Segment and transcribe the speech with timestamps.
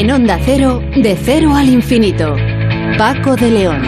[0.00, 2.36] En Onda Cero, de cero al infinito.
[2.96, 3.82] Paco de León.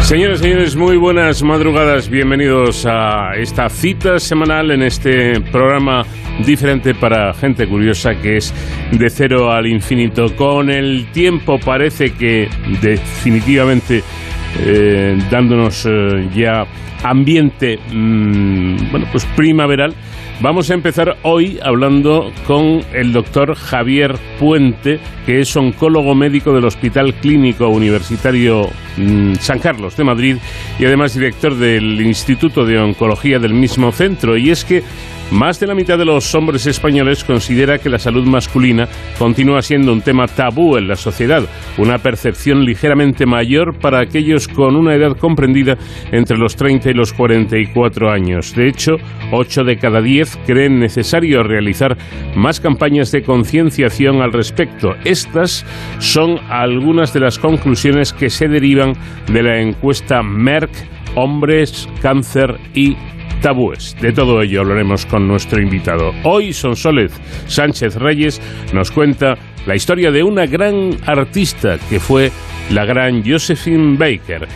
[0.00, 2.08] Señoras y señores, muy buenas madrugadas.
[2.08, 6.06] Bienvenidos a esta cita semanal en este programa
[6.46, 8.54] diferente para gente curiosa que es
[8.90, 10.34] de cero al infinito.
[10.36, 12.48] Con el tiempo parece que
[12.80, 14.02] definitivamente
[14.60, 16.64] eh, dándonos eh, ya
[17.02, 19.94] ambiente, mm, bueno, pues primaveral.
[20.40, 26.64] Vamos a empezar hoy hablando con el doctor Javier Puente, que es oncólogo médico del
[26.64, 30.36] Hospital Clínico Universitario mm, San Carlos de Madrid
[30.78, 34.36] y además director del Instituto de Oncología del mismo centro.
[34.36, 34.82] Y es que
[35.30, 38.88] más de la mitad de los hombres españoles considera que la salud masculina
[39.18, 41.42] continúa siendo un tema tabú en la sociedad,
[41.78, 45.76] una percepción ligeramente mayor para aquellos con una edad comprendida
[46.12, 48.54] entre los 30 y los 44 años.
[48.54, 48.96] De hecho,
[49.32, 51.96] 8 de cada 10 creen necesario realizar
[52.36, 54.94] más campañas de concienciación al respecto.
[55.04, 55.64] Estas
[55.98, 58.92] son algunas de las conclusiones que se derivan
[59.32, 60.70] de la encuesta Merck
[61.16, 62.96] Hombres, Cáncer y
[63.44, 63.94] tabúes.
[64.00, 66.14] De todo ello hablaremos con nuestro invitado.
[66.22, 67.12] Hoy Sonsoles
[67.46, 68.40] Sánchez Reyes
[68.72, 72.30] nos cuenta la historia de una gran artista que fue
[72.70, 74.48] la gran Josephine Baker.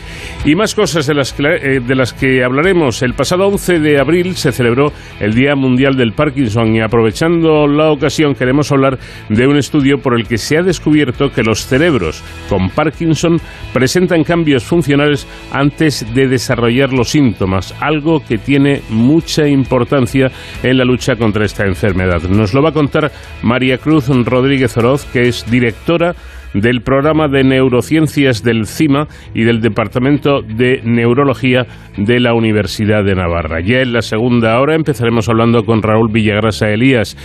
[0.45, 3.01] Y más cosas de las, que, eh, de las que hablaremos.
[3.01, 7.91] El pasado 11 de abril se celebró el Día Mundial del Parkinson y aprovechando la
[7.91, 12.23] ocasión queremos hablar de un estudio por el que se ha descubierto que los cerebros
[12.47, 13.39] con Parkinson
[13.73, 20.31] presentan cambios funcionales antes de desarrollar los síntomas, algo que tiene mucha importancia
[20.63, 22.21] en la lucha contra esta enfermedad.
[22.23, 23.11] Nos lo va a contar
[23.43, 26.15] María Cruz Rodríguez Oroz, que es directora
[26.53, 31.65] del programa de neurociencias del CIMA y del Departamento de Neurología
[31.97, 33.59] de la Universidad de Navarra.
[33.61, 37.17] Ya en la segunda hora empezaremos hablando con Raúl Villagrasa Elías.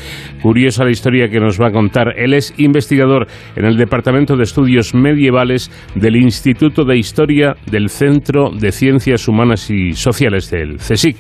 [0.43, 2.19] Curiosa la historia que nos va a contar.
[2.19, 8.51] Él es investigador en el Departamento de Estudios Medievales del Instituto de Historia del Centro
[8.51, 11.17] de Ciencias Humanas y Sociales del CSIC.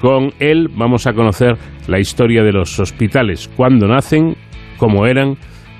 [0.00, 1.56] Con él vamos a conocer
[1.88, 4.36] la historia de los hospitales, cuándo nacen,
[4.76, 5.36] cómo eran,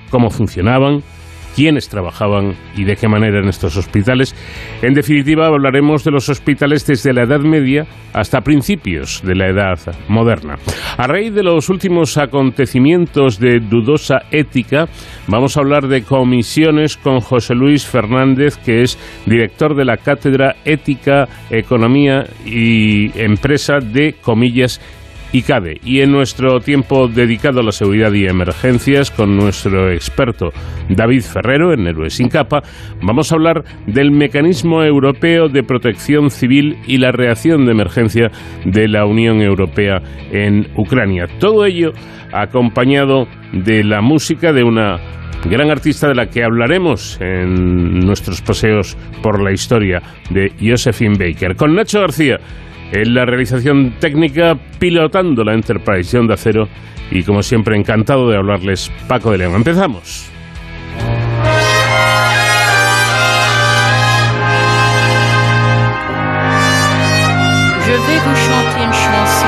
[0.09, 1.03] cómo funcionaban,
[1.55, 4.35] quiénes trabajaban y de qué manera en estos hospitales.
[4.81, 9.77] En definitiva, hablaremos de los hospitales desde la Edad Media hasta principios de la Edad
[10.07, 10.55] Moderna.
[10.97, 14.87] A raíz de los últimos acontecimientos de dudosa ética,
[15.27, 20.55] vamos a hablar de comisiones con José Luis Fernández, que es director de la Cátedra
[20.65, 24.79] Ética, Economía y Empresa de Comillas
[25.31, 30.49] y en nuestro tiempo dedicado a la seguridad y emergencias, con nuestro experto
[30.89, 32.63] David Ferrero en Héroes sin capa,
[33.01, 38.31] vamos a hablar del mecanismo europeo de protección civil y la reacción de emergencia
[38.65, 40.01] de la Unión Europea
[40.31, 41.27] en Ucrania.
[41.39, 41.91] Todo ello
[42.33, 44.97] acompañado de la música de una
[45.45, 50.01] gran artista de la que hablaremos en nuestros paseos por la historia
[50.31, 51.55] de Josephine Baker.
[51.55, 52.39] Con Nacho García
[52.91, 56.67] en la realización técnica, pilotando la Enterprise de Acero.
[57.11, 59.55] Y como siempre, encantado de hablarles Paco de León.
[59.55, 60.31] Empezamos.
[68.91, 69.47] Chanson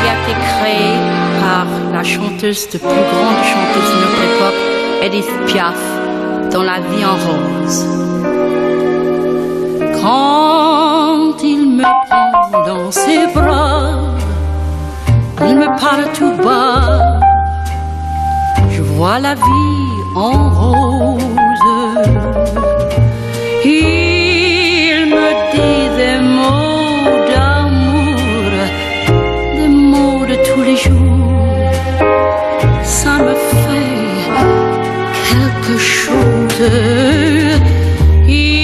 [0.00, 0.98] qui a été créée
[1.40, 4.60] par la chanteuse de plus grande chanteuse de notre époque,
[5.02, 5.80] Edith Piaf,
[6.52, 7.86] dans La vie en rose.
[10.00, 10.71] Quand
[15.68, 17.20] me tout bas.
[18.70, 21.18] Je vois la vie en rose.
[23.64, 28.50] Il me dit des mots d'amour,
[29.56, 31.70] des mots de tous les jours.
[32.82, 34.00] Ça me fait
[35.30, 36.70] quelque chose.
[38.28, 38.62] Il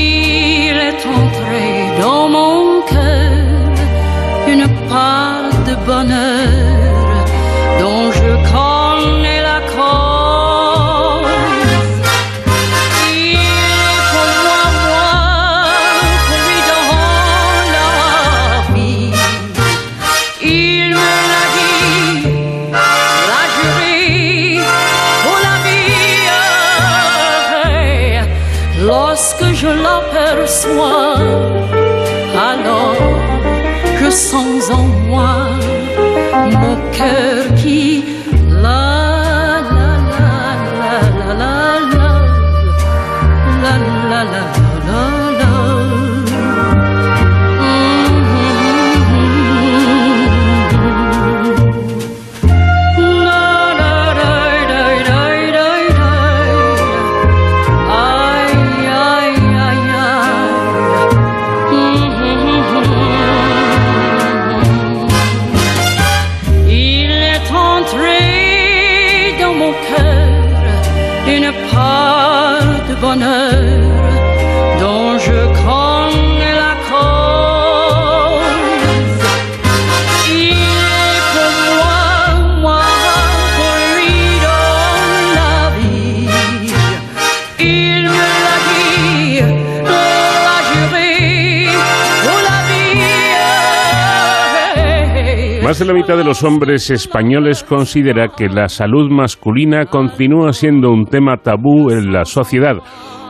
[95.86, 101.36] la mitad de los hombres españoles considera que la salud masculina continúa siendo un tema
[101.36, 102.76] tabú en la sociedad,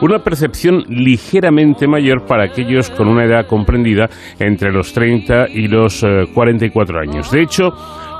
[0.01, 4.09] una percepción ligeramente mayor para aquellos con una edad comprendida
[4.39, 6.03] entre los 30 y los
[6.33, 7.31] 44 eh, años.
[7.31, 7.71] De hecho,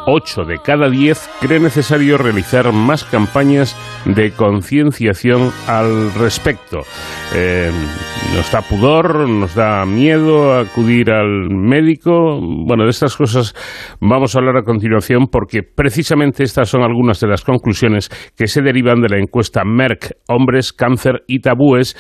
[0.05, 6.79] 8 de cada 10 cree necesario realizar más campañas de concienciación al respecto.
[7.35, 7.71] Eh,
[8.35, 12.39] nos da pudor, nos da miedo acudir al médico.
[12.41, 13.53] Bueno, de estas cosas
[13.99, 18.61] vamos a hablar a continuación porque precisamente estas son algunas de las conclusiones que se
[18.61, 21.95] derivan de la encuesta Merck, Hombres, Cáncer y Tabúes,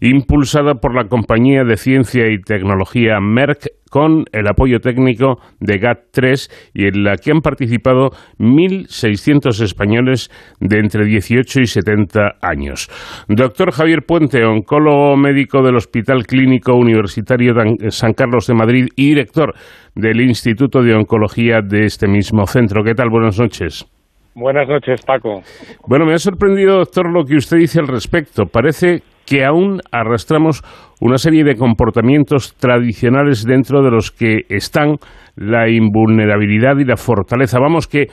[0.00, 6.50] impulsada por la compañía de ciencia y tecnología Merck con el apoyo técnico de GAT3
[6.74, 12.88] y en la que han participado 1.600 españoles de entre 18 y 70 años.
[13.28, 17.52] Doctor Javier Puente, oncólogo médico del Hospital Clínico Universitario
[17.88, 19.54] San Carlos de Madrid y director
[19.94, 22.82] del Instituto de Oncología de este mismo centro.
[22.82, 23.10] ¿Qué tal?
[23.10, 23.86] Buenas noches.
[24.34, 25.42] Buenas noches, Paco.
[25.86, 28.46] Bueno, me ha sorprendido, doctor, lo que usted dice al respecto.
[28.46, 30.62] Parece que aún arrastramos
[31.04, 34.96] una serie de comportamientos tradicionales dentro de los que están
[35.36, 37.58] la invulnerabilidad y la fortaleza.
[37.60, 38.06] Vamos, que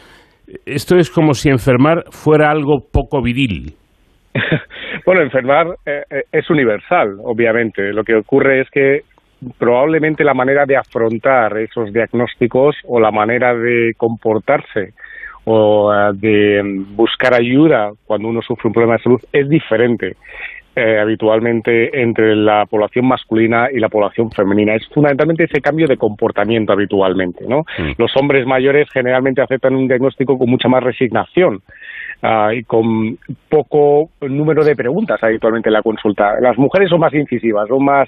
[0.65, 3.73] esto es como si enfermar fuera algo poco viril.
[5.05, 7.93] bueno, enfermar eh, eh, es universal, obviamente.
[7.93, 8.99] Lo que ocurre es que
[9.57, 14.89] probablemente la manera de afrontar esos diagnósticos o la manera de comportarse
[15.45, 16.61] o eh, de
[16.93, 20.17] buscar ayuda cuando uno sufre un problema de salud es diferente.
[20.73, 24.73] Eh, habitualmente entre la población masculina y la población femenina.
[24.73, 27.43] Es fundamentalmente ese cambio de comportamiento habitualmente.
[27.45, 27.65] ¿no?
[27.77, 27.91] Mm.
[27.97, 31.61] Los hombres mayores generalmente aceptan un diagnóstico con mucha más resignación.
[32.23, 33.17] Ah, y con
[33.49, 36.39] poco número de preguntas habitualmente en la consulta.
[36.39, 38.07] Las mujeres son más incisivas, son más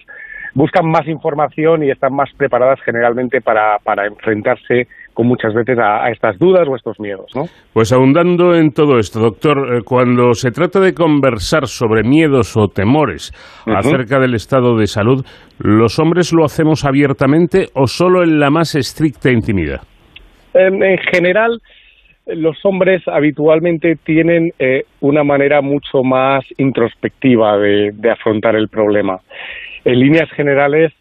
[0.53, 6.09] buscan más información y están más preparadas generalmente para, para enfrentarse con muchas veces a,
[6.09, 7.25] estas dudas o estos miedos.
[7.35, 7.43] ¿no?
[7.73, 12.67] Pues ahondando en todo esto, doctor, eh, cuando se trata de conversar sobre miedos o
[12.67, 13.31] temores
[13.65, 15.25] acerca del estado de salud,
[15.59, 19.81] ¿los hombres lo hacemos abiertamente o solo en la más estricta intimidad?
[20.53, 21.59] En, general,
[22.27, 29.19] los hombres habitualmente tienen eh, una manera mucho más introspectiva de, de afrontar el problema.
[29.83, 30.93] En líneas generales,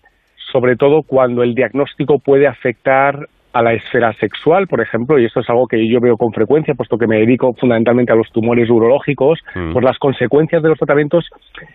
[0.53, 5.41] sobre todo cuando el diagnóstico puede afectar a la esfera sexual, por ejemplo, y esto
[5.41, 8.71] es algo que yo veo con frecuencia, puesto que me dedico fundamentalmente a los tumores
[8.71, 9.73] urológicos, mm.
[9.73, 11.29] pues las consecuencias de los tratamientos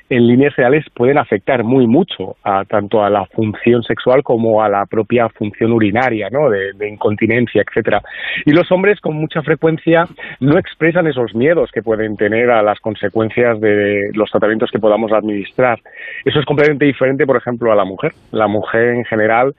[0.09, 4.69] en líneas reales pueden afectar muy mucho a, tanto a la función sexual como a
[4.69, 6.49] la propia función urinaria, ¿no?
[6.49, 8.01] de, de incontinencia, etcétera.
[8.45, 10.05] Y los hombres con mucha frecuencia
[10.39, 15.11] no expresan esos miedos que pueden tener a las consecuencias de los tratamientos que podamos
[15.11, 15.79] administrar.
[16.25, 18.13] Eso es completamente diferente, por ejemplo, a la mujer.
[18.31, 19.53] La mujer en general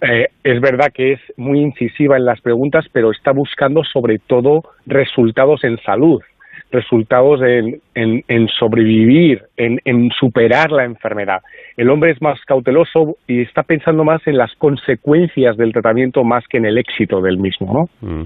[0.00, 4.62] eh, es verdad que es muy incisiva en las preguntas, pero está buscando sobre todo
[4.86, 6.22] resultados en salud
[6.70, 11.40] resultados en, en, sobrevivir, en, en, superar la enfermedad.
[11.76, 16.44] El hombre es más cauteloso y está pensando más en las consecuencias del tratamiento más
[16.48, 18.08] que en el éxito del mismo, ¿no?
[18.08, 18.22] Mm.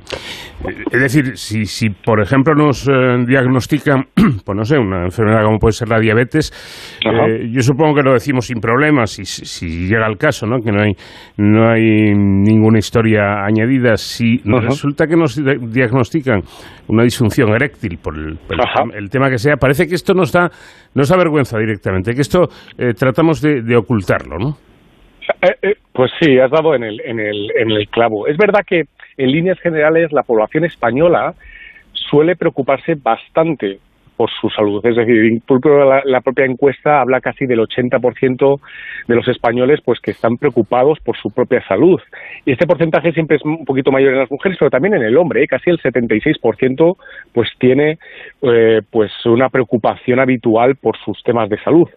[0.93, 2.93] Es decir, si, si por ejemplo nos eh,
[3.27, 4.05] diagnostican,
[4.45, 6.53] pues no sé, una enfermedad como puede ser la diabetes,
[7.05, 10.61] eh, yo supongo que lo decimos sin problemas, si, si llega el caso, ¿no?
[10.61, 10.93] Que no hay,
[11.37, 13.97] no hay ninguna historia añadida.
[13.97, 15.41] Si resulta que nos
[15.73, 16.43] diagnostican
[16.89, 18.32] una disfunción eréctil por el
[18.95, 20.51] el, tema que sea, parece que esto nos da,
[20.95, 22.49] nos da vergüenza directamente, que esto
[22.79, 24.59] eh, tratamos de, ocultarlo, ¿no?
[25.41, 28.27] Eh, eh, pues sí, has dado en el, en, el, en el clavo.
[28.27, 28.85] Es verdad que
[29.17, 31.35] en líneas generales la población española
[31.93, 33.79] suele preocuparse bastante
[34.23, 34.81] por su salud.
[34.87, 38.61] Es decir, la, la propia encuesta habla casi del 80%
[39.09, 42.01] de los españoles pues que están preocupados por su propia salud.
[42.45, 45.17] Y este porcentaje siempre es un poquito mayor en las mujeres, pero también en el
[45.17, 45.43] hombre.
[45.43, 45.49] ¿eh?
[45.49, 46.97] Casi el 76%
[47.35, 47.99] pues tiene
[48.43, 51.89] eh, pues una preocupación habitual por sus temas de salud.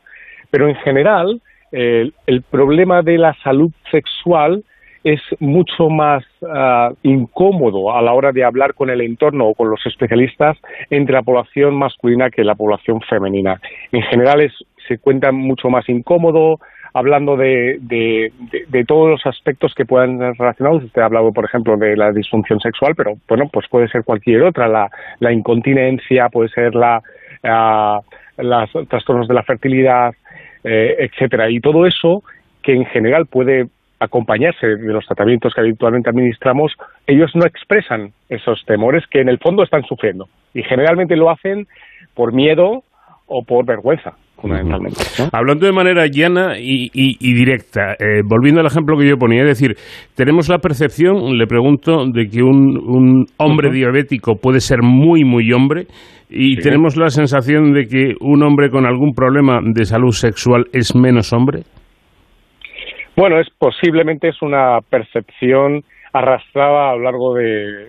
[0.49, 1.41] Pero en general,
[1.71, 4.63] el problema de la salud sexual
[5.05, 9.69] es mucho más ah, incómodo a la hora de hablar con el entorno o con
[9.69, 10.57] los especialistas
[10.89, 13.61] entre la población masculina que la población femenina.
[13.91, 14.51] En general
[14.87, 16.59] se cuenta mucho más incómodo,
[16.95, 20.83] hablando de, de, todos los aspectos que puedan ser relacionados.
[20.83, 24.41] Usted ha hablado, por ejemplo, de la disfunción sexual, pero bueno, pues puede ser cualquier
[24.41, 27.01] otra, la, la incontinencia, puede ser la,
[27.43, 30.13] uh, los trastornos de la fertilidad,
[30.63, 31.49] eh, etcétera.
[31.51, 32.23] Y todo eso
[32.63, 33.67] que en general puede
[33.99, 36.73] acompañarse de los tratamientos que habitualmente administramos,
[37.07, 40.25] ellos no expresan esos temores que en el fondo están sufriendo.
[40.53, 41.65] Y generalmente lo hacen
[42.13, 42.83] por miedo
[43.27, 44.11] o por vergüenza.
[44.37, 44.99] fundamentalmente.
[45.31, 49.75] Hablando de manera llana y, directa, eh, volviendo al ejemplo que yo ponía, es decir,
[50.15, 55.87] tenemos la percepción, le pregunto, de que un, hombre diabético puede ser muy, muy hombre
[56.29, 60.95] y tenemos la sensación de que un hombre con algún problema de salud sexual es
[60.95, 61.63] menos hombre.
[63.15, 67.87] Bueno, es posiblemente es una percepción arrastrada a lo largo de,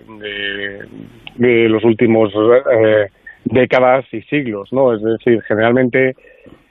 [1.37, 3.07] los últimos eh,
[3.45, 4.93] décadas y siglos, ¿no?
[4.93, 6.15] Es decir, generalmente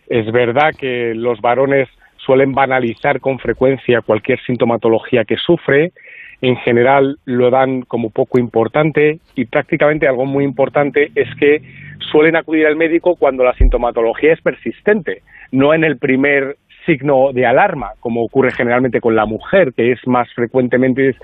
[0.08, 5.92] es verdad que los varones suelen banalizar con frecuencia cualquier sintomatología que sufre,
[6.40, 11.62] en general lo dan como poco importante y prácticamente algo muy importante es que
[12.10, 15.22] suelen acudir al médico cuando la sintomatología es persistente,
[15.52, 19.98] no en el primer signo de alarma, como ocurre generalmente con la mujer, que es
[20.06, 21.14] más frecuentemente,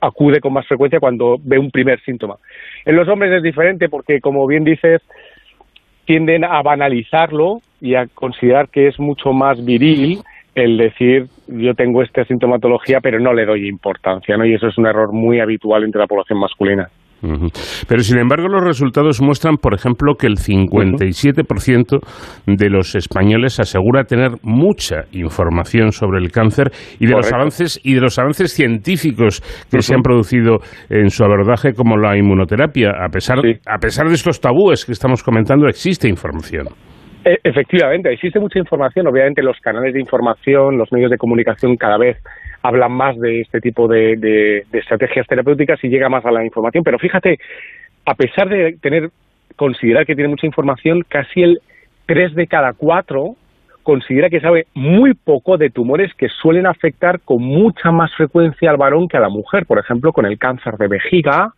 [0.00, 2.36] acude con más frecuencia cuando ve un primer síntoma.
[2.84, 5.02] En los hombres es diferente porque, como bien dices,
[6.06, 10.18] tienden a banalizarlo y a considerar que es mucho más viril
[10.54, 14.44] el decir yo tengo esta sintomatología pero no le doy importancia, ¿no?
[14.46, 16.88] Y eso es un error muy habitual entre la población masculina.
[17.88, 21.98] Pero sin embargo los resultados muestran, por ejemplo, que el 57%
[22.46, 27.94] de los españoles asegura tener mucha información sobre el cáncer y de los avances y
[27.94, 29.40] de los avances científicos
[29.70, 34.14] que se han producido en su abordaje como la inmunoterapia, a pesar a pesar de
[34.14, 36.68] estos tabúes que estamos comentando, existe información.
[37.24, 39.06] E, efectivamente, existe mucha información.
[39.06, 42.18] Obviamente los canales de información, los medios de comunicación cada vez
[42.64, 46.82] hablan más de este tipo de, estrategias terapéuticas y llega más a la información.
[46.82, 47.38] Pero fíjate,
[48.06, 49.10] a pesar de tener
[49.54, 51.60] considerar que tiene mucha información, casi el
[52.06, 53.36] 3 de cada 4
[53.82, 58.78] considera que sabe muy poco de tumores que suelen afectar con mucha más frecuencia al
[58.78, 61.52] varón que a la mujer, por ejemplo, con el cáncer de vejiga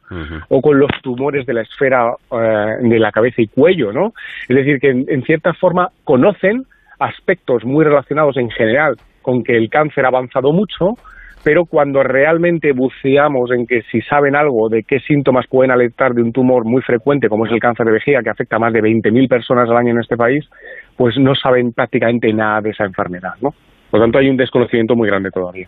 [0.48, 4.12] o con los tumores de la esfera eh, de la cabeza y cuello, ¿no?
[4.48, 6.64] Es decir, que en, cierta forma conocen
[6.98, 8.96] aspectos muy relacionados en general
[9.26, 10.94] con que el cáncer ha avanzado mucho,
[11.42, 16.22] pero cuando realmente buceamos en que si saben algo de qué síntomas pueden alertar de
[16.22, 18.80] un tumor muy frecuente, como es el cáncer de vejiga, que afecta a más de
[18.82, 20.48] 20.000 personas al año en este país,
[20.96, 23.50] pues no saben prácticamente nada de esa enfermedad, ¿no?
[23.90, 25.66] Por lo tanto, hay un desconocimiento muy grande todavía.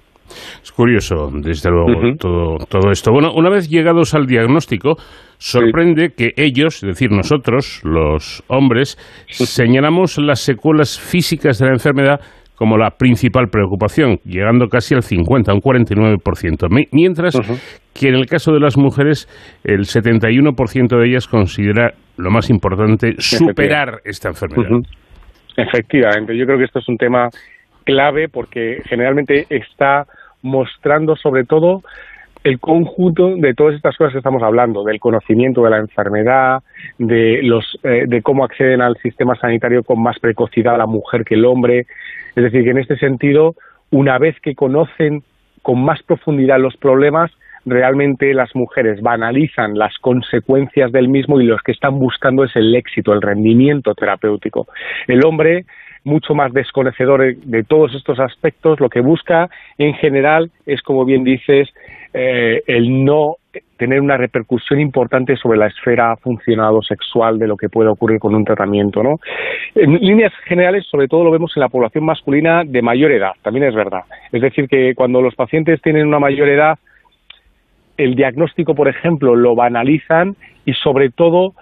[0.62, 3.11] Es curioso, desde luego, todo, esto.
[3.11, 4.97] Bueno, una vez llegados al diagnóstico,
[5.38, 8.97] sorprende que ellos, es decir, nosotros, los hombres,
[9.29, 12.21] señalamos las secuelas físicas de la enfermedad
[12.59, 16.87] como la principal preocupación, llegando casi al 50, un 49%.
[16.91, 17.38] Mientras
[17.95, 19.29] que en el caso de las mujeres,
[19.62, 24.81] el 71% de ellas considera lo más importante superar esta enfermedad.
[25.57, 27.29] Efectivamente, yo creo que esto es un tema
[27.85, 30.07] clave porque generalmente está
[30.43, 31.83] mostrando sobre todo
[32.45, 36.62] el conjunto de todas estas cosas que estamos hablando, del conocimiento de la enfermedad,
[36.99, 41.35] de, los, eh, de cómo acceden al sistema sanitario con más precocidad la mujer que
[41.35, 41.87] el hombre.
[42.37, 43.54] Es decir, que en este sentido,
[43.90, 45.23] una vez que conocen
[45.62, 47.30] con más profundidad los problemas,
[47.66, 52.75] realmente las mujeres banalizan las consecuencias del mismo y los que están buscando es el
[52.75, 54.66] éxito, el rendimiento terapéutico.
[55.06, 55.64] El hombre
[56.04, 61.25] mucho más desconocedor de todos estos aspectos, lo que busca en general es, como bien
[61.25, 61.68] dices,
[62.14, 63.37] eh, el no
[63.77, 68.35] tener una repercusión importante sobre la esfera funcionado sexual de lo que puede ocurrir con
[68.35, 69.03] un tratamiento.
[69.03, 69.21] ¿no?
[69.75, 73.67] En líneas generales, sobre todo lo vemos en la población masculina de mayor edad, también
[73.67, 74.03] es verdad.
[74.33, 76.79] Es decir, que cuando los pacientes tienen una mayor edad,
[77.97, 81.55] el diagnóstico, por ejemplo, lo banalizan y sobre todo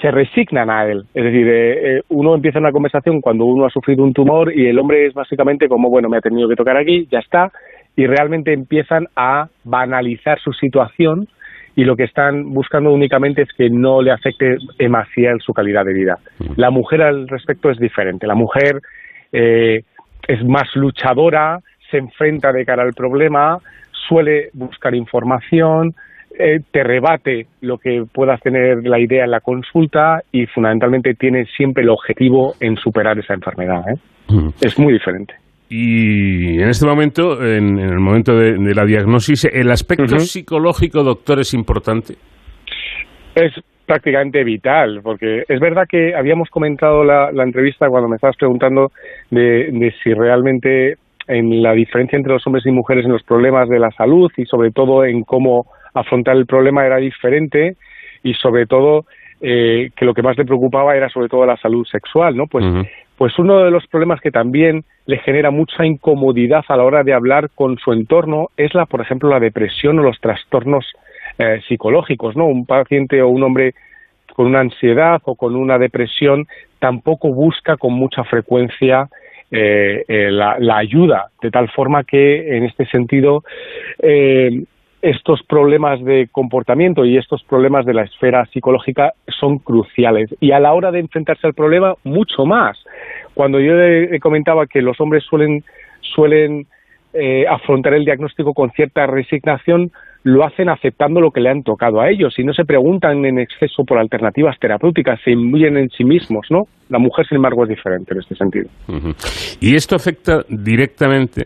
[0.00, 1.04] se resignan a él.
[1.14, 4.66] Es decir, eh, eh, uno empieza una conversación cuando uno ha sufrido un tumor y
[4.66, 7.50] el hombre es básicamente como, bueno, me ha tenido que tocar aquí, ya está,
[7.96, 11.28] y realmente empiezan a banalizar su situación
[11.76, 15.94] y lo que están buscando únicamente es que no le afecte demasiado su calidad de
[15.94, 16.18] vida.
[16.56, 18.26] La mujer al respecto es diferente.
[18.26, 18.80] La mujer
[19.32, 19.82] eh,
[20.26, 23.58] es más luchadora, se enfrenta de cara al problema,
[23.92, 25.94] suele buscar información,
[26.38, 31.46] eh, te rebate lo que puedas tener la idea en la consulta y fundamentalmente tiene
[31.56, 33.84] siempre el objetivo en superar esa enfermedad.
[33.88, 33.98] ¿eh?
[34.60, 35.34] Es muy diferente.
[35.72, 41.54] Y en este momento, en, el momento de, la diagnosis, ¿el aspecto psicológico, doctor, es
[41.54, 42.14] importante?
[43.36, 43.52] Es
[43.86, 48.90] prácticamente vital, porque es verdad que habíamos comentado la, la entrevista cuando me estabas preguntando
[49.30, 50.96] de, de si realmente
[51.28, 54.46] en la diferencia entre los hombres y mujeres en los problemas de la salud y
[54.46, 57.76] sobre todo en cómo afrontar el problema era diferente
[58.24, 59.04] y sobre todo
[59.40, 62.46] eh, que lo que más le preocupaba era sobre todo la salud sexual, ¿no?
[62.46, 62.64] Pues,
[63.20, 67.12] pues uno de los problemas que también le genera mucha incomodidad a la hora de
[67.12, 70.86] hablar con su entorno es la, por ejemplo, la depresión o los trastornos
[71.38, 72.46] eh, psicológicos, ¿no?
[72.46, 73.74] Un paciente o un hombre
[74.34, 76.46] con una ansiedad o con una depresión
[76.78, 79.10] tampoco busca con mucha frecuencia
[79.50, 83.44] eh, eh, la, ayuda, de tal forma que en este sentido
[85.02, 90.34] estos problemas de comportamiento y estos problemas de la esfera psicológica son cruciales.
[90.40, 92.78] Y a la hora de enfrentarse al problema, mucho más.
[93.34, 93.72] Cuando yo
[94.20, 95.64] comentaba que los hombres suelen,
[96.00, 96.66] suelen
[97.14, 99.90] eh, afrontar el diagnóstico con cierta resignación,
[100.22, 103.38] lo hacen aceptando lo que le han tocado a ellos y no se preguntan en
[103.38, 106.64] exceso por alternativas terapéuticas, se imbuyen en sí mismos, ¿no?
[106.90, 108.68] La mujer, sin embargo, es diferente en este sentido.
[109.60, 111.44] Y esto afecta directamente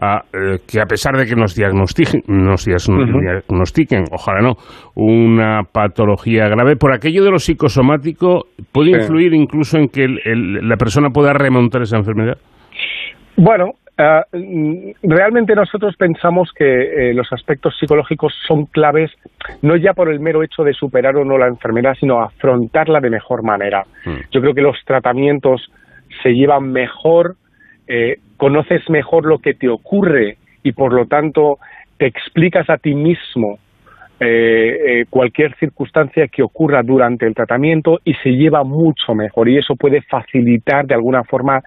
[0.00, 4.54] a eh, que a pesar de que nos diagnostiquen, nos diagnostiquen, ojalá no,
[4.94, 11.10] una patología grave, por aquello de lo psicosomático, ¿puede influir incluso en que la persona
[11.10, 12.38] pueda remontar esa enfermedad?
[13.36, 16.64] Bueno, Ah, mm, realmente nosotros pensamos que
[17.10, 19.12] eh, los aspectos psicológicos son claves
[19.62, 23.10] no ya por el mero hecho de superar o no la enfermedad, sino afrontarla de
[23.10, 23.84] mejor manera.
[24.04, 24.16] Hmm.
[24.32, 25.70] Yo creo que los tratamientos
[26.24, 27.36] se llevan mejor,
[27.86, 31.58] eh, conoces mejor lo que te ocurre y por lo tanto
[31.96, 33.58] te explicas a ti mismo
[34.18, 39.76] eh, cualquier circunstancia que ocurra durante el tratamiento y se lleva mucho mejor y eso
[39.76, 41.62] puede facilitar de alguna forma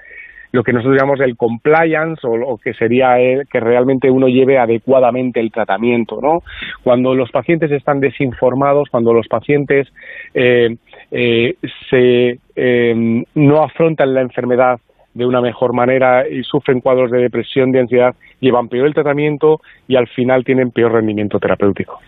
[0.57, 3.15] lo que nosotros llamamos el compliance o, que sería
[3.47, 6.39] que realmente uno lleve adecuadamente el tratamiento, ¿no?
[6.83, 9.87] Cuando los pacientes están desinformados, cuando los pacientes
[10.33, 10.75] eh,
[11.11, 11.53] eh,
[11.91, 14.79] se, em, no afrontan la enfermedad
[15.13, 19.61] de una mejor manera y sufren cuadros de depresión, de ansiedad, llevan peor el tratamiento
[19.87, 21.99] y al final tienen peor rendimiento terapéutico.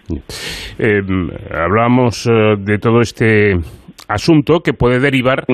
[0.80, 1.02] Eh,
[1.52, 3.60] hablamos de todo este
[4.10, 5.46] asunto que puede derivar,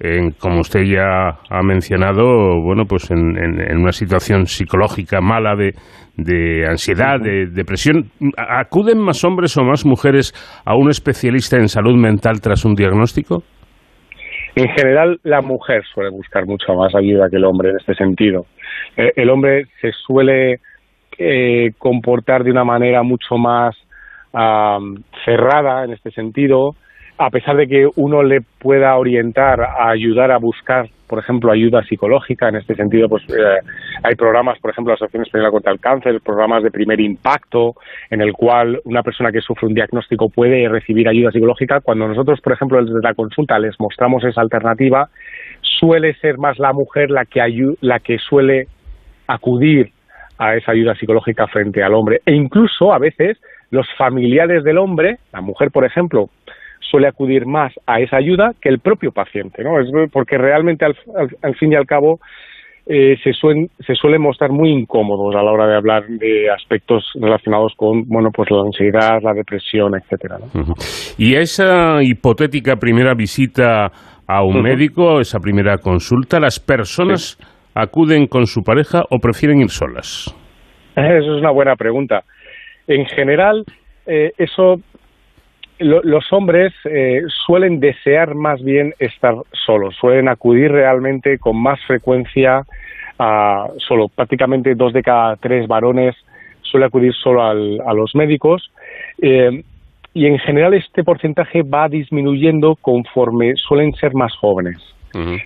[0.00, 3.36] en, como usted ya ha mencionado, bueno, pues en,
[3.76, 5.72] una situación psicológica mala de,
[6.16, 8.04] de ansiedad, de depresión.
[8.36, 10.32] ¿Acuden más hombres o más mujeres
[10.64, 13.42] a un especialista en salud mental tras un diagnóstico?
[14.54, 18.46] En general, la mujer suele buscar mucho más ayuda que el hombre en este sentido.
[18.96, 20.60] Eh, el hombre se suele
[21.18, 23.76] eh, comportar de una manera mucho más
[25.24, 26.74] cerrada en este sentido,
[27.18, 31.82] a pesar de que uno le pueda orientar a ayudar a buscar, por ejemplo, ayuda
[31.84, 33.60] psicológica, en este sentido, pues eh,
[34.02, 37.74] hay programas, por ejemplo, la Asociación Española contra el Cáncer, programas de primer impacto,
[38.10, 41.80] en el cual una persona que sufre un diagnóstico puede recibir ayuda psicológica.
[41.80, 45.08] Cuando nosotros, por ejemplo, desde la consulta les mostramos esa alternativa,
[45.62, 47.40] suele ser más la mujer la que,
[47.80, 48.66] la que suele
[49.26, 49.90] acudir
[50.38, 52.20] a esa ayuda psicológica frente al hombre.
[52.26, 53.38] E incluso, a veces,
[53.70, 56.28] los familiares del hombre, la mujer, por ejemplo,
[56.80, 59.80] suele acudir más a esa ayuda que el propio paciente, ¿no?
[59.80, 62.20] Es porque realmente al, fin y al cabo
[62.86, 67.04] eh, se, suelen, se suelen mostrar muy incómodos a la hora de hablar de aspectos
[67.20, 70.38] relacionados con bueno pues la ansiedad, la depresión, etcétera.
[71.18, 73.90] Y esa hipotética primera visita
[74.28, 77.38] a un médico, esa primera consulta, las personas
[77.74, 80.34] acuden con su pareja o prefieren ir solas.
[80.92, 82.24] Esa es una buena pregunta.
[82.88, 83.64] En general,
[84.06, 84.80] eh, eso
[85.78, 92.64] los hombres eh, suelen desear más bien estar solos, suelen acudir realmente con más frecuencia
[93.18, 94.08] a solo.
[94.08, 96.14] Prácticamente dos de cada tres varones
[96.62, 98.70] suele acudir solo a los médicos.
[99.20, 99.62] Eh,
[100.14, 104.78] y en general este porcentaje va disminuyendo conforme suelen ser más jóvenes.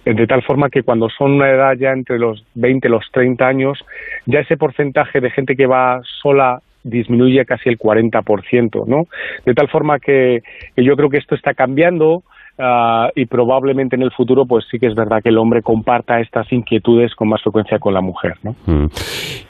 [0.05, 3.47] De tal forma que cuando son una edad ya entre los 20 y los 30
[3.47, 3.79] años,
[4.27, 9.05] ya ese porcentaje de gente que va sola disminuye casi el 40%, ¿no?
[9.45, 10.43] De tal forma que,
[10.77, 12.23] yo creo que esto está cambiando
[12.59, 16.21] ah, y probablemente en el futuro pues sí que es verdad que el hombre comparta
[16.21, 18.55] estas inquietudes con más frecuencia con la mujer, ¿no?
[18.67, 18.87] Mm.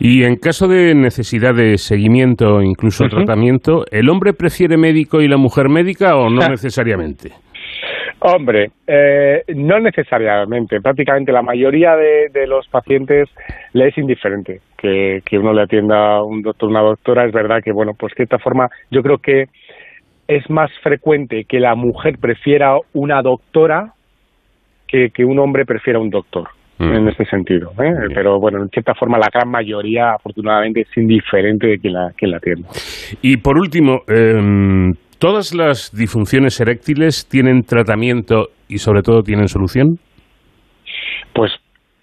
[0.01, 5.37] Y en caso de necesidad de seguimiento, incluso tratamiento, ¿el hombre prefiere médico y la
[5.37, 7.33] mujer médica o no necesariamente?
[8.23, 10.81] Hombre, eh, no necesariamente.
[10.81, 13.29] Prácticamente la mayoría de, los pacientes
[13.73, 17.25] le es indiferente que, uno le atienda a un doctor o una doctora.
[17.25, 19.47] Es verdad que, bueno, pues de cierta forma, yo creo que
[20.29, 23.95] es más frecuente que la mujer prefiera una doctora
[24.87, 26.93] que, que un hombre prefiera un doctor mm.
[26.93, 27.73] en este sentido.
[27.83, 28.11] ¿eh?
[28.15, 32.33] Pero bueno, en cierta forma la gran mayoría afortunadamente es indiferente de quien la, quien
[32.33, 32.69] la atienda.
[33.23, 39.99] Y por último, eh, ¿Todas las disfunciones eréctiles tienen tratamiento y sobre todo tienen solución?
[41.35, 41.53] Pues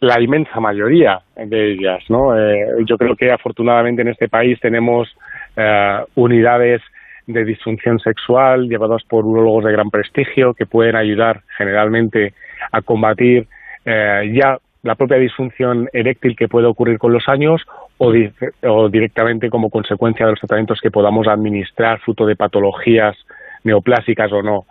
[0.01, 2.37] la inmensa mayoría de ellas, ¿no?
[2.37, 5.07] Eh, yo creo que afortunadamente en este país tenemos
[5.55, 6.83] eh, unidades
[7.25, 12.33] de disfunción sexual llevadas por urólogos de gran prestigio que pueden ayudar generalmente
[12.71, 13.47] a combatir
[13.83, 17.63] eh, ya la propia disfunción eréctil que puede ocurrir con los años
[17.97, 23.15] o, directamente como consecuencia de los tratamientos que podamos administrar fruto de patologías
[23.63, 24.65] neoplásicas o no.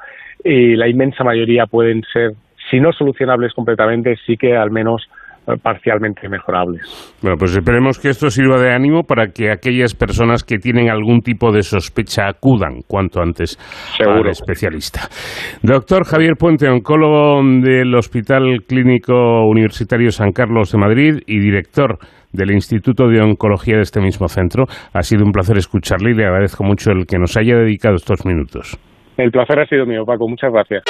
[0.44, 2.32] Y la inmensa mayoría pueden ser
[2.70, 5.08] si no solucionables completamente, sí que al menos
[5.62, 7.16] parcialmente mejorables.
[7.22, 11.20] Bueno, pues esperemos que esto sirva de ánimo para que aquellas personas que tienen algún
[11.20, 13.56] tipo de sospecha acudan cuanto antes
[14.04, 15.02] al especialista.
[15.62, 21.98] Doctor Javier Puente, oncólogo del Hospital Clínico Universitario San Carlos de Madrid y director
[22.36, 24.66] del Instituto de Oncología de este mismo centro.
[24.92, 28.24] Ha sido un placer escucharle y le agradezco mucho el que nos haya dedicado estos
[28.24, 28.78] minutos.
[29.16, 30.28] El placer ha sido mío, Paco.
[30.28, 30.84] Muchas gracias.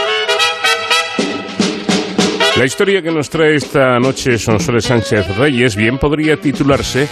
[2.59, 7.06] La historia que nos trae esta noche Sonsoles Sánchez Reyes bien podría titularse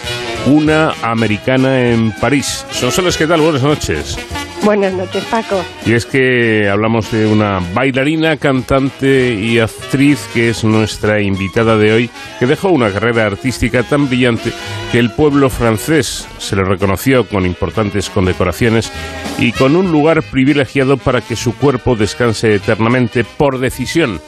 [0.47, 2.66] Una americana en París.
[2.70, 3.42] Sonsoles, ¿qué tal?
[3.42, 4.43] Buenas noches.
[4.64, 5.62] Buenas noches, Paco.
[5.85, 11.92] Y es que hablamos de una bailarina, cantante y actriz que es nuestra invitada de
[11.92, 14.53] hoy, que dejó una carrera artística tan brillante
[14.90, 18.90] que el pueblo francés se le reconoció con importantes condecoraciones
[19.38, 24.18] y con un lugar privilegiado para que su cuerpo descanse eternamente por decisión,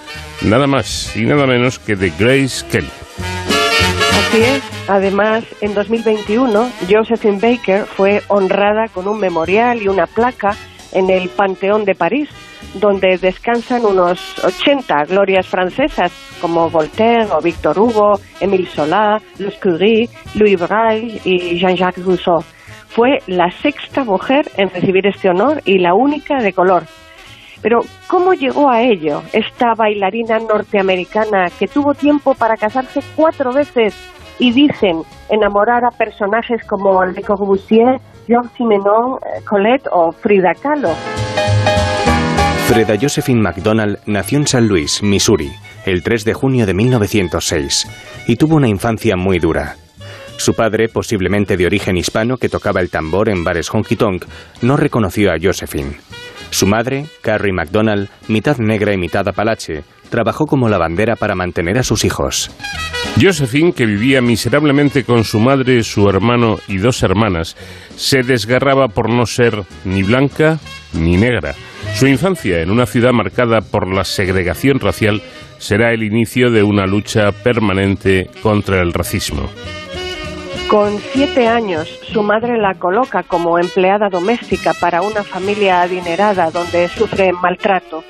[0.42, 3.05] nada más y nada menos que de Grace Kelly.
[4.28, 4.88] Así es.
[4.88, 10.56] Además, en 2021, Josephine Baker fue honrada con un memorial y una placa
[10.92, 12.28] en el Panteón de París,
[12.74, 20.08] donde descansan unos 80 glorias francesas como Voltaire o Victor Hugo, Émile Zola, Louis Curie,
[20.34, 22.42] Louis Braille y Jean-Jacques Rousseau.
[22.88, 26.82] Fue la sexta mujer en recibir este honor y la única de color.
[27.62, 33.94] Pero, ¿cómo llegó a ello esta bailarina norteamericana que tuvo tiempo para casarse cuatro veces
[34.38, 40.90] y dicen enamorar a personajes como Le Corbusier, Georges Simenon, eh, Colette o Frida Kahlo?
[42.68, 45.52] Freda Josephine MacDonald nació en San Luis, Missouri,
[45.84, 49.76] el 3 de junio de 1906 y tuvo una infancia muy dura.
[50.36, 54.24] Su padre, posiblemente de origen hispano que tocaba el tambor en bares honky tonk,
[54.62, 55.96] no reconoció a Josephine.
[56.50, 61.82] Su madre, Carrie MacDonald, mitad negra y mitad apalache, trabajó como lavandera para mantener a
[61.82, 62.50] sus hijos.
[63.20, 67.56] Josephine, que vivía miserablemente con su madre, su hermano y dos hermanas,
[67.96, 70.58] se desgarraba por no ser ni blanca
[70.92, 71.54] ni negra.
[71.94, 75.22] Su infancia en una ciudad marcada por la segregación racial
[75.58, 79.48] será el inicio de una lucha permanente contra el racismo.
[80.68, 86.88] Con siete años, su madre la coloca como empleada doméstica para una familia adinerada donde
[86.88, 88.02] sufre maltrato.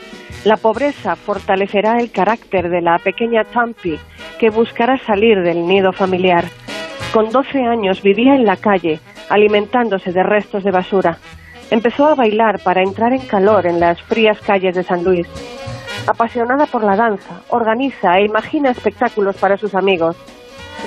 [0.47, 3.99] La pobreza fortalecerá el carácter de la pequeña Tampi,
[4.39, 6.45] que buscará salir del nido familiar.
[7.13, 11.19] Con 12 años vivía en la calle, alimentándose de restos de basura.
[11.73, 15.27] Empezó a bailar para entrar en calor en las frías calles de San Luis.
[16.07, 20.17] Apasionada por la danza, organiza e imagina espectáculos para sus amigos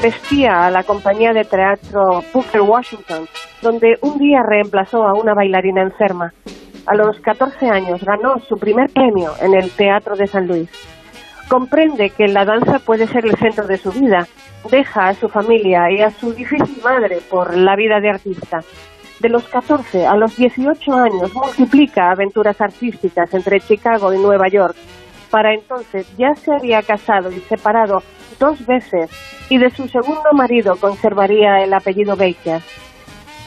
[0.01, 3.27] vestía a la compañía de teatro Booker Washington,
[3.61, 6.31] donde un día reemplazó a una bailarina enferma.
[6.89, 10.71] A los 14 años ganó su primer premio en el Teatro de San Luis.
[11.47, 14.27] Comprende que la danza puede ser el centro de su vida.
[14.71, 18.61] Deja a su familia y a su difícil madre por la vida de artista.
[19.19, 24.75] De los 14 a los 18 años multiplica aventuras artísticas entre Chicago y Nueva York.
[25.29, 28.01] Para entonces ya se había casado y separado
[28.39, 29.11] dos veces
[29.47, 32.63] y de su segundo marido conservaría el apellido Baker.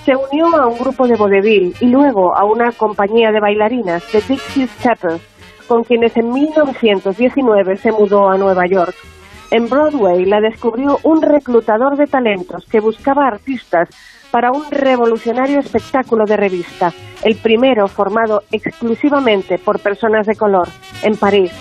[0.05, 4.21] Se unió a un grupo de vodevil y luego a una compañía de bailarinas de
[4.21, 5.23] Dixie Steppers,
[5.69, 8.95] con quienes en 1919 se mudó a Nueva York.
[9.53, 13.89] En Broadway la descubrió un reclutador de talentos que buscaba artistas
[14.33, 20.69] para un revolucionario espectáculo de revista, el primero formado exclusivamente por personas de color,
[21.03, 21.53] en París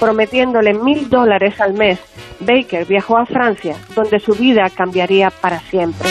[0.00, 2.00] prometiéndole mil dólares al mes.
[2.40, 6.08] Baker viajó a Francia, donde su vida cambiaría para siempre.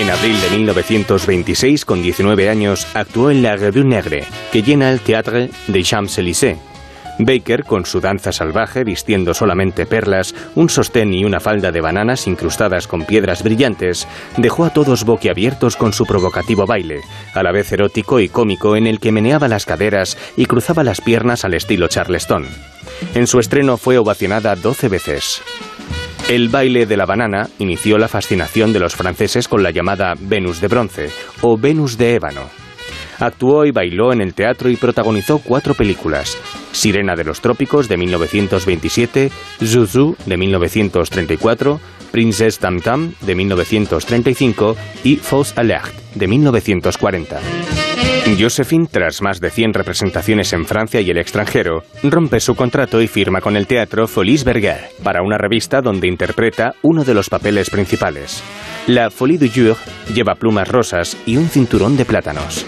[0.00, 5.00] En abril de 1926, con 19 años, actuó en La Revue Negre, que llena el
[5.00, 6.56] Théâtre des Champs-Élysées.
[7.18, 12.26] Baker, con su danza salvaje, vistiendo solamente perlas, un sostén y una falda de bananas
[12.26, 17.00] incrustadas con piedras brillantes, dejó a todos boquiabiertos con su provocativo baile,
[17.34, 21.00] a la vez erótico y cómico en el que meneaba las caderas y cruzaba las
[21.00, 22.46] piernas al estilo charleston.
[23.14, 25.42] En su estreno fue ovacionada 12 veces.
[26.28, 30.60] El baile de la banana inició la fascinación de los franceses con la llamada Venus
[30.60, 32.67] de bronce o Venus de ébano.
[33.18, 36.36] Actuó y bailó en el teatro y protagonizó cuatro películas.
[36.72, 39.30] Sirena de los Trópicos de 1927,
[39.64, 41.80] Zuzu de 1934,
[42.12, 47.40] Princess Tam Tam de 1935 y Fausse Alert de 1940.
[48.36, 53.08] Josephine, tras más de 100 representaciones en Francia y el extranjero, rompe su contrato y
[53.08, 57.70] firma con el teatro Folies Berger para una revista donde interpreta uno de los papeles
[57.70, 58.42] principales.
[58.86, 59.76] La Folie du Jour
[60.14, 62.66] lleva plumas rosas y un cinturón de plátanos.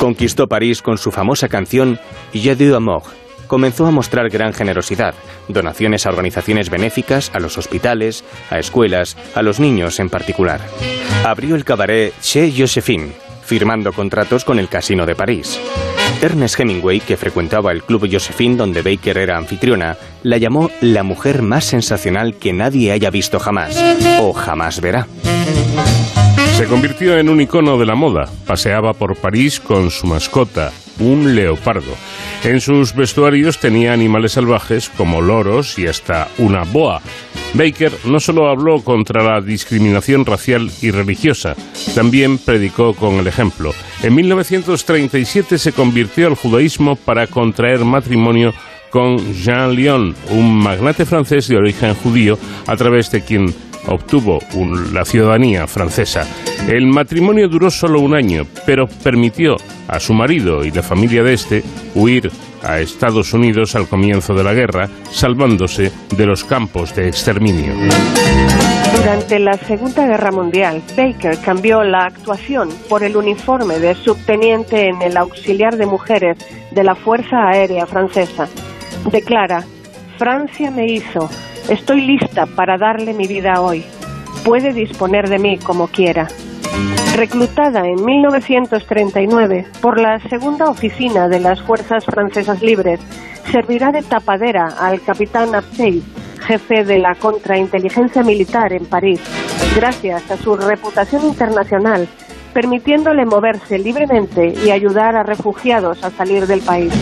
[0.00, 2.00] Conquistó París con su famosa canción
[2.32, 3.02] Je du amour,
[3.46, 5.14] comenzó a mostrar gran generosidad,
[5.46, 10.62] donaciones a organizaciones benéficas, a los hospitales, a escuelas, a los niños en particular.
[11.22, 13.12] Abrió el cabaret Chez Josephine,
[13.44, 15.60] firmando contratos con el Casino de París.
[16.22, 21.42] Ernest Hemingway, que frecuentaba el Club Josephine donde Baker era anfitriona, la llamó la mujer
[21.42, 23.78] más sensacional que nadie haya visto jamás
[24.18, 25.06] o jamás verá.
[26.60, 28.28] Se convirtió en un icono de la moda.
[28.46, 31.94] Paseaba por París con su mascota, un leopardo.
[32.44, 37.00] En sus vestuarios tenía animales salvajes como loros y hasta una boa.
[37.54, 41.56] Baker no solo habló contra la discriminación racial y religiosa,
[41.94, 43.72] también predicó con el ejemplo.
[44.02, 48.52] En 1937 se convirtió al judaísmo para contraer matrimonio
[48.90, 53.54] con Jean Lyon, un magnate francés de origen judío, a través de quien
[53.86, 54.38] obtuvo
[54.92, 56.26] la ciudadanía francesa.
[56.68, 59.56] El matrimonio duró solo un año, pero permitió
[59.88, 61.62] a su marido y la familia de este
[61.94, 62.30] huir
[62.62, 67.72] a Estados Unidos al comienzo de la guerra, salvándose de los campos de exterminio.
[68.96, 75.00] Durante la Segunda Guerra Mundial, Baker cambió la actuación por el uniforme de subteniente en
[75.00, 76.36] el auxiliar de mujeres
[76.70, 78.46] de la Fuerza Aérea Francesa.
[79.10, 79.64] Declara,
[80.18, 81.30] Francia me hizo,
[81.70, 83.84] estoy lista para darle mi vida hoy.
[84.44, 86.28] Puede disponer de mí como quiera.
[87.14, 93.00] Reclutada en 1939 por la segunda oficina de las Fuerzas Francesas Libres,
[93.50, 96.02] servirá de tapadera al capitán Absey,
[96.40, 99.20] jefe de la contrainteligencia militar en París,
[99.76, 102.08] gracias a su reputación internacional,
[102.52, 106.92] permitiéndole moverse libremente y ayudar a refugiados a salir del país.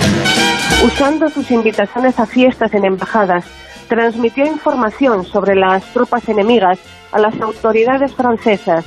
[0.85, 3.45] Usando sus invitaciones a fiestas en embajadas,
[3.89, 6.79] transmitió información sobre las tropas enemigas
[7.13, 8.85] a las autoridades francesas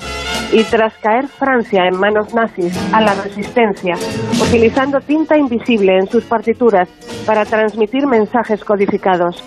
[0.53, 3.95] y tras caer Francia en manos nazis a la resistencia,
[4.41, 6.89] utilizando tinta invisible en sus partituras
[7.25, 9.43] para transmitir mensajes codificados.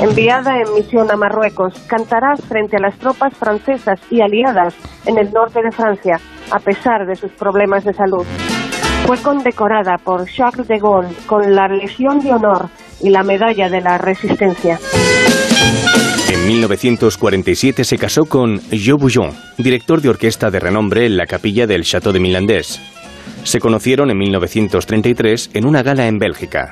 [0.00, 4.74] Enviada en misión a Marruecos, cantará frente a las tropas francesas y aliadas
[5.06, 8.24] en el norte de Francia, a pesar de sus problemas de salud.
[9.08, 12.68] Fue condecorada por Charles de Gaulle con la Legión de Honor
[13.00, 14.78] y la Medalla de la Resistencia.
[16.30, 21.66] En 1947 se casó con Jo Bouillon, director de orquesta de renombre en la capilla
[21.66, 22.82] del Château de Milandés.
[23.44, 26.70] Se conocieron en 1933 en una gala en Bélgica.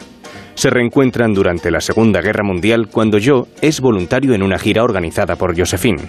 [0.56, 5.36] Se reencuentran durante la Segunda Guerra Mundial cuando Jo es voluntario en una gira organizada
[5.36, 6.02] por Josephine.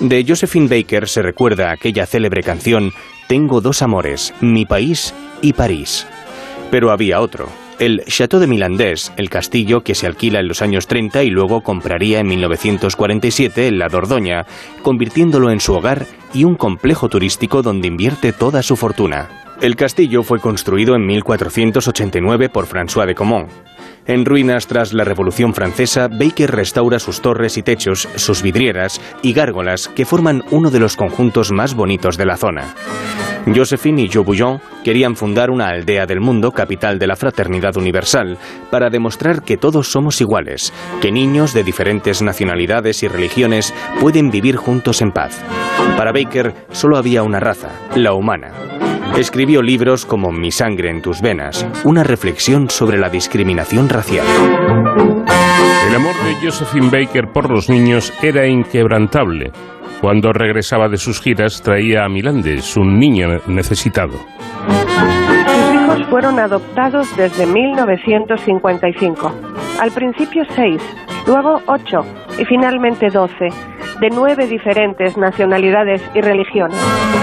[0.00, 2.90] De Josephine Baker se recuerda aquella célebre canción
[3.28, 6.06] Tengo dos amores, mi país y París.
[6.70, 10.86] Pero había otro, el Château de Milandés, el castillo que se alquila en los años
[10.86, 14.46] 30 y luego compraría en 1947 en la Dordoña,
[14.80, 19.47] convirtiéndolo en su hogar y un complejo turístico donde invierte toda su fortuna.
[19.60, 23.50] El castillo fue construido en 1489 por François de Comont.
[24.06, 29.32] En ruinas tras la Revolución Francesa, Baker restaura sus torres y techos, sus vidrieras y
[29.32, 32.74] gárgolas que forman uno de los conjuntos más bonitos de la zona.
[33.52, 38.38] Josephine y Joe Bouillon querían fundar una aldea del mundo, capital de la fraternidad universal,
[38.70, 44.54] para demostrar que todos somos iguales, que niños de diferentes nacionalidades y religiones pueden vivir
[44.54, 45.42] juntos en paz.
[45.96, 48.52] Para Baker solo había una raza, la humana.
[49.16, 54.26] Escribió libros como Mi sangre en tus venas, una reflexión sobre la discriminación racial.
[55.88, 59.52] El amor de Josephine Baker por los niños era inquebrantable.
[60.00, 64.12] Cuando regresaba de sus giras traía a Milandes un niño necesitado.
[64.12, 69.32] Sus hijos fueron adoptados desde 1955.
[69.80, 70.80] Al principio seis,
[71.26, 72.02] luego ocho
[72.38, 73.48] y finalmente doce,
[74.00, 76.78] de nueve diferentes nacionalidades y religiones.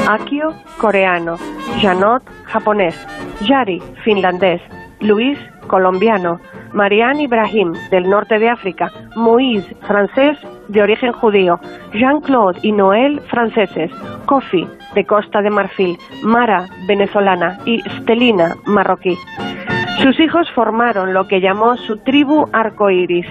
[0.09, 1.38] Akio, coreano,
[1.81, 2.95] Janot, japonés,
[3.41, 4.61] Yari, finlandés,
[4.99, 6.39] Luis, colombiano,
[6.73, 11.59] Marianne Ibrahim, del norte de África, Moïse, francés de origen judío,
[11.93, 13.91] Jean-Claude y Noël, franceses,
[14.25, 17.59] Kofi, de Costa de Marfil, Mara, venezolana.
[17.65, 19.17] Y Stelina, marroquí.
[20.01, 23.27] Sus hijos formaron lo que llamó su tribu arcoíris.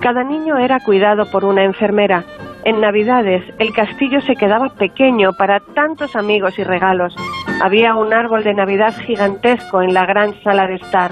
[0.00, 2.24] Cada niño era cuidado por una enfermera.
[2.64, 7.14] En Navidades el castillo se quedaba pequeño para tantos amigos y regalos.
[7.62, 11.10] Había un árbol de Navidad gigantesco en la gran sala de estar.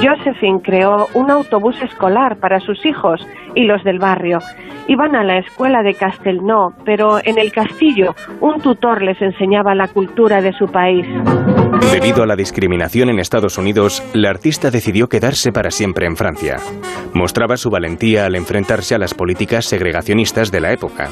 [0.00, 3.20] Josephine creó un autobús escolar para sus hijos
[3.54, 4.38] y los del barrio.
[4.88, 9.88] Iban a la escuela de Castelnau, pero en el castillo un tutor les enseñaba la
[9.88, 11.06] cultura de su país.
[11.92, 16.56] Debido a la discriminación en Estados Unidos, la artista decidió quedarse para siempre en Francia.
[17.14, 21.08] Mostraba su valentía al enfrentarse a las políticas segregacionistas de la época.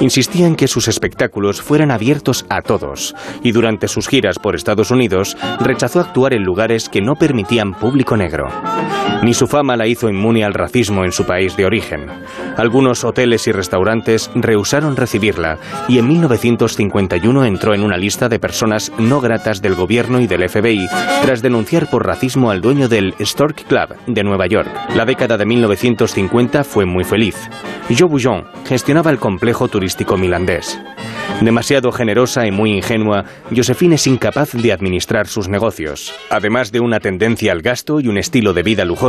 [0.00, 4.90] Insistía en que sus espectáculos fueran abiertos a todos y durante sus giras por Estados
[4.90, 8.48] Unidos rechazó actuar en lugares que no permitían público negro.
[9.22, 12.06] Ni su fama la hizo inmune al racismo en su país de origen.
[12.56, 18.92] Algunos hoteles y restaurantes rehusaron recibirla y en 1951 entró en una lista de personas
[18.98, 20.86] no gratas del gobierno y del FBI
[21.22, 24.70] tras denunciar por racismo al dueño del Stork Club de Nueva York.
[24.94, 27.36] La década de 1950 fue muy feliz.
[27.88, 30.78] Joe Bouillon gestionaba el complejo turístico milandés.
[31.40, 36.12] Demasiado generosa y muy ingenua, Josephine es incapaz de administrar sus negocios.
[36.30, 39.07] Además de una tendencia al gasto y un estilo de vida lujoso,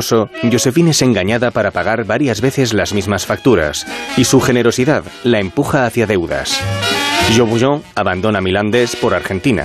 [0.51, 3.85] Josephine es engañada para pagar varias veces las mismas facturas,
[4.17, 6.59] y su generosidad la empuja hacia deudas.
[7.35, 9.63] Jo Bouillon abandona Milandés por Argentina.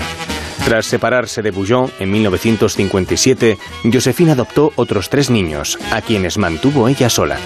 [0.64, 3.58] Tras separarse de Bouillon en 1957,
[3.92, 7.38] Josephine adoptó otros tres niños, a quienes mantuvo ella sola.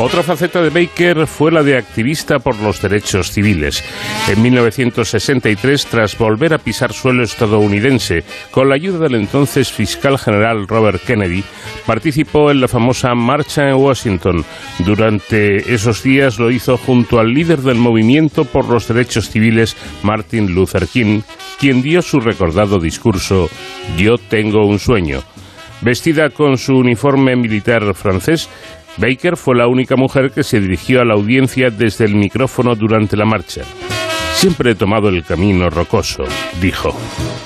[0.00, 3.84] Otra faceta de Baker fue la de activista por los derechos civiles.
[4.28, 10.66] En 1963, tras volver a pisar suelo estadounidense, con la ayuda del entonces fiscal general
[10.66, 11.44] Robert Kennedy,
[11.86, 14.44] participó en la famosa Marcha en Washington.
[14.80, 20.52] Durante esos días lo hizo junto al líder del movimiento por los derechos civiles, Martin
[20.54, 21.20] Luther King,
[21.60, 23.48] quien dio su recordado discurso
[23.96, 25.22] Yo tengo un sueño.
[25.82, 28.48] Vestida con su uniforme militar francés,
[28.96, 33.16] Baker fue la única mujer que se dirigió a la audiencia desde el micrófono durante
[33.16, 33.62] la marcha.
[34.34, 36.24] Siempre he tomado el camino rocoso,
[36.60, 36.90] dijo.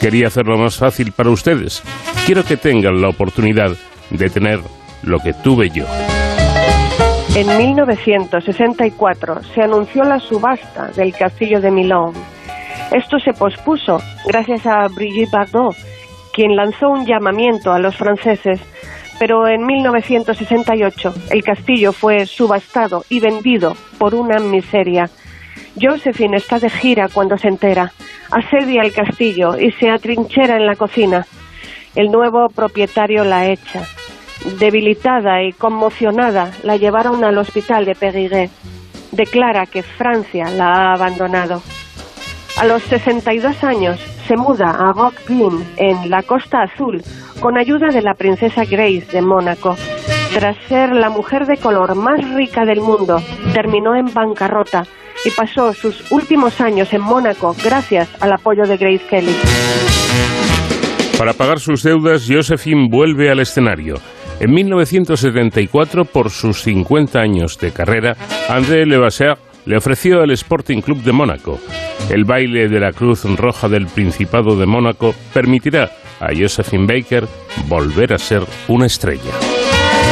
[0.00, 1.82] Quería hacerlo más fácil para ustedes.
[2.26, 3.70] Quiero que tengan la oportunidad
[4.10, 4.60] de tener
[5.02, 5.84] lo que tuve yo.
[7.34, 12.12] En 1964 se anunció la subasta del castillo de Milán.
[12.92, 15.76] Esto se pospuso gracias a Brigitte Bardot,
[16.32, 18.60] quien lanzó un llamamiento a los franceses
[19.18, 25.10] pero en 1968 el castillo fue subastado y vendido por una miseria.
[25.80, 27.92] Josephine está de gira cuando se entera,
[28.30, 31.26] asedia el castillo y se atrinchera en la cocina.
[31.94, 33.82] El nuevo propietario la echa.
[34.60, 38.50] Debilitada y conmocionada, la llevaron al hospital de Périgueux.
[39.10, 41.62] Declara que Francia la ha abandonado.
[42.58, 45.14] A los 62 años se muda a Rock
[45.76, 47.02] en la Costa Azul,
[47.40, 49.76] con ayuda de la princesa Grace de Mónaco.
[50.34, 53.22] Tras ser la mujer de color más rica del mundo,
[53.54, 54.84] terminó en bancarrota
[55.24, 59.34] y pasó sus últimos años en Mónaco gracias al apoyo de Grace Kelly.
[61.18, 63.96] Para pagar sus deudas, Josephine vuelve al escenario.
[64.38, 68.16] En 1974, por sus 50 años de carrera,
[68.48, 71.58] André Levasseur le ofreció al Sporting Club de Mónaco.
[72.10, 75.90] El baile de la Cruz Roja del Principado de Mónaco permitirá
[76.20, 77.26] a Josephine Baker
[77.66, 79.32] volver a ser una estrella.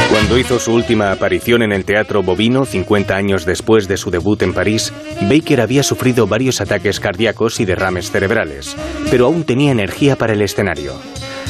[0.09, 4.41] Cuando hizo su última aparición en el Teatro Bovino, 50 años después de su debut
[4.41, 4.93] en París,
[5.29, 8.77] Baker había sufrido varios ataques cardíacos y derrames cerebrales,
[9.11, 10.93] pero aún tenía energía para el escenario.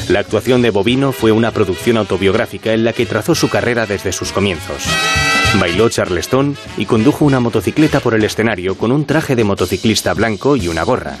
[0.08, 4.10] La actuación de Bovino fue una producción autobiográfica en la que trazó su carrera desde
[4.10, 4.88] sus comienzos.
[5.54, 10.56] Bailó Charleston y condujo una motocicleta por el escenario con un traje de motociclista blanco
[10.56, 11.16] y una gorra.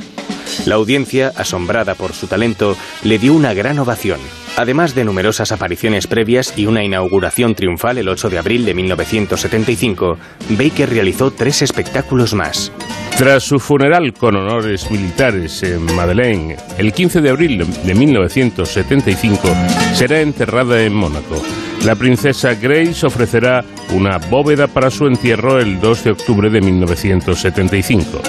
[0.66, 4.20] La audiencia, asombrada por su talento, le dio una gran ovación,
[4.58, 10.18] además de numerosas apariciones previas y una inauguración triunfal el 8 de abril de 1975.
[10.50, 12.72] Baker realizó tres espectáculos más.
[13.16, 19.48] Tras su funeral con honores militares en Madeleine, el 15 de abril de 1975,
[19.94, 21.40] será enterrada en Mónaco.
[21.84, 28.20] La princesa Grace ofrecerá una bóveda para su entierro el 2 de octubre de 1975.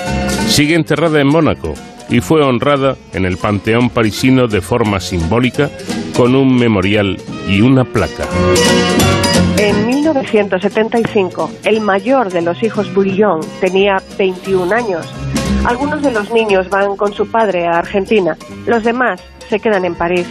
[0.47, 1.73] Sigue enterrada en Mónaco
[2.09, 5.69] y fue honrada en el Panteón parisino de forma simbólica
[6.19, 7.15] con un memorial
[7.47, 8.25] y una placa.
[9.57, 15.09] En 1975, el mayor de los hijos Bouillon tenía 21 años.
[15.63, 19.95] Algunos de los niños van con su padre a Argentina, los demás se quedan en
[19.95, 20.27] París.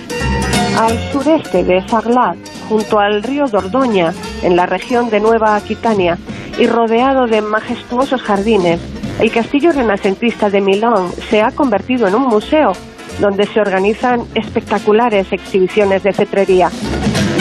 [0.76, 2.36] Al sureste de Sarlat,
[2.68, 4.12] junto al río Dordoña,
[4.43, 6.18] en la región de Nueva Aquitania,
[6.59, 8.78] y rodeado de majestuosos jardines,
[9.20, 12.74] el castillo renacentista de Milán se ha convertido en un museo
[13.20, 16.70] donde se organizan espectaculares exhibiciones de cetrería.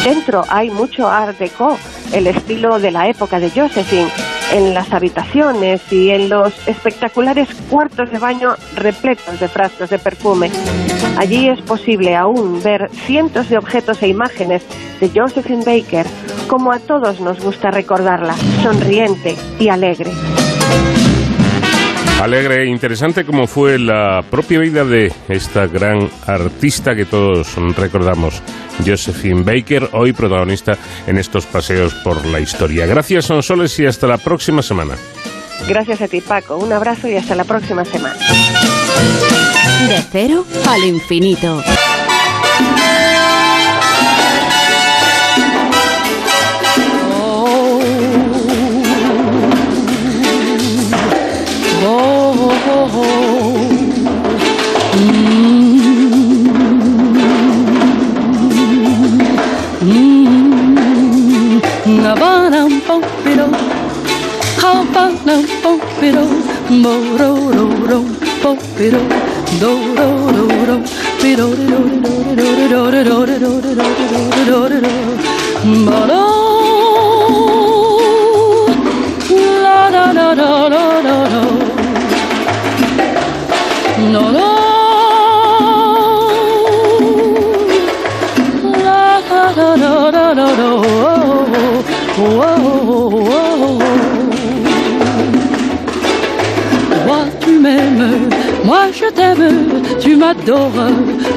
[0.03, 1.77] Dentro hay mucho art déco,
[2.13, 4.09] el estilo de la época de Josephine,
[4.53, 10.49] en las habitaciones y en los espectaculares cuartos de baño repletos de frascos de perfume.
[11.17, 14.63] Allí es posible aún ver cientos de objetos e imágenes
[14.99, 16.05] de Josephine Baker,
[16.47, 20.11] como a todos nos gusta recordarla, sonriente y alegre.
[22.21, 28.41] Alegre e interesante como fue la propia vida de esta gran artista que todos recordamos,
[28.85, 32.87] Josephine Baker, hoy protagonista en estos paseos por la historia.
[32.87, 34.95] Gracias, Sonsoles, y hasta la próxima semana.
[35.67, 36.57] Gracias a ti, Paco.
[36.57, 38.17] Un abrazo y hasta la próxima semana.
[39.87, 41.61] De cero al infinito.
[62.07, 63.45] a ba dum bum be do
[64.61, 66.23] how ba dum bum be do
[66.83, 67.99] bo ro ro ro
[68.43, 69.01] bo be do
[69.61, 70.77] do ro ro ro
[71.21, 74.79] be do do do do do do do do do do do do do do
[74.83, 74.91] do
[75.87, 76.21] bo do
[79.63, 81.41] la da da da da da da
[84.13, 84.56] no no
[92.17, 92.55] la
[97.05, 98.29] Toi, tu m'aimes,
[98.65, 100.89] moi je t'aime, tu m'adores,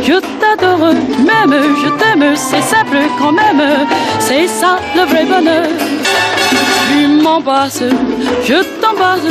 [0.02, 3.62] je t'adore, tu m'aimes, je t'aime, c'est simple quand même,
[4.18, 5.68] c'est ça le vrai bonheur.
[6.90, 7.84] Tu m'embrasses,
[8.44, 9.28] je t'embrasse,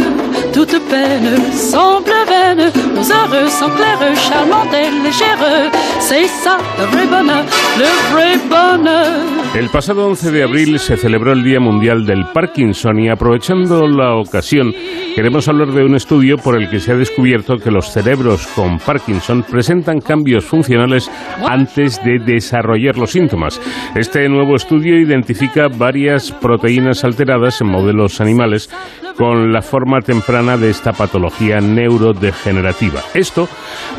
[0.54, 7.06] toute peine semble vaine, nos heures sont claires, charmantes et légères, c'est ça le vrai
[7.06, 7.44] bonheur,
[7.78, 9.39] le vrai bonheur.
[9.56, 14.14] El pasado 11 de abril se celebró el Día Mundial del Parkinson y aprovechando la
[14.16, 14.74] ocasión
[15.16, 18.80] queremos hablar de un estudio por el que se ha descubierto que los cerebros con
[18.80, 21.10] Parkinson presentan cambios funcionales
[21.48, 23.62] antes de desarrollar los síntomas.
[23.96, 28.70] Este nuevo estudio identifica varias proteínas alteradas en modelos animales
[29.18, 33.02] con la forma temprana de esta patología neurodegenerativa.
[33.14, 33.50] Esto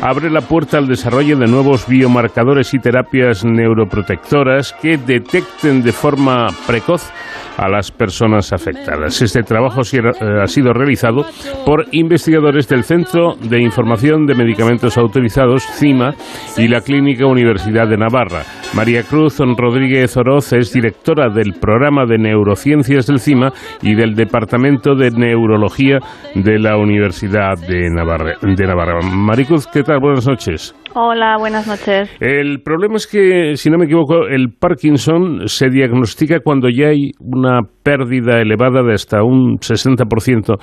[0.01, 6.47] abre la puerta al desarrollo de nuevos biomarcadores y terapias neuroprotectoras que detecten de forma
[6.65, 7.11] precoz
[7.57, 9.21] a las personas afectadas.
[9.21, 11.25] Este trabajo ha sido realizado
[11.65, 16.13] por investigadores del Centro de Información de Medicamentos Autorizados, CIMA,
[16.57, 18.43] y la Clínica Universidad de Navarra.
[18.73, 24.95] María Cruz Rodríguez Oroz es directora del programa de neurociencias del CIMA y del Departamento
[24.95, 25.99] de Neurología
[26.35, 28.33] de la Universidad de Navarra.
[28.41, 28.99] De Navarra.
[29.01, 29.99] Maricruz, ¿qué tal?
[29.99, 30.75] Buenas noches.
[30.93, 32.13] Hola, buenas noches.
[32.19, 37.11] El problema es que, si no me equivoco, el Parkinson se diagnostica cuando ya hay
[37.19, 40.57] una pérdida elevada de hasta un 60%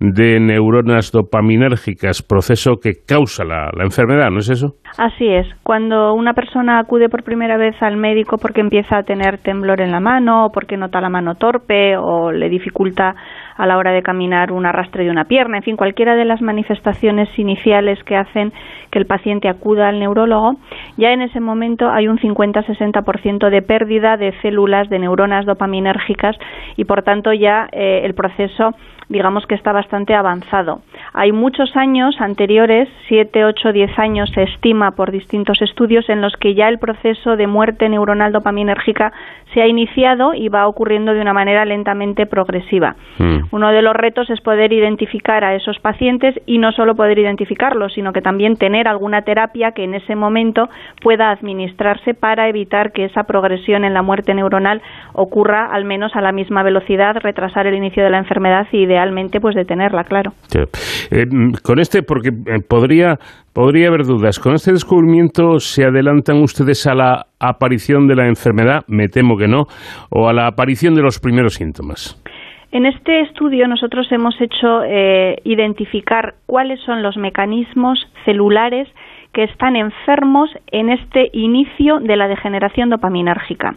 [0.00, 4.74] de neuronas dopaminérgicas, proceso que causa la, la, enfermedad, ¿no es eso?
[4.96, 5.46] Así es.
[5.62, 9.92] Cuando una persona acude por primera vez al médico porque empieza a tener temblor en
[9.92, 13.14] la mano, o porque nota la mano torpe, o le dificulta
[13.56, 16.42] a la hora de caminar un arrastre de una pierna, en fin, cualquiera de las
[16.42, 18.52] manifestaciones iniciales que hacen
[18.90, 20.56] que el paciente acuda al neurólogo,
[20.96, 26.36] ya en ese momento hay un 50-60% de pérdida de células de neuronas dopaminérgicas
[26.76, 28.74] y por tanto ya eh, el proceso
[29.08, 30.80] digamos que está bastante avanzado.
[31.16, 36.34] Hay muchos años anteriores, 7, 8, 10 años, se estima por distintos estudios en los
[36.34, 39.12] que ya el proceso de muerte neuronal dopaminérgica
[39.54, 42.96] se ha iniciado y va ocurriendo de una manera lentamente progresiva.
[43.18, 43.44] Mm.
[43.52, 47.92] Uno de los retos es poder identificar a esos pacientes y no solo poder identificarlos,
[47.92, 50.68] sino que también tener alguna terapia que en ese momento
[51.00, 56.20] pueda administrarse para evitar que esa progresión en la muerte neuronal ocurra al menos a
[56.20, 60.32] la misma velocidad, retrasar el inicio de la enfermedad y idealmente pues detenerla, claro.
[61.10, 61.26] Eh,
[61.62, 63.18] con este, porque eh, podría
[63.54, 64.40] Podría haber dudas.
[64.40, 68.82] ¿Con este descubrimiento se adelantan ustedes a la aparición de la enfermedad?
[68.88, 69.66] Me temo que no.
[70.10, 72.20] ¿O a la aparición de los primeros síntomas?
[72.72, 78.88] En este estudio nosotros hemos hecho eh, identificar cuáles son los mecanismos celulares
[79.34, 83.74] que están enfermos en este inicio de la degeneración dopaminérgica.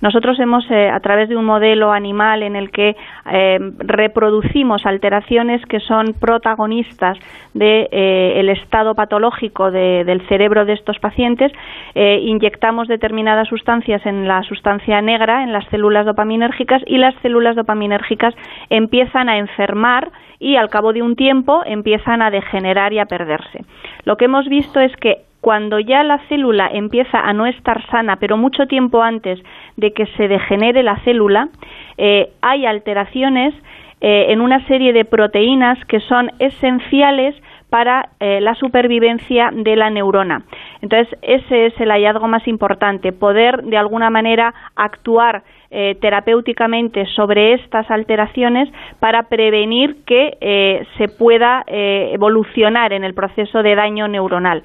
[0.00, 2.94] Nosotros hemos, eh, a través de un modelo animal en el que
[3.32, 7.18] eh, reproducimos alteraciones que son protagonistas
[7.54, 11.52] del de, eh, estado patológico del cerebro de estos pacientes,
[11.94, 18.34] inyectamos determinadas sustancias en la sustancia negra, en las células dopaminérgicas, y las células dopaminérgicas
[18.68, 23.64] empiezan a enfermar y al cabo de un tiempo empiezan a degenerar y a perderse.
[24.08, 28.16] Lo que hemos visto es que cuando ya la célula empieza a no estar sana,
[28.16, 29.38] pero mucho tiempo antes
[29.76, 31.50] de que se degenere la célula,
[31.98, 33.52] eh, hay alteraciones
[34.00, 37.34] eh, en una serie de proteínas que son esenciales
[37.68, 40.40] para eh, la supervivencia de la neurona.
[40.80, 47.54] Entonces, ese es el hallazgo más importante, poder de alguna manera actuar eh, terapéuticamente sobre
[47.54, 48.68] estas alteraciones
[49.00, 54.62] para prevenir que eh, se pueda evolucionar en el proceso de daño neuronal.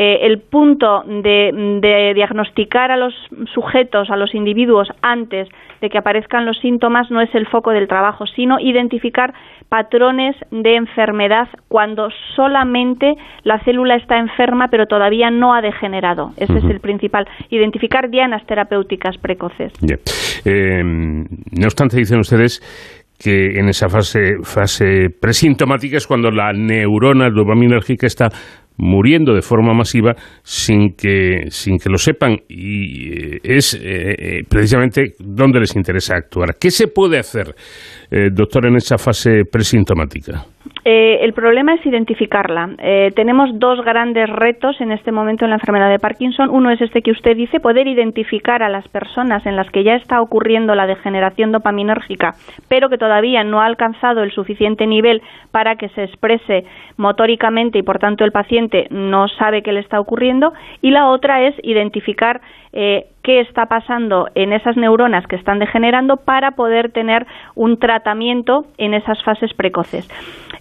[0.00, 3.12] Eh, el punto de, diagnosticar a los
[3.52, 5.48] sujetos, a los individuos, antes
[5.80, 9.34] de que aparezcan los síntomas no es el foco del trabajo, sino identificar
[9.68, 16.30] patrones de enfermedad cuando solamente la célula está enferma pero todavía no ha degenerado.
[16.36, 17.26] Ese es el principal.
[17.50, 19.72] Identificar dianas terapéuticas precoces.
[20.44, 22.62] Eh, no obstante, dicen ustedes
[23.18, 28.30] que en esa fase, fase presintomática es cuando la neurona dopaminérgica está
[28.78, 34.44] muriendo de forma masiva sin que, sin que lo sepan y eh, es eh, eh,
[34.48, 36.56] precisamente donde les interesa actuar.
[36.58, 37.54] ¿Qué se puede hacer,
[38.10, 40.44] doctor, en esa fase presintomática?
[40.84, 42.70] Eh, el problema es identificarla.
[42.78, 46.48] Eh, tenemos dos grandes retos en este momento en la enfermedad de Parkinson.
[46.48, 49.96] Uno es este que usted dice, poder identificar a las personas en las que ya
[49.96, 52.36] está ocurriendo la degeneración dopaminérgica,
[52.68, 56.64] pero que todavía no ha alcanzado el suficiente nivel para que se exprese
[56.96, 60.52] motóricamente y por tanto el paciente no sabe qué le está ocurriendo.
[60.80, 62.40] Y la otra es identificar
[62.72, 68.66] eh, qué está pasando en esas neuronas que están degenerando para poder tener un tratamiento
[68.78, 70.08] en esas fases precoces.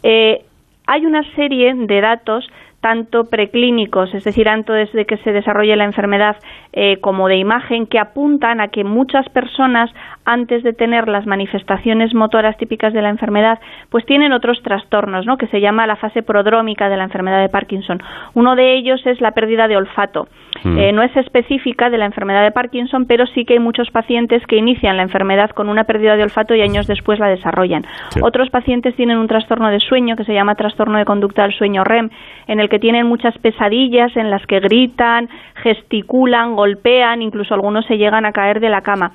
[0.04, 0.44] Eh,
[0.86, 2.48] hay una serie de datos
[2.82, 6.38] tanto preclínicos, es decir, tanto desde que se desarrolla la enfermedad
[6.74, 9.90] eh, como de imagen, que apuntan a que muchas personas,
[10.26, 15.38] antes de tener las manifestaciones motoras típicas de la enfermedad, pues tienen otros trastornos, ¿no?
[15.38, 18.02] que se llama la fase prodrómica de la enfermedad de Parkinson.
[18.36, 20.28] Uno de ellos es la pérdida de olfato.
[20.64, 20.78] Mm.
[20.78, 24.46] Eh, no es específica de la enfermedad de Parkinson, pero sí que hay muchos pacientes
[24.48, 27.86] que inician la enfermedad con una pérdida de olfato y años después la desarrollan.
[28.22, 31.84] Otros pacientes tienen un trastorno de sueño que se llama trastorno de conducta del sueño
[31.84, 32.10] REM,
[32.48, 37.98] en el que tienen muchas pesadillas, en las que gritan, gesticulan, golpean, incluso algunos se
[37.98, 39.12] llegan a caer de la cama.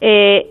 [0.00, 0.46] Eh,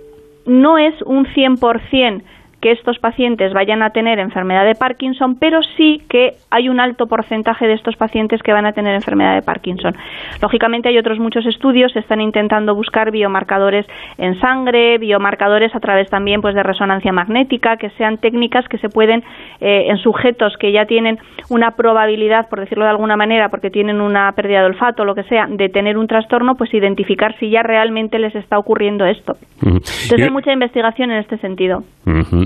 [0.46, 2.22] no es un 100%
[2.64, 7.08] que estos pacientes vayan a tener enfermedad de Parkinson, pero sí que hay un alto
[7.08, 9.94] porcentaje de estos pacientes que van a tener enfermedad de Parkinson.
[10.42, 13.86] Lógicamente hay otros muchos estudios, se están intentando buscar biomarcadores
[14.18, 18.88] en sangre, biomarcadores a través también pues de resonancia magnética, que sean técnicas que se
[18.88, 19.26] pueden
[19.60, 24.00] eh, en sujetos que ya tienen una probabilidad, por decirlo de alguna manera, porque tienen
[24.00, 27.50] una pérdida de olfato o lo que sea, de tener un trastorno, pues identificar si
[27.50, 29.34] ya realmente les está ocurriendo esto.
[29.62, 31.84] Entonces hay mucha investigación en este sentido.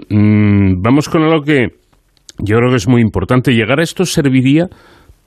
[0.10, 1.68] Mm, vamos con algo que
[2.40, 3.52] yo creo que es muy importante.
[3.52, 4.66] ¿Llegar a esto serviría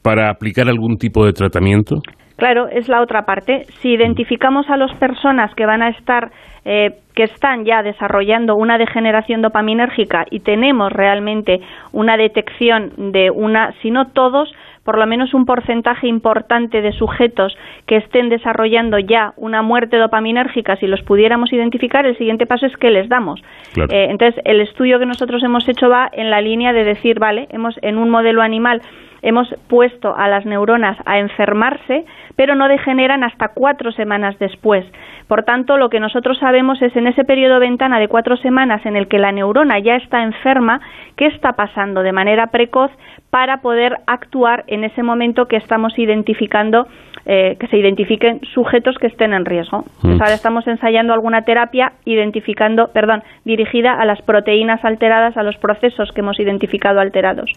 [0.03, 1.97] para aplicar algún tipo de tratamiento?
[2.37, 3.65] Claro, es la otra parte.
[3.81, 6.31] Si identificamos a las personas que van a estar,
[6.65, 11.61] eh, que están ya desarrollando una degeneración dopaminérgica y tenemos realmente
[11.93, 14.51] una detección de una, si no todos,
[14.91, 20.75] por lo menos un porcentaje importante de sujetos que estén desarrollando ya una muerte dopaminérgica,
[20.79, 23.41] si los pudiéramos identificar, el siguiente paso es que les damos.
[23.77, 27.47] Eh, entonces, el estudio que nosotros hemos hecho va en la línea de decir, vale,
[27.53, 28.83] hemos en un modelo animal
[29.23, 32.05] hemos puesto a las neuronas a enfermarse,
[32.37, 34.85] pero no degeneran hasta cuatro semanas después.
[35.29, 38.97] Por tanto, lo que nosotros sabemos es en ese periodo ventana de cuatro semanas en
[38.97, 40.81] el que la neurona ya está enferma,
[41.17, 42.91] qué está pasando de manera precoz
[43.31, 46.87] para poder actuar en ese momento que estamos identificando,
[47.27, 49.85] eh, que se identifiquen sujetos que estén en riesgo.
[50.03, 50.13] Mm.
[50.13, 56.11] ahora estamos ensayando alguna terapia identificando, perdón, dirigida a las proteínas alteradas, a los procesos
[56.13, 57.51] que hemos identificado alterados.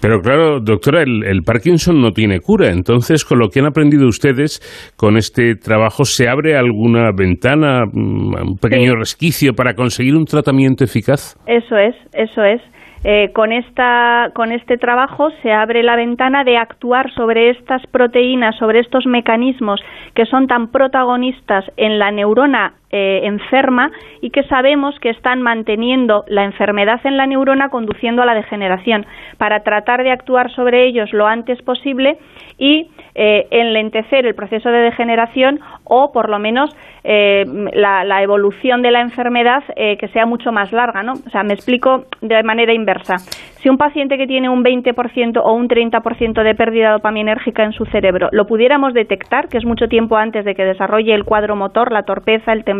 [0.00, 2.68] Pero claro, doctora, el, el Parkinson no tiene cura.
[2.68, 4.60] Entonces, con lo que han aprendido ustedes
[4.96, 10.84] con este trabajo, ¿se abre alguna ventana, mm, un pequeño resquicio para conseguir un tratamiento
[10.84, 11.36] eficaz?
[11.46, 12.60] Eso es, eso es.
[13.02, 18.56] Eh, con, esta, con este trabajo se abre la ventana de actuar sobre estas proteínas,
[18.56, 19.80] sobre estos mecanismos
[20.14, 26.24] que son tan protagonistas en la neurona eh, enferma y que sabemos que están manteniendo
[26.26, 29.06] la enfermedad en la neurona conduciendo a la degeneración,
[29.38, 32.18] para tratar de actuar sobre ellos lo antes posible
[32.58, 38.90] y eh, enlentecer el proceso de degeneración o por lo menos eh, la, evolución de
[38.90, 41.12] la enfermedad que sea mucho más larga, ¿no?
[41.12, 43.16] O sea, me explico de manera inversa.
[43.60, 47.84] Si un paciente que tiene un 20% o un 30% de pérdida dopaminérgica en su
[47.86, 51.92] cerebro lo pudiéramos detectar, que es mucho tiempo antes de que desarrolle el cuadro motor,
[51.92, 52.79] la torpeza, el temblor,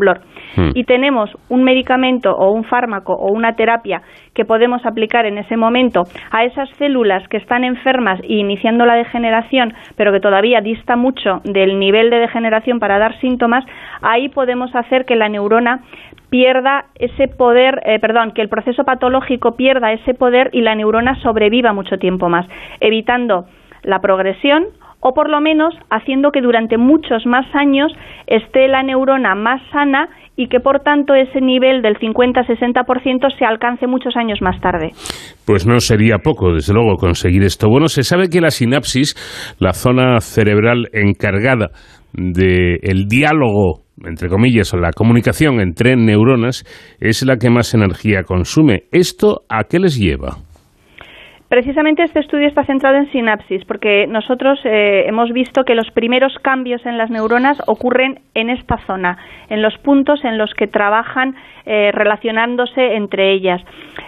[0.57, 0.71] hmm.
[0.75, 4.03] y tenemos un medicamento o un fármaco o una terapia
[4.35, 8.95] que podemos aplicar en ese momento a esas células que están enfermas y iniciando la
[8.95, 13.65] degeneración, pero que todavía dista mucho del nivel de degeneración para dar síntomas,
[14.03, 15.81] ahí podemos hacer que la neurona
[16.31, 21.17] pierda ese poder, eh, perdón, que el proceso patológico pierda ese poder y la neurona
[21.23, 22.47] sobreviva mucho tiempo más,
[22.81, 23.47] evitando
[23.83, 24.67] la progresión
[25.01, 27.93] o por lo menos haciendo que durante muchos más años
[28.27, 33.87] esté la neurona más sana y que por tanto ese nivel del 50-60% se alcance
[33.87, 34.91] muchos años más tarde.
[35.47, 37.69] Pues no sería poco, desde luego, conseguir esto.
[37.69, 39.15] Bueno, se sabe que la sinapsis,
[39.59, 41.69] la zona cerebral encargada
[42.13, 46.65] del diálogo entre comillas, o la comunicación entre neuronas
[47.01, 48.85] es la que más energía consume.
[48.93, 50.39] ¿Esto a qué les lleva?
[51.51, 56.33] Precisamente este estudio está centrado en sinapsis, porque nosotros eh, hemos visto que los primeros
[56.43, 61.35] cambios en las neuronas ocurren en esta zona, en los puntos en los que trabajan
[61.67, 63.61] eh, relacionándose entre ellas.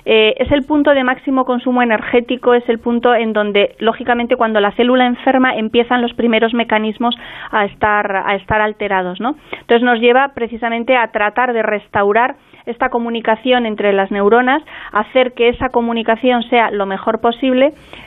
[0.04, 4.60] Eh, es el punto de máximo consumo energético, es el punto en donde, lógicamente, cuando
[4.60, 7.16] la célula enferma empiezan los primeros mecanismos
[7.50, 9.20] a estar, a estar alterados.
[9.20, 9.34] ¿no?
[9.50, 12.36] Entonces nos lleva precisamente a tratar de restaurar
[12.66, 14.62] esta comunicación entre las neuronas,
[14.92, 17.31] hacer que esa comunicación sea lo mejor posible,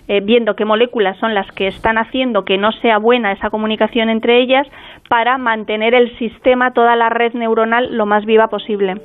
[0.07, 4.09] eh, viendo qué moléculas son las que están haciendo que no sea buena esa comunicación
[4.09, 4.67] entre ellas,
[5.09, 8.95] para mantener el sistema, toda la red neuronal, lo más viva posible.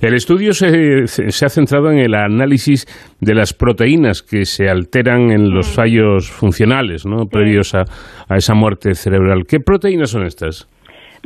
[0.00, 2.86] El estudio se, ha centrado en el análisis
[3.20, 7.26] de las proteínas que se alteran en los fallos funcionales ¿no?
[7.26, 7.84] previos a
[8.36, 9.42] esa muerte cerebral.
[9.48, 10.68] ¿Qué proteínas son estas?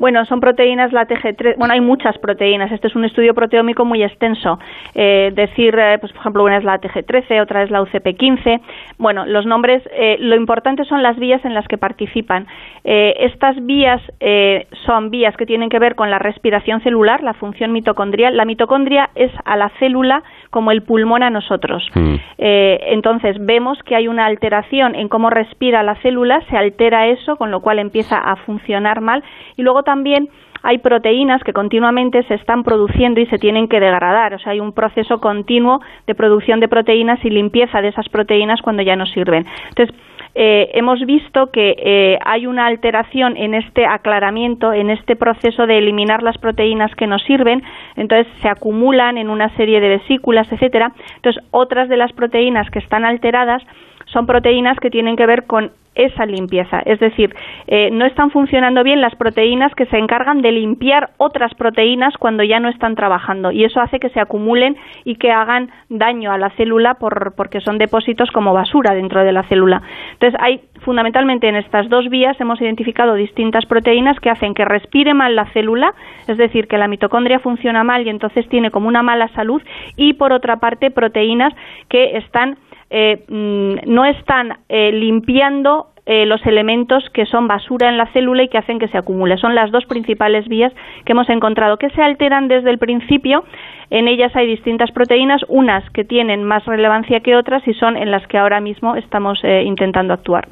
[0.01, 1.57] Bueno, son proteínas la TG3.
[1.59, 2.72] Bueno, hay muchas proteínas.
[2.72, 4.59] Este es un estudio proteómico muy extenso.
[4.94, 8.62] Eh, decir, eh, pues por ejemplo, una es la TG13, otra es la UCP15.
[8.96, 12.46] Bueno, los nombres, eh, lo importante son las vías en las que participan.
[12.82, 14.01] estas vías
[14.86, 18.34] son vías que tienen que ver con la respiración celular, la función mitocondrial.
[18.34, 21.86] La mitocondria es a la célula como el pulmón a nosotros.
[21.94, 22.14] Mm.
[22.38, 27.51] entonces, vemos que hay una alteración en cómo respira la célula, se altera eso, con
[27.51, 29.22] lo cual empieza a funcionar mal.
[29.57, 30.28] Y luego también
[30.62, 34.34] hay proteínas que continuamente se están produciendo y se tienen que degradar.
[34.34, 38.62] O sea, hay un proceso continuo de producción de proteínas y limpieza de esas proteínas
[38.62, 39.47] cuando ya no sirven.
[39.70, 39.93] Entonces,
[40.36, 45.78] eh, hemos visto que eh, hay una alteración en este aclaramiento, en este proceso de
[45.78, 47.64] eliminar las proteínas que nos sirven,
[47.97, 50.93] entonces se acumulan en una serie de vesículas, etcétera.
[51.16, 53.64] Entonces, otras de las proteínas que están alteradas
[54.13, 56.81] son proteínas que tienen que ver con esa limpieza.
[56.81, 57.35] Es decir,
[57.67, 62.45] eh, no están funcionando bien las proteínas que se encargan de limpiar otras proteínas cuando
[62.45, 66.39] ya no están trabajando y eso hace que se acumulen y que hagan daño a
[66.39, 69.83] la célula por, porque son depósitos como basura dentro de la célula.
[70.13, 75.13] Entonces, hay fundamentalmente en estas dos vías hemos identificado distintas proteínas que hacen que respire
[75.13, 75.93] mal la célula,
[76.29, 79.61] es decir, que la mitocondria funciona mal y entonces tiene como una mala salud
[79.97, 81.53] y por otra parte proteínas
[81.89, 82.57] que están
[82.91, 88.43] eh, mm, no están eh, limpiando eh, los elementos que son basura en la célula
[88.43, 89.36] y que hacen que se acumule.
[89.36, 90.72] Son las dos principales vías
[91.05, 93.45] que hemos encontrado que se alteran desde el principio.
[93.91, 98.11] En ellas hay distintas proteínas, unas que tienen más relevancia que otras y son en
[98.11, 100.47] las que ahora mismo estamos intentando actuar.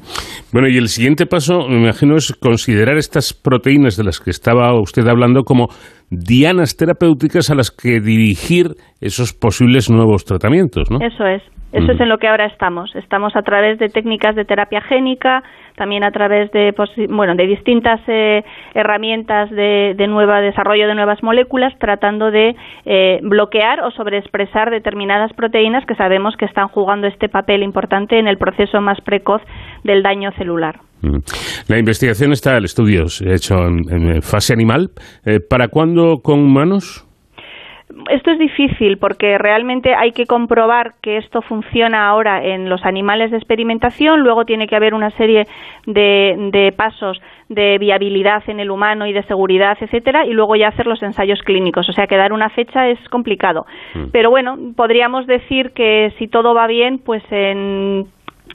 [0.51, 4.77] Bueno, y el siguiente paso, me imagino, es considerar estas proteínas de las que estaba
[4.79, 5.67] usted hablando como
[6.09, 10.97] dianas terapéuticas a las que dirigir esos posibles nuevos tratamientos, ¿no?
[10.99, 11.41] Eso es.
[11.71, 12.95] Eso es en lo que ahora estamos.
[12.95, 15.43] Estamos a través de técnicas de terapia génica,
[15.79, 16.75] también a través de,
[17.09, 18.43] bueno, de distintas eh,
[18.75, 22.55] herramientas de, de nueva desarrollo de nuevas moléculas, tratando de
[22.85, 28.27] eh, bloquear o sobreexpresar determinadas proteínas que sabemos que están jugando este papel importante en
[28.27, 29.41] el proceso más precoz
[29.83, 30.81] del daño celular.
[31.67, 34.91] La investigación está, el estudio hecho en, fase animal.
[35.25, 37.08] Eh, ¿Para cuándo con humanos?
[38.09, 43.31] Esto es difícil porque realmente hay que comprobar que esto funciona ahora en los animales
[43.31, 45.45] de experimentación, luego tiene que haber una serie
[45.85, 50.87] de, pasos de viabilidad en el humano y de seguridad, etcétera, y luego ya hacer
[50.87, 51.87] los ensayos clínicos.
[51.89, 53.65] O sea que dar una fecha es complicado.
[53.95, 54.11] Mm.
[54.11, 58.05] Pero bueno, podríamos decir que si todo va bien, pues en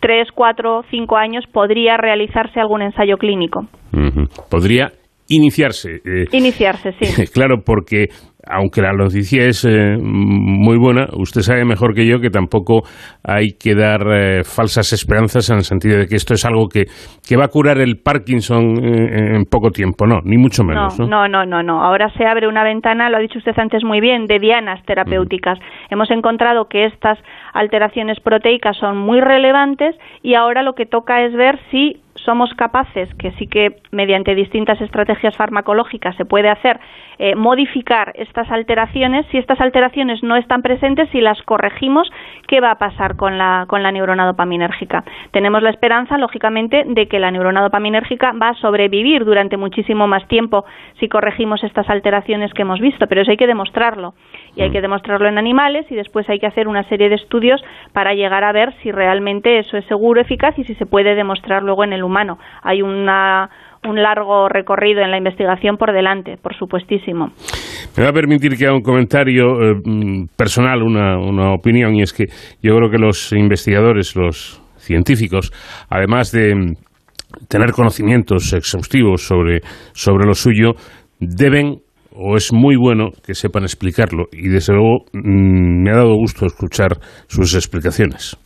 [0.00, 3.66] tres, cuatro, cinco años podría realizarse algún ensayo clínico.
[4.50, 4.92] Podría
[5.28, 5.96] iniciarse.
[6.04, 7.26] Eh, iniciarse, sí.
[7.32, 8.08] claro, porque
[8.46, 12.82] aunque la noticia es eh, muy buena, usted sabe mejor que yo que tampoco
[13.22, 16.84] hay que dar eh, falsas esperanzas en el sentido de que esto es algo que,
[17.26, 20.98] que va a curar el Parkinson en poco tiempo, no, ni mucho menos.
[20.98, 24.00] No, no, no, no, Ahora se abre una ventana, lo ha dicho usted antes muy
[24.00, 25.58] bien, de dianas terapéuticas.
[25.90, 27.18] Hemos encontrado que estas
[27.52, 33.12] alteraciones proteicas son muy relevantes y ahora lo que toca es ver si somos capaces,
[33.14, 36.80] que sí que mediante distintas estrategias farmacológicas se puede hacer,
[37.18, 39.26] eh, modificar estas alteraciones.
[39.30, 42.10] Si estas alteraciones no están presentes, si las corregimos,
[42.48, 45.04] ¿qué va a pasar con la, con la neurona dopaminérgica?
[45.30, 50.26] Tenemos la esperanza, lógicamente, de que la neurona dopaminérgica va a sobrevivir durante muchísimo más
[50.28, 50.64] tiempo
[50.98, 54.14] si corregimos estas alteraciones que hemos visto, pero eso hay que demostrarlo.
[54.56, 57.60] Y hay que demostrarlo en animales y después hay que hacer una serie de estudios
[57.92, 61.62] para llegar a ver si realmente eso es seguro, eficaz y si se puede demostrar
[61.62, 62.38] luego en el humano.
[62.62, 63.50] Hay una,
[63.88, 67.30] un largo recorrido en la investigación por delante, por supuestísimo.
[67.96, 72.02] Me va a permitir que haga un comentario eh, mm, personal, una, una opinión, y
[72.02, 72.24] es que
[72.62, 75.52] yo creo que los investigadores, los científicos,
[75.88, 76.74] además de mm,
[77.48, 79.60] tener conocimientos exhaustivos sobre,
[79.92, 80.72] sobre lo suyo,
[81.20, 81.78] deben
[82.14, 86.46] o es muy bueno que sepan explicarlo y desde luego mm, me ha dado gusto
[86.46, 88.36] escuchar sus explicaciones.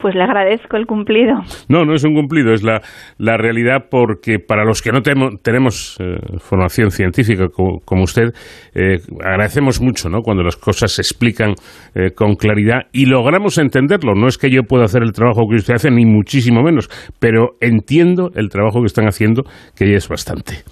[0.00, 1.34] Pues le agradezco el cumplido.
[1.68, 2.80] No, no es un cumplido, es la,
[3.18, 8.32] la realidad porque para los que no tenemos eh, formación científica como, usted,
[8.74, 10.22] eh, agradecemos mucho ¿no?
[10.22, 11.52] cuando las cosas se explican
[11.94, 14.14] eh, con claridad y logramos entenderlo.
[14.14, 16.88] No es que yo pueda hacer el trabajo que usted hace, ni muchísimo menos,
[17.18, 19.42] pero entiendo el trabajo que están haciendo,
[19.76, 20.64] que ya es bastante.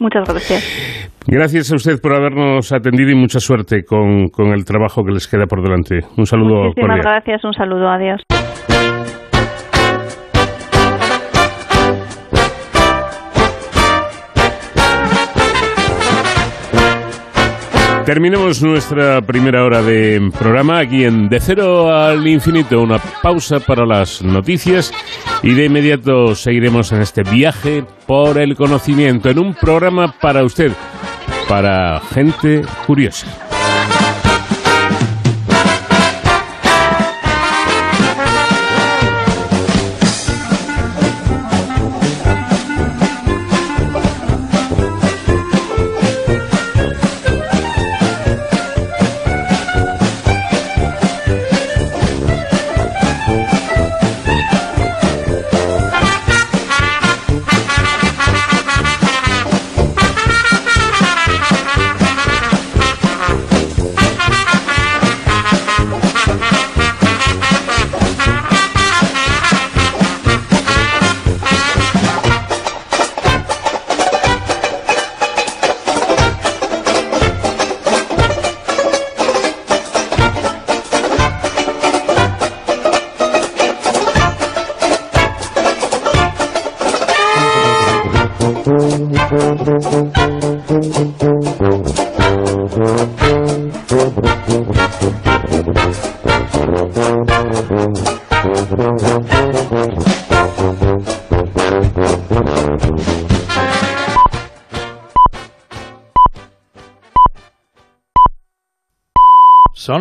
[0.00, 1.20] Muchas gracias.
[1.26, 5.28] Gracias a usted por habernos atendido y mucha suerte con, con el trabajo que les
[5.28, 6.00] queda por delante.
[6.16, 6.64] Un saludo.
[6.64, 8.22] Muchísimas gracias, un saludo, adiós.
[18.10, 22.80] Terminemos nuestra primera hora de programa aquí en De Cero al Infinito.
[22.80, 24.92] Una pausa para las noticias
[25.44, 30.72] y de inmediato seguiremos en este viaje por el conocimiento en un programa para usted,
[31.48, 33.28] para gente curiosa.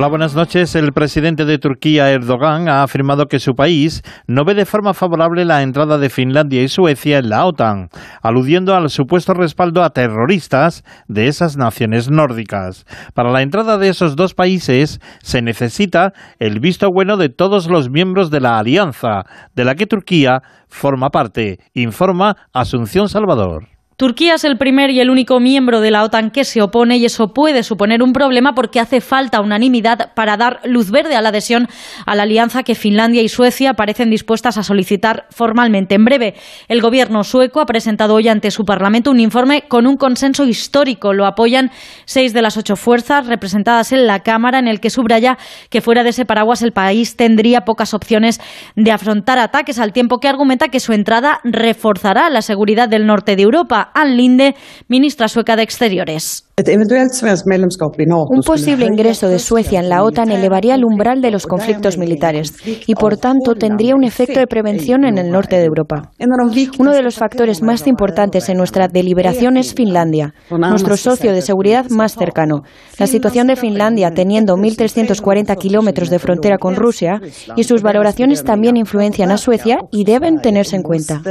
[0.00, 0.74] Hola, buenas noches.
[0.76, 5.44] El presidente de Turquía, Erdogan, ha afirmado que su país no ve de forma favorable
[5.44, 7.90] la entrada de Finlandia y Suecia en la OTAN,
[8.22, 12.86] aludiendo al supuesto respaldo a terroristas de esas naciones nórdicas.
[13.12, 17.90] Para la entrada de esos dos países se necesita el visto bueno de todos los
[17.90, 19.24] miembros de la alianza,
[19.54, 23.79] de la que Turquía forma parte, informa Asunción Salvador.
[24.00, 27.04] Turquía es el primer y el único miembro de la OTAN que se opone y
[27.04, 31.28] eso puede suponer un problema porque hace falta unanimidad para dar luz verde a la
[31.28, 31.68] adhesión
[32.06, 35.96] a la alianza que Finlandia y Suecia parecen dispuestas a solicitar formalmente.
[35.96, 36.34] En breve,
[36.68, 41.12] el gobierno sueco ha presentado hoy ante su Parlamento un informe con un consenso histórico.
[41.12, 41.70] Lo apoyan
[42.06, 45.36] seis de las ocho fuerzas representadas en la Cámara, en el que subraya
[45.68, 48.40] que fuera de ese paraguas el país tendría pocas opciones
[48.76, 53.36] de afrontar ataques, al tiempo que argumenta que su entrada reforzará la seguridad del norte
[53.36, 53.89] de Europa.
[53.94, 54.54] Ann Linde,
[54.88, 56.49] ministra sueca de Exteriores.
[58.28, 62.54] Un posible ingreso de Suecia en la OTAN elevaría el umbral de los conflictos militares
[62.86, 66.10] y, por tanto, tendría un efecto de prevención en el norte de Europa.
[66.78, 71.86] Uno de los factores más importantes en nuestra deliberación es Finlandia, nuestro socio de seguridad
[71.88, 72.62] más cercano.
[72.98, 77.20] La situación de Finlandia, teniendo 1.340 kilómetros de frontera con Rusia,
[77.56, 81.22] y sus valoraciones también influencian a Suecia y deben tenerse en cuenta.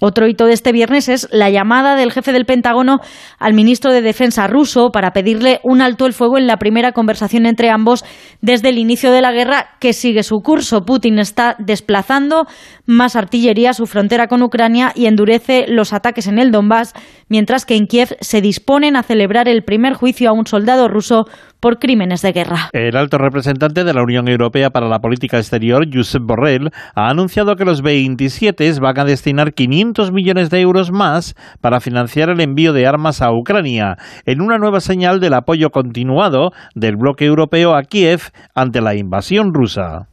[0.00, 3.00] Otro hito de este viernes es la llamada del jefe del Pentágono
[3.38, 7.46] al ministro de Defensa ruso para pedirle un alto el fuego en la primera conversación
[7.46, 8.04] entre ambos
[8.40, 10.84] desde el inicio de la guerra que sigue su curso.
[10.84, 12.46] Putin está desplazando
[12.86, 16.92] más artillería a su frontera con Ucrania y endurece los ataques en el Donbass,
[17.28, 21.26] mientras que en Kiev se disponen a celebrar el primer juicio a un soldado ruso
[21.60, 22.70] por crímenes de guerra.
[22.72, 27.56] El alto representante de la Unión Europea para la Política Exterior, Josep Borrell, ha anunciado
[27.56, 32.72] que los 27 van a destinar 500 millones de euros más para financiar el envío
[32.72, 33.96] de armas a Ucrania,
[34.26, 38.20] en una nueva señal del apoyo continuado del bloque europeo a Kiev
[38.54, 40.08] ante la invasión rusa.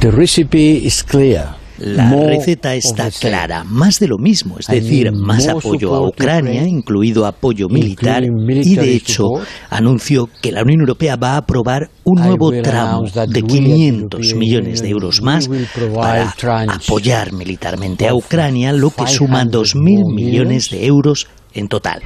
[0.00, 1.59] The recipe is clear.
[1.80, 7.26] La receta está clara, más de lo mismo, es decir, más apoyo a Ucrania, incluido
[7.26, 9.24] apoyo militar, y de hecho
[9.70, 14.90] anunció que la Unión Europea va a aprobar un nuevo tramo de 500 millones de
[14.90, 15.48] euros más
[15.94, 16.34] para
[16.68, 22.02] apoyar militarmente a Ucrania, lo que suma 2.000 millones de euros en total.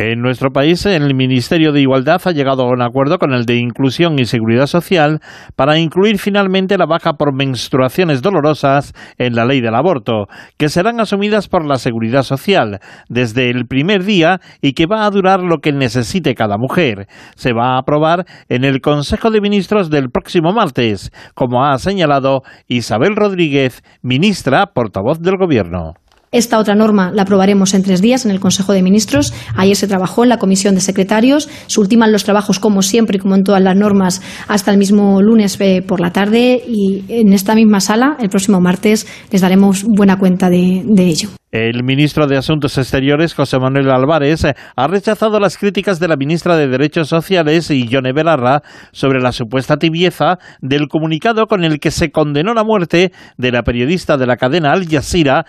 [0.00, 3.56] En nuestro país, el Ministerio de Igualdad ha llegado a un acuerdo con el de
[3.56, 5.18] Inclusión y Seguridad Social
[5.56, 11.00] para incluir finalmente la baja por menstruaciones dolorosas en la ley del aborto, que serán
[11.00, 12.78] asumidas por la Seguridad Social
[13.08, 17.08] desde el primer día y que va a durar lo que necesite cada mujer.
[17.34, 22.42] Se va a aprobar en el Consejo de Ministros del próximo martes, como ha señalado
[22.68, 25.94] Isabel Rodríguez, ministra portavoz del Gobierno.
[26.30, 29.32] Esta otra norma la aprobaremos en tres días en el Consejo de Ministros.
[29.56, 31.48] Ayer se trabajó en la Comisión de Secretarios.
[31.66, 35.22] Se ultiman los trabajos, como siempre y como en todas las normas, hasta el mismo
[35.22, 36.62] lunes eh, por la tarde.
[36.66, 41.30] Y en esta misma sala, el próximo martes, les daremos buena cuenta de ello.
[41.66, 46.56] El ministro de Asuntos Exteriores, José Manuel Álvarez, ha rechazado las críticas de la ministra
[46.56, 52.12] de Derechos Sociales, Ione Belarra, sobre la supuesta tibieza del comunicado con el que se
[52.12, 55.46] condenó la muerte de la periodista de la cadena Al Jazeera,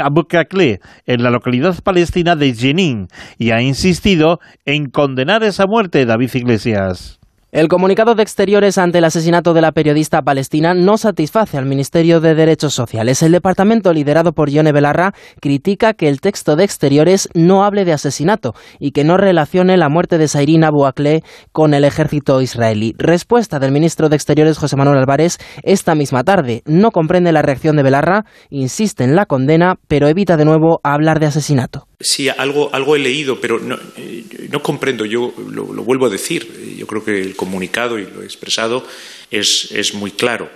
[0.00, 0.26] Abu
[1.06, 7.21] en la localidad palestina de Jenin, y ha insistido en condenar esa muerte, David Iglesias.
[7.52, 12.22] El comunicado de Exteriores ante el asesinato de la periodista palestina no satisface al Ministerio
[12.22, 13.22] de Derechos Sociales.
[13.22, 17.92] El departamento liderado por Yone Belarra critica que el texto de Exteriores no hable de
[17.92, 20.86] asesinato y que no relacione la muerte de Sairina Abu
[21.52, 22.94] con el ejército israelí.
[22.96, 26.62] Respuesta del ministro de Exteriores José Manuel Álvarez esta misma tarde.
[26.64, 31.20] No comprende la reacción de Belarra, insiste en la condena, pero evita de nuevo hablar
[31.20, 31.86] de asesinato.
[32.02, 34.24] Sí, algo, algo he leído, pero no, eh,
[34.62, 35.04] comprendo.
[35.04, 36.76] Yo lo, vuelvo a decir.
[36.76, 38.86] Yo creo que el comunicado, y lo he expresado,
[39.30, 40.50] es, es muy claro.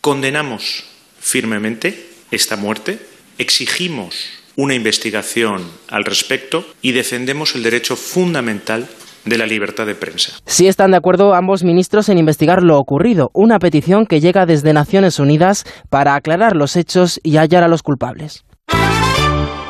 [0.00, 0.84] Condenamos
[1.18, 2.98] firmemente esta muerte,
[3.38, 8.88] exigimos una investigación al respecto y defendemos el derecho fundamental
[9.24, 10.32] de la libertad de prensa.
[10.46, 14.72] Sí están de acuerdo ambos ministros en investigar lo ocurrido, una petición que llega desde
[14.72, 18.44] Naciones Unidas para aclarar los hechos y hallar a los culpables.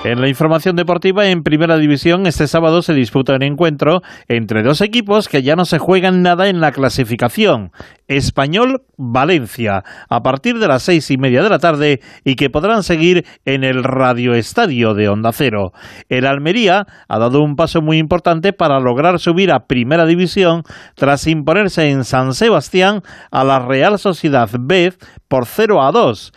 [0.04, 4.80] En la información deportiva, en primera división, este sábado se disputa un encuentro entre dos
[4.80, 7.70] equipos que ya no se juegan nada en la clasificación.
[8.08, 13.24] Español-Valencia, a partir de las seis y media de la tarde y que podrán seguir
[13.44, 15.70] en el radioestadio de Onda Cero.
[16.08, 20.64] El Almería ha dado un paso muy importante para lograr subir a primera división
[20.96, 24.94] tras imponerse en San Sebastián a la Real Sociedad B
[25.28, 26.32] por 0 a 2.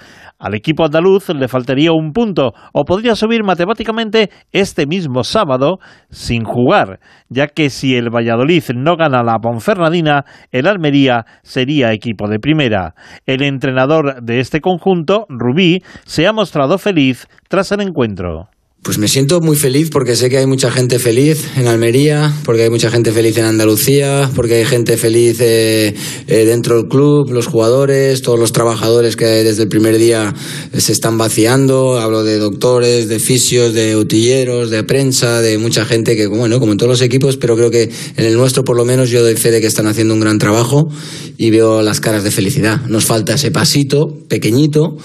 [0.46, 5.80] Al equipo andaluz le faltaría un punto o podría subir matemáticamente este mismo sábado
[6.12, 12.28] sin jugar, ya que si el Valladolid no gana la Ponferradina, el Almería sería equipo
[12.28, 12.93] de primera.
[13.26, 18.50] El entrenador de este conjunto, Rubí, se ha mostrado feliz tras el encuentro.
[18.86, 22.61] Pues me siento muy feliz porque sé que hay mucha gente feliz en Almería, porque
[22.61, 25.95] hay mucha gente feliz en Andalucía, porque hay gente feliz eh,
[26.27, 30.36] eh, dentro del club, los jugadores, todos los trabajadores que desde el primer día
[30.77, 31.97] se están vaciando.
[31.97, 36.73] Hablo de doctores, de fisios, de utilleros, de prensa, de mucha gente que, bueno, como
[36.73, 39.36] en todos los equipos, pero creo que en el nuestro por lo menos yo doy
[39.36, 40.89] fe de que están haciendo un gran trabajo
[41.38, 42.81] y veo las caras de felicidad.
[42.88, 44.95] Nos falta ese pasito pequeñito,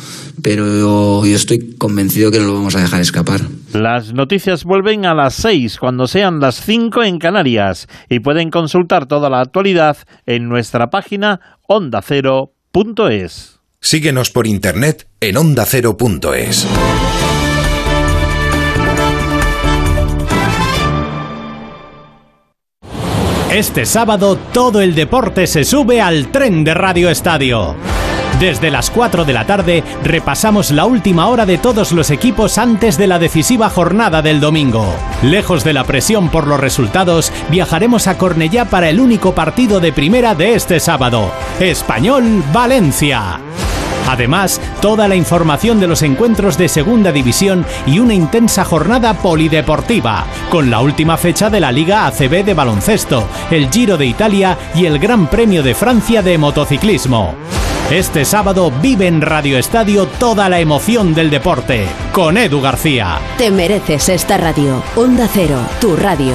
[0.42, 3.48] pero yo estoy convencido que no lo vamos a dejar escapar.
[3.72, 9.06] Las noticias vuelven a las 6 cuando sean las 5 en Canarias y pueden consultar
[9.06, 9.96] toda la actualidad
[10.26, 13.60] en nuestra página ondacero.es.
[13.80, 16.66] Síguenos por internet en ondacero.es.
[23.52, 27.76] Este sábado todo el deporte se sube al tren de Radio Estadio.
[28.40, 32.96] Desde las 4 de la tarde repasamos la última hora de todos los equipos antes
[32.96, 34.94] de la decisiva jornada del domingo.
[35.22, 39.92] Lejos de la presión por los resultados, viajaremos a Cornellá para el único partido de
[39.92, 41.30] primera de este sábado,
[41.60, 43.40] Español Valencia.
[44.08, 50.26] Además, toda la información de los encuentros de Segunda División y una intensa jornada polideportiva,
[50.50, 54.86] con la última fecha de la Liga ACB de baloncesto, el Giro de Italia y
[54.86, 57.34] el Gran Premio de Francia de motociclismo.
[57.90, 63.18] Este sábado vive en Radio Estadio toda la emoción del deporte con Edu García.
[63.36, 64.80] Te mereces esta radio.
[64.94, 66.34] Onda Cero, tu radio.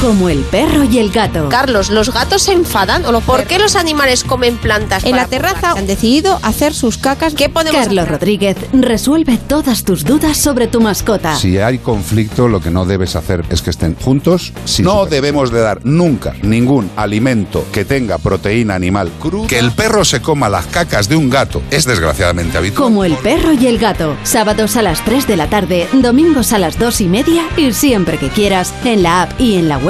[0.00, 1.50] Como el perro y el gato.
[1.50, 3.04] Carlos, ¿los gatos se enfadan?
[3.04, 5.04] ¿O ¿Por qué los animales comen plantas?
[5.04, 7.34] En la terraza han decidido hacer sus cacas.
[7.34, 11.36] ¿Qué podemos Carlos Rodríguez resuelve todas tus dudas sobre tu mascota.
[11.36, 14.54] Si hay conflicto, lo que no debes hacer es que estén juntos.
[14.78, 19.48] no debemos de dar nunca ningún alimento que tenga proteína animal cruda.
[19.48, 22.84] Que el perro se coma las cacas de un gato es desgraciadamente habitual.
[22.84, 24.16] Como el perro y el gato.
[24.22, 28.16] Sábados a las 3 de la tarde, domingos a las 2 y media y siempre
[28.16, 29.89] que quieras en la app y en la web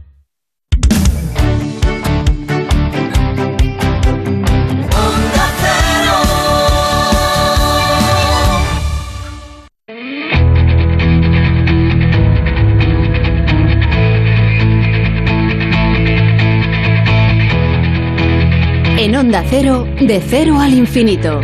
[19.15, 21.41] Onda Cero, de cero al infinito.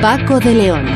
[0.00, 0.86] Paco de León.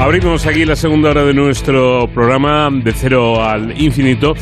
[0.00, 4.34] Abrimos aquí la segunda hora de nuestro programa de cero al infinito.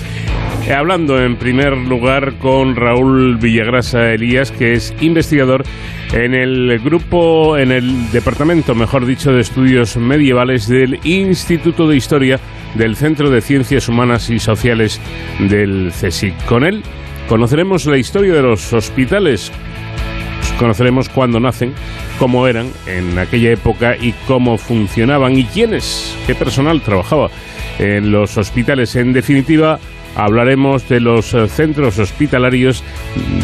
[0.66, 5.64] Eh, hablando en primer lugar con Raúl Villagrasa Elías, que es investigador
[6.12, 12.40] en el grupo, en el departamento, mejor dicho, de estudios medievales del Instituto de Historia
[12.74, 15.00] del Centro de Ciencias Humanas y Sociales
[15.38, 16.44] del CSIC.
[16.46, 16.82] Con él
[17.30, 19.52] Conoceremos la historia de los hospitales,
[20.58, 21.72] conoceremos cuándo nacen,
[22.18, 27.30] cómo eran en aquella época y cómo funcionaban y quiénes, qué personal trabajaba
[27.78, 28.96] en los hospitales.
[28.96, 29.78] En definitiva,
[30.16, 32.82] hablaremos de los eh, centros hospitalarios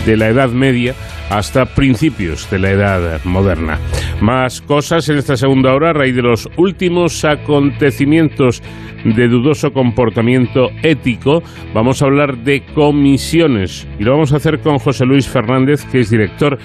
[0.04, 0.94] de la Edad Media
[1.30, 3.78] hasta principios de la Edad Moderna.
[4.20, 8.62] Más cosas en esta segunda hora a raíz de los últimos acontecimientos
[9.04, 11.42] de dudoso comportamiento ético,
[11.74, 16.00] vamos a hablar de comisiones y lo vamos a hacer con José Luis Fernández, que
[16.00, 16.58] es director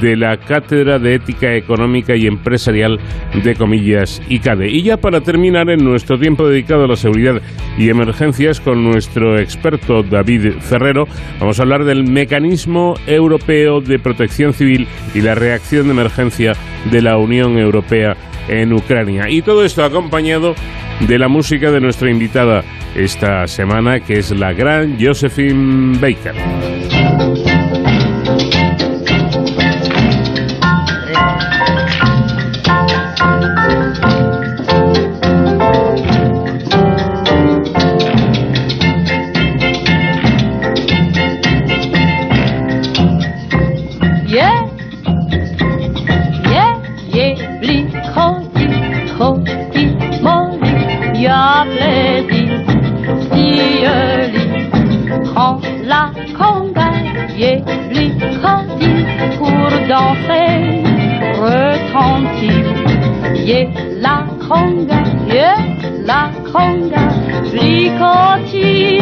[0.00, 2.98] de la Cátedra de Ética Económica y Empresarial
[3.42, 4.68] de Comillas ICADE.
[4.68, 7.40] Y ya para terminar, en nuestro tiempo dedicado a la seguridad
[7.76, 11.06] y emergencias, con nuestro experto David Ferrero,
[11.40, 16.52] vamos a hablar del mecanismo europeo de protección civil y la reacción de emergencia
[16.90, 18.16] de la Unión Europea
[18.48, 19.28] en Ucrania.
[19.28, 20.54] Y todo esto acompañado
[21.06, 22.64] de la música de nuestra invitada
[22.96, 26.34] esta semana, que es la gran Josephine Baker.
[63.48, 63.66] Yé
[64.02, 64.98] la conga,
[65.32, 65.48] yé
[66.04, 67.04] la conga,
[67.50, 69.00] bricotille.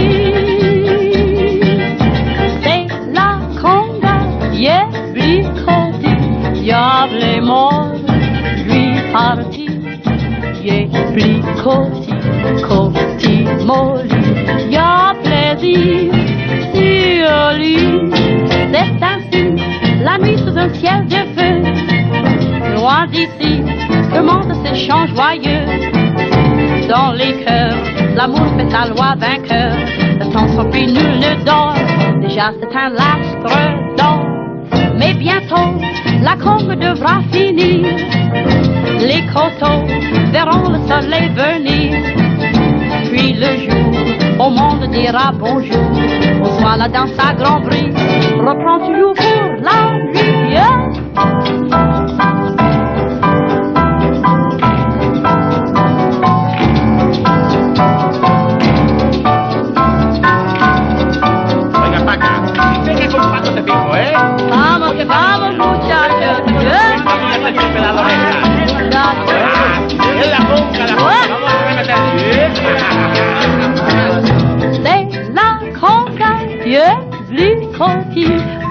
[2.62, 4.14] C'est la conga,
[4.52, 4.78] yé
[5.16, 7.90] bricotille, diable est mort,
[8.68, 9.68] lui parti,
[10.62, 12.14] yé bricotille,
[12.68, 13.36] coti
[13.66, 14.20] molli,
[14.70, 16.12] y'a plaisir
[16.72, 17.28] sur
[17.58, 17.82] lui.
[18.72, 19.44] C'est ainsi,
[20.04, 25.66] la nuit sous un ciel de feu, loin d'ici le monde se chant joyeux.
[26.88, 27.76] Dans les cœurs,
[28.14, 29.76] l'amour fait sa loi vainqueur,
[30.20, 31.74] le temps sans nul ne dort,
[32.20, 34.26] déjà c'est un lastre d'or.
[34.98, 35.78] Mais bientôt,
[36.22, 37.86] la combe devra finir,
[39.00, 39.84] les coteaux
[40.32, 41.98] verront le soleil venir,
[43.10, 45.90] puis le jour, au monde dira bonjour,
[46.42, 47.94] on soit là dans sa grande brise,
[48.38, 51.55] reprend toujours pour la lumière.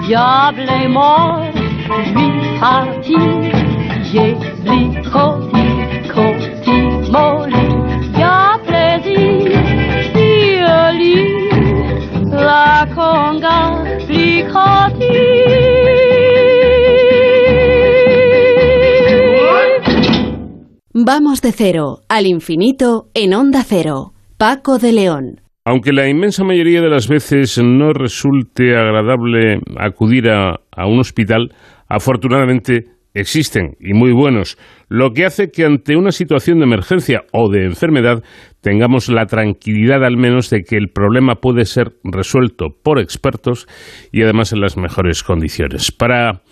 [0.06, 1.42] Diable est mort,
[2.14, 3.16] lui parti,
[4.08, 4.36] j'ai
[5.12, 5.66] coti,
[6.14, 6.78] coti,
[7.10, 7.66] molli,
[8.18, 9.50] y'a plaisir,
[10.12, 10.58] si
[12.30, 13.60] la conga,
[14.52, 15.16] coti.
[21.08, 24.12] Vamos de cero al infinito en onda cero.
[24.38, 25.45] Paco de León.
[25.68, 31.52] Aunque la inmensa mayoría de las veces no resulte agradable acudir a, un hospital,
[31.88, 34.58] afortunadamente existen y muy buenos,
[34.88, 38.22] lo que hace que ante una situación de emergencia o de enfermedad
[38.60, 43.66] tengamos la tranquilidad al menos de que el problema puede ser resuelto por expertos
[44.12, 45.90] y además en las mejores condiciones.
[45.90, 46.42] Para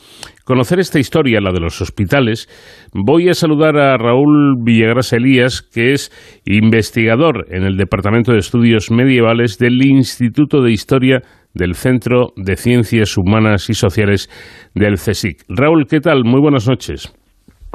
[0.45, 2.49] conocer esta historia, la de los hospitales,
[2.93, 6.11] voy a saludar a Raúl Villagras Elías, que es
[6.45, 11.23] investigador en el Departamento de Estudios Medievales del Instituto de Historia
[11.55, 14.29] del Centro de Ciencias Humanas y Sociales
[14.75, 15.43] del CSIC.
[15.49, 16.25] Raúl, ¿qué tal?
[16.25, 17.15] Muy buenas noches.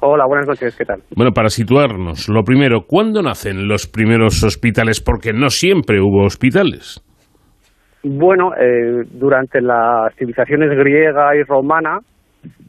[0.02, 1.02] Hola, buenas noches, ¿qué tal?
[1.16, 5.02] Bueno, para situarnos, lo primero, ¿cuándo nacen los primeros hospitales?
[5.02, 7.04] Porque no siempre hubo hospitales.
[8.04, 12.00] Bueno, eh, durante las civilizaciones griega y romana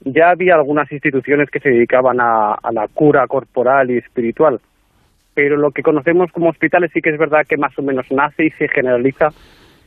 [0.05, 4.61] ya había algunas instituciones que se dedicaban a, la cura corporal y espiritual,
[5.34, 8.46] pero lo que conocemos como hospitales sí que es verdad que más o menos nace
[8.46, 9.28] y se generaliza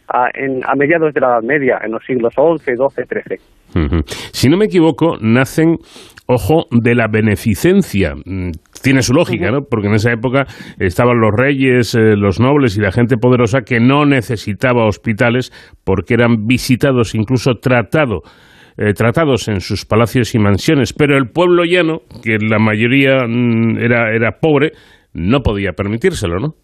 [0.08, 0.30] a,
[0.76, 4.04] mediados de la Edad Media, en los siglos XI, XII, XIII.
[4.32, 5.78] Si no me equivoco, nacen
[6.26, 8.16] ojo, de la beneficencia.
[8.26, 8.52] Mm,
[8.82, 9.64] tiene su lógica, ¿no?
[9.70, 10.46] Porque en esa época
[10.80, 15.52] estaban los reyes, eh, los nobles y la gente poderosa que no necesitaba hospitales
[15.84, 18.22] porque eran visitados, incluso tratado,
[18.78, 20.94] eh, tratados en sus palacios y mansiones.
[20.94, 24.72] Pero el pueblo llano, que la mayoría mm, era, era pobre,
[25.14, 26.56] no podía permitírselo, ¿no?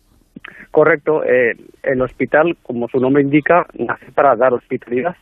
[0.72, 1.24] Correcto.
[1.24, 5.16] Eh, el hospital, como su nombre indica, nace para dar hospitalidad.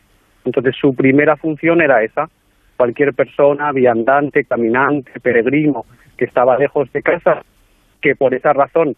[0.45, 2.29] Entonces su primera función era esa,
[2.77, 5.85] cualquier persona, viandante, caminante, peregrino,
[6.17, 7.43] que estaba lejos de casa,
[8.01, 8.95] que por esa razón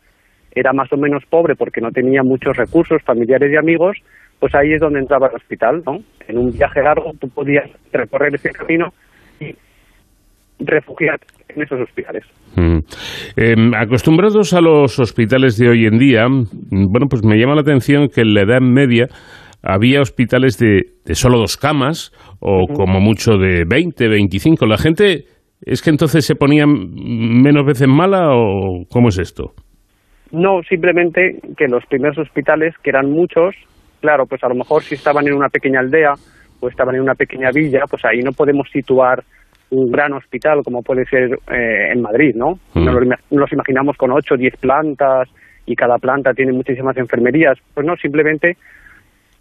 [0.51, 3.97] era más o menos pobre porque no tenía muchos recursos familiares y amigos,
[4.39, 5.97] pues ahí es donde entraba el hospital, ¿no?
[6.27, 8.93] En un viaje largo tú podías recorrer ese camino
[9.39, 9.55] y
[10.59, 12.23] refugiarte en esos hospitales.
[12.55, 12.79] Mm.
[13.35, 17.61] Em, acostumbrados a los hospitales de hoy en día, mm, bueno, pues me llama la
[17.61, 19.07] atención que en la Edad Media
[19.61, 24.65] había hospitales de, de solo dos camas o como mucho de 20, 25.
[24.65, 25.25] ¿La gente
[25.61, 29.53] es que entonces se ponía menos veces mala o cómo es esto?
[30.31, 33.55] No, simplemente que los primeros hospitales, que eran muchos,
[33.99, 36.13] claro, pues a lo mejor si estaban en una pequeña aldea
[36.59, 39.23] o estaban en una pequeña villa, pues ahí no podemos situar
[39.71, 42.59] un gran hospital como puede ser eh, en Madrid, ¿no?
[42.73, 42.95] Nos,
[43.29, 45.29] los imaginamos con 8 o 10 plantas
[45.65, 47.57] y cada planta tiene muchísimas enfermerías.
[47.73, 48.57] Pues no, simplemente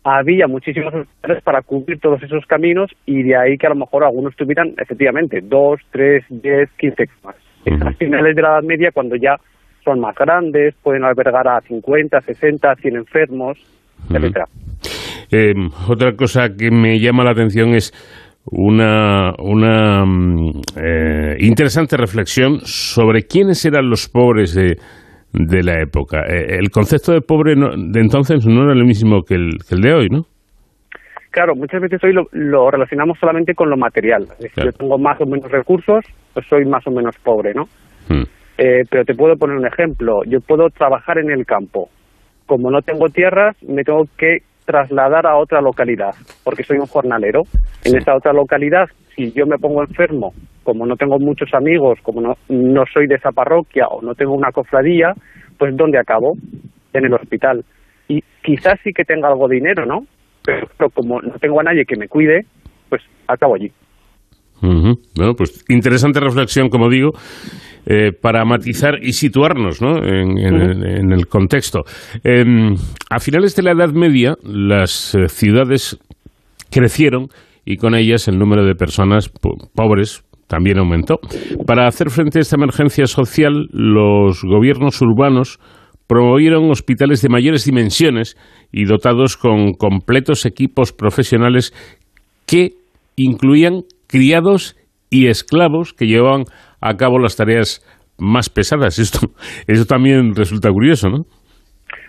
[0.04, 4.04] había muchísimos hospitales para cubrir todos esos caminos y de ahí que a lo mejor
[4.04, 7.36] algunos tuvieran efectivamente dos, tres, diez, quince más.
[7.66, 9.36] Uh finales de la Edad Media, cuando ya
[9.84, 13.58] son más grandes, pueden albergar a 50, 60, 100 enfermos,
[14.10, 14.44] etcétera.
[15.30, 15.52] Eh,
[15.88, 17.92] otra cosa que me llama la atención es
[18.50, 24.76] una, una mm, eh, interesante reflexión sobre quiénes eran los pobres de,
[25.32, 26.20] de la época.
[26.26, 30.08] Eh, el concepto de pobre de entonces no era el mismo que el, de hoy,
[30.10, 30.22] ¿no?
[31.30, 34.26] Claro, muchas veces hoy lo, relacionamos solamente con lo material.
[34.40, 37.64] Es yo tengo más o menos recursos, pues soy más o menos pobre, ¿no?
[38.08, 38.24] Hmm.
[38.56, 40.22] Eh, pero te puedo poner un ejemplo.
[40.26, 41.90] Yo puedo trabajar en el campo.
[42.48, 47.42] Como no tengo tierras, me tengo que trasladar a otra localidad, porque soy un jornalero.
[47.84, 50.32] En esa otra localidad, si yo me pongo enfermo,
[50.64, 54.32] como no tengo muchos amigos, como no, no soy de esa parroquia o no tengo
[54.32, 55.12] una cofradía,
[55.58, 56.32] pues ¿dónde acabo?
[56.94, 57.64] En el hospital.
[58.08, 60.00] Y quizás sí que tenga algo de dinero, ¿no?
[60.42, 62.46] Pero, como no tengo a nadie que me cuide,
[62.88, 63.70] pues acabo allí.
[64.60, 67.10] Bueno, pues interesante reflexión, como digo.
[67.86, 69.96] Eh, para matizar y situarnos ¿no?
[70.04, 71.84] en, el, contexto.
[72.22, 72.74] Em,
[73.08, 75.98] a finales de la Edad Media, las eh, ciudades
[76.70, 77.28] crecieron
[77.64, 79.30] y con ellas el número de personas
[79.74, 81.20] pobres también aumentó.
[81.66, 85.58] Para hacer frente a esta emergencia social, los gobiernos urbanos
[86.06, 88.36] promovieron hospitales de mayores dimensiones
[88.72, 91.72] y dotados con completos equipos profesionales
[92.46, 92.72] que
[93.16, 94.74] incluían criados
[95.10, 96.44] y esclavos que llevaban
[96.80, 97.84] a cabo las tareas
[98.18, 98.98] más pesadas.
[98.98, 99.28] Esto,
[99.66, 101.24] eso también resulta curioso, ¿no?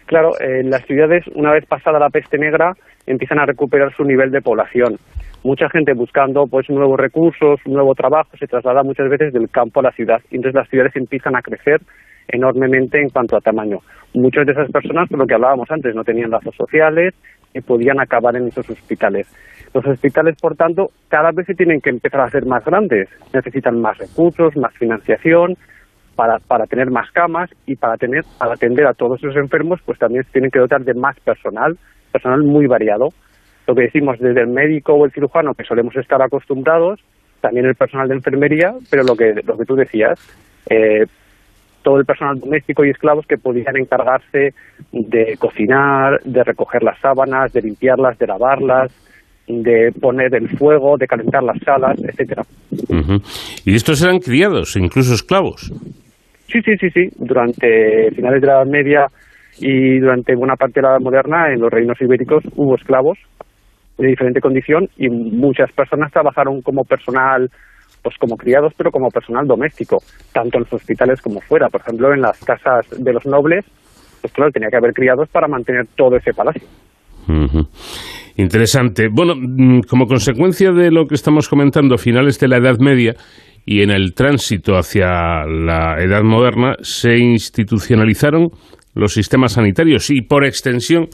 [0.06, 2.74] Claro, en las ciudades, una vez pasada la peste negra,
[3.06, 4.98] empiezan a recuperar su nivel de población.
[5.44, 9.84] Mucha gente buscando pues nuevos recursos, nuevo trabajo, se traslada muchas veces del campo a
[9.84, 10.20] la ciudad.
[10.32, 11.80] Y entonces las ciudades empiezan a crecer
[12.28, 13.78] enormemente en cuanto a tamaño.
[14.14, 17.14] Muchas de esas personas, por lo que hablábamos antes, no tenían lazos sociales
[17.54, 19.28] y podían acabar en esos hospitales.
[19.74, 23.08] Los hospitales, por tanto, cada vez se tienen que empezar a ser más grandes.
[23.34, 25.58] Necesitan más recursos, más financiación
[26.16, 30.00] para, para tener más camas y para, tener, para atender a todos esos enfermos, pues
[30.00, 31.78] también se tienen que dotar de más personal,
[32.12, 33.10] personal muy variado.
[33.68, 37.00] Lo que decimos desde el médico o el cirujano, que solemos estar acostumbrados,
[37.42, 40.20] también el personal de enfermería, pero lo que, lo que tú decías,
[40.70, 41.06] eh,
[41.84, 44.54] todo el personal doméstico y esclavos que podían encargarse
[44.92, 48.92] de cocinar, de recoger las sábanas, de limpiarlas, de lavarlas,
[49.50, 52.44] de poner el fuego, de calentar las salas, etcétera.
[53.66, 55.74] ¿Y estos eran criados, incluso esclavos?
[56.48, 57.10] Sí, sí, sí, sí.
[57.18, 59.08] Durante finales de la Edad Media
[59.60, 63.18] y durante buena parte de la Edad Moderna, en los reinos ibéricos hubo esclavos
[63.98, 67.50] de diferente condición y muchas personas trabajaron como personal,
[68.02, 69.98] pues como criados, pero como personal doméstico,
[70.32, 71.70] tanto en los hospitales como fuera.
[71.70, 73.66] Por ejemplo, en las casas de los nobles,
[74.22, 76.68] pues claro, tenía que haber criados para mantener todo ese palacio.
[78.38, 79.10] Interesante.
[79.12, 83.16] Bueno, mm, como consecuencia de lo que estamos comentando, finales de la Edad Media
[83.66, 88.50] y en el tránsito hacia la Edad Moderna, se institucionalizaron
[88.96, 91.08] los sistemas sanitarios y, por extensión,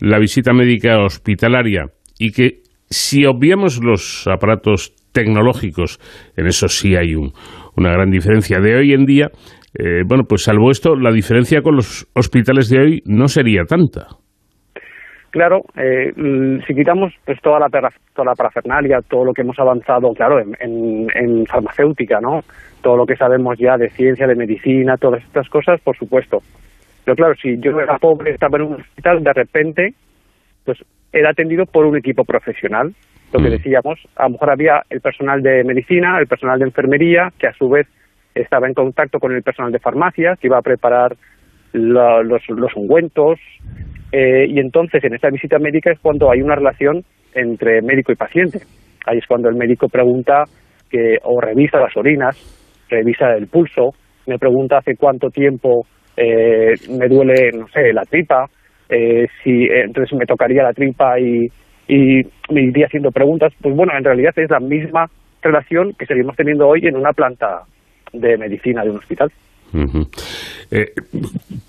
[0.00, 1.86] la visita médica hospitalaria.
[2.18, 6.00] Y que, si obviamos los aparatos tecnológicos,
[6.36, 8.58] en eso sí hay una gran diferencia.
[8.58, 9.30] De hoy en día,
[9.78, 14.19] eh, bueno, pues salvo esto, la diferencia con los hospitales de hoy no sería tanta.
[15.30, 16.12] Claro, eh,
[16.66, 21.08] si quitamos pues toda la, toda la parafernalia, todo lo que hemos avanzado, claro, en,
[21.14, 22.42] en, farmacéutica, ¿no?
[22.82, 26.42] Todo lo que sabemos ya de ciencia, de medicina, todas estas cosas, por supuesto.
[27.04, 29.94] Pero claro, si yo era pobre, estaba en un hospital, de repente,
[30.64, 30.78] pues
[31.12, 32.94] era atendido por un equipo profesional.
[33.32, 33.52] Lo que mm.
[33.52, 37.52] decíamos, a lo mejor había el personal de medicina, el personal de enfermería, que a
[37.54, 37.86] su vez
[38.34, 41.16] estaba en contacto con el personal de farmacia, que iba a preparar
[41.72, 43.38] los, los ungüentos,
[44.12, 47.04] eh, y entonces en esta visita médica es cuando hay una relación
[47.34, 48.60] entre médico y paciente.
[49.06, 50.44] Ahí es cuando el médico pregunta
[50.90, 52.36] que, o revisa las orinas,
[52.88, 53.94] revisa el pulso,
[54.26, 58.46] me pregunta hace cuánto tiempo eh, me duele, no sé, la tripa,
[58.88, 61.46] eh, si entonces me tocaría la tripa y,
[61.88, 62.22] y
[62.52, 63.52] me iría haciendo preguntas.
[63.60, 65.06] Pues bueno, en realidad es la misma
[65.42, 67.62] relación que seguimos teniendo hoy en una planta
[68.12, 69.30] de medicina de un hospital.
[70.70, 70.86] Eh,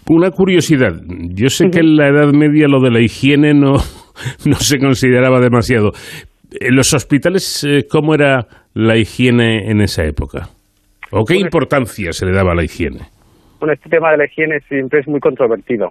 [0.09, 3.73] una curiosidad, yo sé que en la Edad Media lo de la higiene no,
[4.45, 5.91] no se consideraba demasiado.
[6.59, 10.49] ¿En los hospitales eh, cómo era la higiene en esa época?
[11.11, 12.99] ¿O qué importancia se le daba a la higiene?
[13.59, 15.89] Bueno, este tema de la higiene siempre es muy controvertido.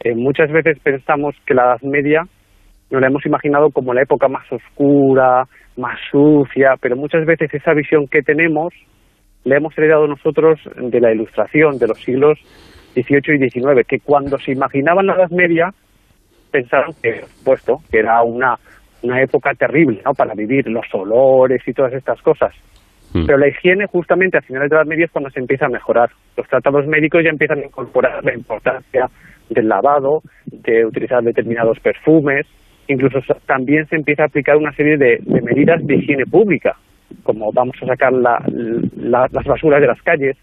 [0.00, 2.22] Eh, muchas veces pensamos que la Edad Media
[2.90, 5.44] nos la hemos imaginado como la época más oscura,
[5.76, 8.72] más sucia, pero muchas veces esa visión que tenemos
[9.44, 12.38] le hemos heredado nosotros de la ilustración de los siglos
[12.94, 15.70] XVIII y XIX, que cuando se imaginaban la Edad Media
[16.50, 18.56] pensaron que, puesto, que era una,
[19.02, 20.12] una época terrible ¿no?
[20.12, 22.54] para vivir los olores y todas estas cosas.
[23.12, 23.26] Mm.
[23.26, 25.68] Pero la higiene justamente a finales de la Edad Media es cuando se empieza a
[25.70, 26.10] mejorar.
[26.36, 29.08] Los tratados médicos ya empiezan a incorporar la importancia
[29.50, 32.46] del lavado, de utilizar determinados perfumes,
[32.86, 36.76] incluso también se empieza a aplicar una serie de medidas de higiene pública,
[37.22, 40.36] como vamos a sacar las basuras de las calles,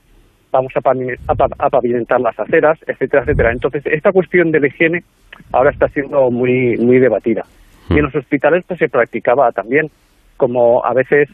[0.52, 3.52] vamos a, pavimentar las aceras, etcétera, etcétera.
[3.52, 5.04] Entonces, esta cuestión de la higiene
[5.52, 7.44] ahora está siendo muy, muy debatida.
[7.90, 9.90] Y en los hospitales pues, se practicaba también,
[10.38, 11.30] como a veces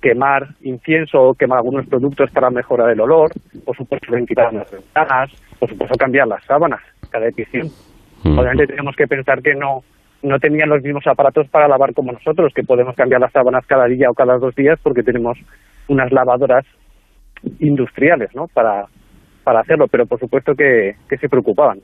[0.00, 3.30] quemar incienso o quemar algunos productos para mejorar el olor,
[3.64, 6.80] por supuesto ventilar las ventanas, por supuesto cambiar las sábanas
[7.10, 7.68] cada edición.
[8.24, 9.82] Obviamente tenemos que pensar que no
[10.22, 13.86] no tenían los mismos aparatos para lavar como nosotros, que podemos cambiar las sábanas cada
[13.86, 15.38] día o cada dos días porque tenemos
[15.88, 16.64] unas lavadoras
[17.60, 18.46] industriales, ¿no?
[18.52, 18.86] Para,
[19.44, 21.78] para hacerlo, pero por supuesto que, se preocupaban.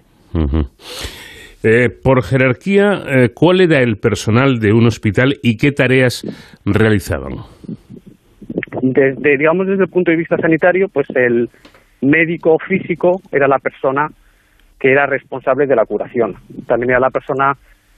[1.62, 6.24] Eh, por jerarquía, eh, ¿cuál era el personal de un hospital y qué tareas
[6.66, 7.36] realizaban?
[8.82, 11.48] Desde, digamos, desde el punto de vista sanitario, pues el
[12.02, 14.08] médico físico era la persona
[14.78, 16.34] que era responsable de la curación.
[16.66, 17.54] También era la persona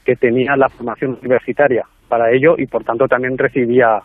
[0.06, 3.98] que tenía la formación universitaria para ello y por tanto también recibía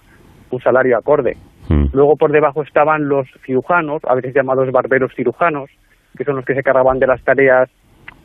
[0.49, 1.37] un salario acorde.
[1.69, 1.85] Hmm.
[1.93, 5.69] Luego por debajo estaban los cirujanos, a veces llamados barberos cirujanos,
[6.17, 7.69] que son los que se cargaban de las tareas,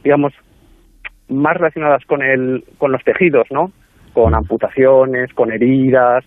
[0.03, 0.32] digamos,
[1.28, 3.70] más relacionadas con el, con los tejidos, ¿no?
[4.15, 6.24] Con amputaciones, con heridas,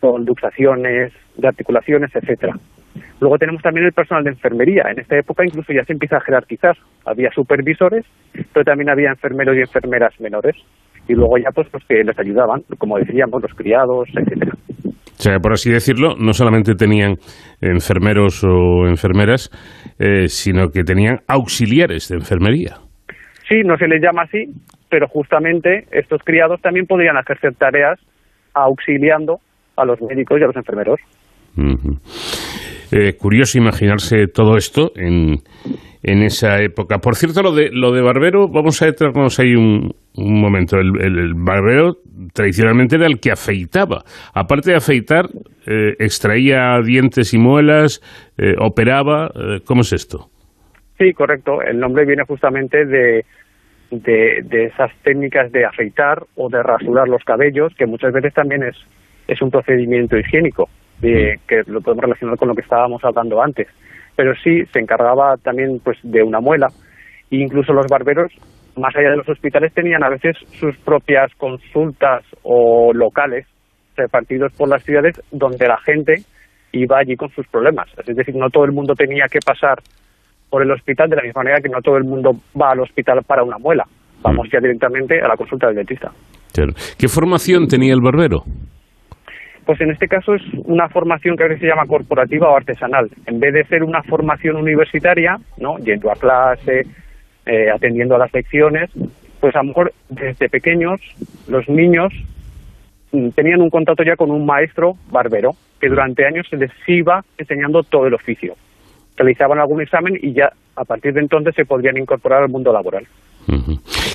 [0.00, 2.54] con luxaciones de articulaciones, etcétera.
[3.20, 4.84] Luego tenemos también el personal de enfermería.
[4.90, 6.76] En esta época incluso ya se empieza a jerarquizar.
[7.06, 8.04] Había supervisores,
[8.52, 10.56] pero también había enfermeros y enfermeras menores
[11.10, 14.52] y luego ya pues, pues que les ayudaban, como decíamos, los criados, etcétera.
[14.84, 17.16] O sea, por así decirlo, no solamente tenían
[17.60, 19.50] enfermeros o enfermeras,
[19.98, 22.76] eh, sino que tenían auxiliares de enfermería.
[23.48, 24.46] Sí, no se les llama así,
[24.88, 27.98] pero justamente estos criados también podrían ejercer tareas
[28.54, 29.40] auxiliando
[29.76, 31.00] a los médicos y a los enfermeros.
[32.92, 35.38] Eh, curioso imaginarse todo esto en,
[36.02, 36.98] en esa época.
[36.98, 40.78] Por cierto, lo de, lo de Barbero, vamos a detenernos ahí un, un momento.
[40.78, 41.96] El, el, Barbero
[42.32, 44.02] tradicionalmente era el que afeitaba.
[44.34, 45.26] Aparte de afeitar,
[45.66, 48.00] eh, extraía dientes y muelas,
[48.38, 49.30] eh, operaba.
[49.64, 50.30] ¿Cómo es esto?
[50.98, 51.62] Sí, correcto.
[51.62, 53.24] El nombre viene justamente de,
[53.90, 58.62] de, de, esas técnicas de afeitar o de rasurar los cabellos, que muchas veces también
[58.62, 58.76] es,
[59.28, 60.68] es un procedimiento higiénico
[61.00, 63.68] que lo podemos relacionar con lo que estábamos hablando antes.
[64.20, 66.66] Pero sí se encargaba también pues de una muela
[67.30, 68.30] e incluso los barberos
[68.76, 73.46] más allá de los hospitales tenían a veces sus propias consultas o locales
[73.96, 76.16] repartidos por las ciudades donde la gente
[76.72, 77.88] iba allí con sus problemas.
[78.06, 79.78] Es decir, no todo el mundo tenía que pasar
[80.50, 83.20] por el hospital de la misma manera que no todo el mundo va al hospital
[83.26, 83.84] para una muela.
[84.20, 86.10] Vamos ya directamente a la consulta del dentista.
[86.98, 88.44] ¿Qué formación tenía el barbero?
[89.70, 93.08] Pues en este caso es una formación que a veces se llama corporativa o artesanal.
[93.26, 95.78] En vez de ser una formación universitaria, ¿no?
[95.78, 96.82] yendo a clase,
[97.46, 98.90] eh, atendiendo a las lecciones,
[99.38, 101.00] pues a lo mejor desde pequeños
[101.46, 102.12] los niños
[103.12, 107.22] mm, tenían un contacto ya con un maestro barbero que durante años se les iba
[107.38, 108.54] enseñando todo el oficio.
[109.16, 113.06] Realizaban algún examen y ya a partir de entonces se podrían incorporar al mundo laboral.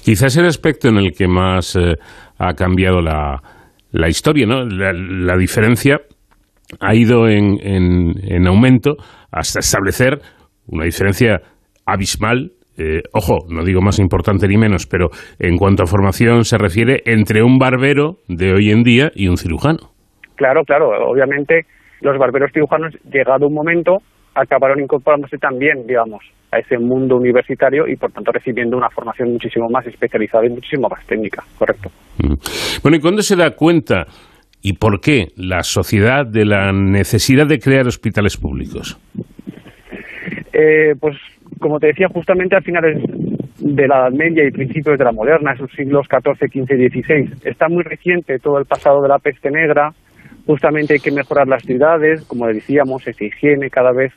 [0.04, 1.96] Quizás el aspecto en el que más eh,
[2.38, 3.42] ha cambiado la,
[3.96, 4.66] la historia, ¿no?
[4.66, 6.02] La, diferencia
[6.80, 8.96] ha ido en, en, aumento
[9.32, 10.20] hasta establecer
[10.68, 11.42] una diferencia
[11.86, 15.08] abismal eh, ojo, no digo más importante ni menos, pero
[15.40, 19.38] en cuanto a formación se refiere entre un barbero de hoy en día y un
[19.38, 19.92] cirujano.
[20.36, 21.62] Claro, claro, obviamente
[22.02, 24.00] los barberos cirujanos, llegado un momento,
[24.36, 29.68] acabaron incorporándose también, digamos, a ese mundo universitario y por tanto recibiendo una formación muchísimo
[29.70, 31.90] más especializada y muchísimo más técnica, correcto.
[32.20, 32.36] Mm.
[32.84, 34.06] Bueno, ¿y cuándo se da cuenta
[34.62, 39.00] y por qué la sociedad de la necesidad de crear hospitales públicos?
[40.54, 41.18] Eh, pues
[41.60, 43.02] como te decía, justamente a finales
[43.60, 47.50] de la Edad Media y principios de la moderna, esos siglos XIV, XV y XVI.
[47.50, 49.92] Está muy reciente todo el pasado de la peste negra,
[50.46, 54.14] justamente hay que mejorar las ciudades, como decíamos, esa higiene cada vez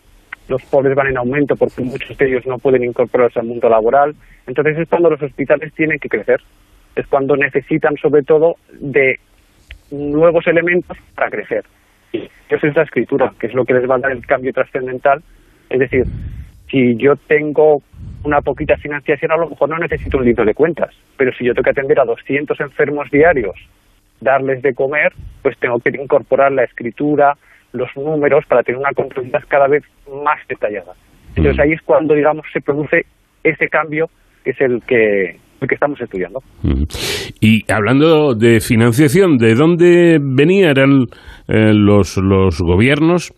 [0.48, 4.14] los pobres van en aumento porque muchos de ellos no pueden incorporarse al mundo laboral.
[4.46, 6.40] Entonces es cuando los hospitales tienen que crecer,
[6.96, 9.20] es cuando necesitan sobre todo de
[9.90, 11.64] nuevos elementos para crecer.
[12.12, 14.52] Y eso es la escritura, que es lo que les va a dar el cambio
[14.52, 15.22] trascendental.
[15.68, 16.04] Es decir,
[16.70, 17.82] si yo tengo
[18.24, 21.54] una poquita financiación, a lo mejor no necesito un libro de cuentas, pero si yo
[21.54, 23.54] tengo que atender a 200 enfermos diarios,
[24.20, 25.12] darles de comer,
[25.42, 27.36] pues tengo que incorporar la escritura,
[27.72, 29.82] los números para tener una contabilidad cada vez
[30.24, 30.94] más detallada.
[31.36, 33.06] Entonces ahí es cuando, digamos, se produce
[33.44, 34.06] ese cambio
[34.44, 36.40] que es el que, el que estamos estudiando.
[37.40, 41.06] Y hablando de financiación, ¿de dónde venían
[41.48, 43.32] eh, los, los gobiernos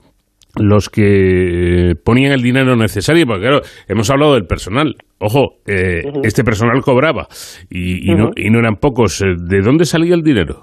[0.57, 3.27] los que ponían el dinero necesario?
[3.27, 4.97] Porque claro, hemos hablado del personal.
[5.19, 7.27] Ojo, eh, este personal cobraba
[7.69, 9.21] y, y, no, y no eran pocos.
[9.21, 10.63] Eh, ¿De dónde salía el dinero?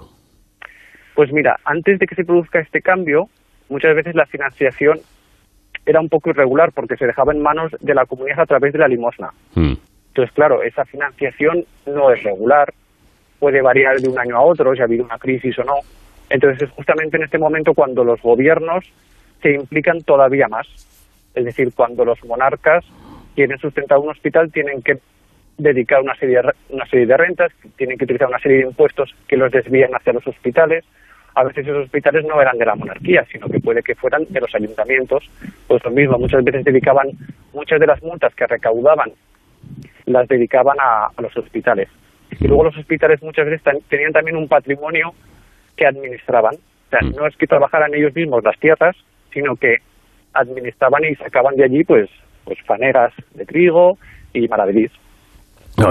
[1.14, 3.28] Pues mira, antes de que se produzca este cambio,
[3.68, 5.00] muchas veces la financiación
[5.86, 8.78] era un poco irregular porque se dejaba en manos de la comunidad a través de
[8.78, 9.30] la limosna.
[9.54, 9.74] Hmm.
[10.08, 12.72] Entonces, claro, esa financiación no es regular,
[13.38, 15.76] puede variar de un año a otro, si ha habido una crisis o no.
[16.28, 18.84] Entonces, es justamente en este momento cuando los gobiernos
[19.42, 20.66] se implican todavía más.
[21.34, 22.84] Es decir, cuando los monarcas
[23.34, 24.98] quieren sustentar un hospital, tienen que
[25.56, 29.14] dedicar una serie, de, una serie de rentas, tienen que utilizar una serie de impuestos
[29.26, 30.84] que los desvían hacia los hospitales
[31.38, 34.40] a veces esos hospitales no eran de la monarquía, sino que puede que fueran de
[34.40, 35.22] los ayuntamientos.
[35.68, 37.10] Pues lo mismo, muchas veces dedicaban,
[37.52, 39.12] muchas de las multas que recaudaban,
[40.06, 41.88] las dedicaban a, los hospitales.
[42.40, 45.14] Y luego los hospitales muchas veces tenían también un patrimonio
[45.76, 46.56] que administraban.
[46.56, 48.96] O sea, no es que trabajaran ellos mismos las tierras,
[49.32, 49.76] sino que
[50.32, 52.10] administraban y sacaban de allí pues,
[52.44, 53.96] pues faneras de trigo
[54.32, 54.90] y maravedís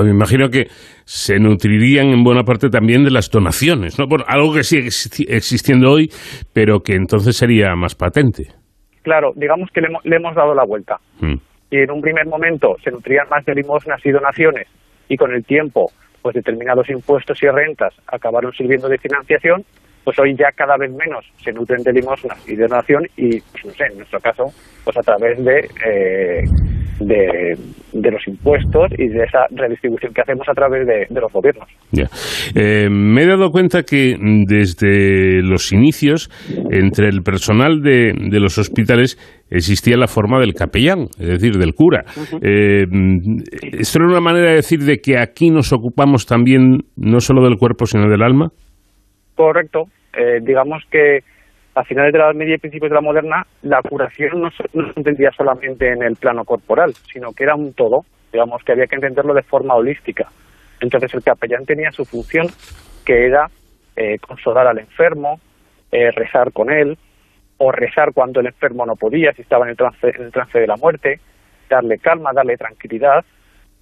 [0.03, 0.67] me imagino que
[1.05, 4.07] se nutrirían en buena parte también de las donaciones, ¿no?
[4.07, 6.09] Por algo que sigue existiendo hoy,
[6.53, 8.47] pero que entonces sería más patente.
[9.03, 10.97] Claro, digamos que le, hemos dado la vuelta.
[11.21, 11.35] Mm.
[11.71, 14.67] Y en un primer momento se nutrían más de limosnas y donaciones,
[15.09, 15.91] y con el tiempo,
[16.21, 19.63] pues determinados impuestos y rentas acabaron sirviendo de financiación,
[20.03, 23.65] pues hoy ya cada vez menos se nutren de limosnas y de donación y, pues
[23.65, 24.45] no sé, en nuestro caso,
[24.83, 26.43] pues a través de, eh,
[26.99, 27.55] de,
[27.93, 31.67] los impuestos y de esa redistribución que hacemos a través de, los gobiernos.
[32.55, 34.15] Eh, me he dado cuenta que
[34.45, 36.29] desde los inicios,
[36.71, 39.17] entre el personal de, de los hospitales,
[39.49, 42.03] existía la forma del capellán, es decir, del cura.
[42.41, 42.85] Eh,
[43.79, 47.57] ¿Esto era una manera de decir de que aquí nos ocupamos también no solo del
[47.57, 48.49] cuerpo, sino del alma?
[49.35, 49.85] Correcto,
[50.17, 51.19] eh, digamos que
[51.77, 54.63] a finales de la Media y principios de la moderna, la curación no, se
[54.95, 58.01] entendía solamente en el plano corporal, sino que era un todo,
[58.33, 60.27] digamos que había que entenderlo de forma holística.
[60.81, 62.47] Entonces el capellán tenía su función,
[63.05, 63.45] que era
[63.95, 65.39] eh, consolar al enfermo,
[65.91, 66.97] eh, rezar con él,
[67.59, 70.59] o rezar cuando el enfermo no podía, si estaba en el trance, en el trance
[70.59, 71.19] de la muerte,
[71.69, 73.23] darle calma, darle tranquilidad,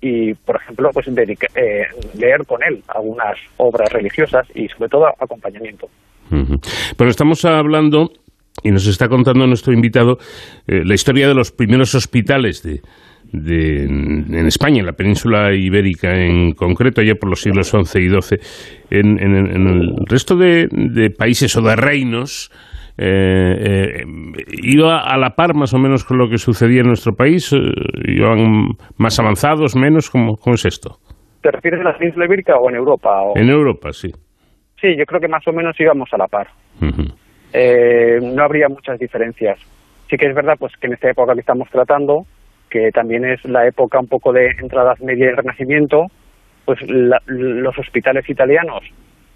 [0.02, 5.88] y, por ejemplo, pues eh, leer con él algunas obras religiosas y, sobre todo, acompañamiento.
[6.97, 8.11] Pero estamos hablando,
[8.64, 10.18] y nos está contando nuestro invitado,
[10.68, 12.81] eh, la historia de los primeros hospitales de,
[13.34, 18.38] en España, en la península ibérica en concreto, allá por los siglos XI y XII.
[18.91, 20.68] En, el resto de,
[21.18, 22.52] países o de reinos,
[22.97, 24.06] eh, eh,
[24.64, 27.52] iba a la par más o menos con lo que sucedía en nuestro país?
[27.52, 27.57] Eh,
[28.06, 30.10] ¿Iban más avanzados, menos?
[30.10, 30.97] ¿Cómo, cómo es esto?
[31.41, 33.10] ¿Te refieres a la península ibérica o en Europa?
[33.35, 34.11] En Europa, sí.
[34.80, 36.47] Sí, yo creo que más o menos íbamos a la par.
[37.53, 39.60] Eh, no habría muchas diferencias.
[40.10, 42.26] Sí que es verdad pues que en esta época que estamos tratando,
[42.69, 46.07] que también es la época un poco de entradas media y renacimiento,
[46.65, 46.80] pues
[47.27, 48.84] los hospitales italianos,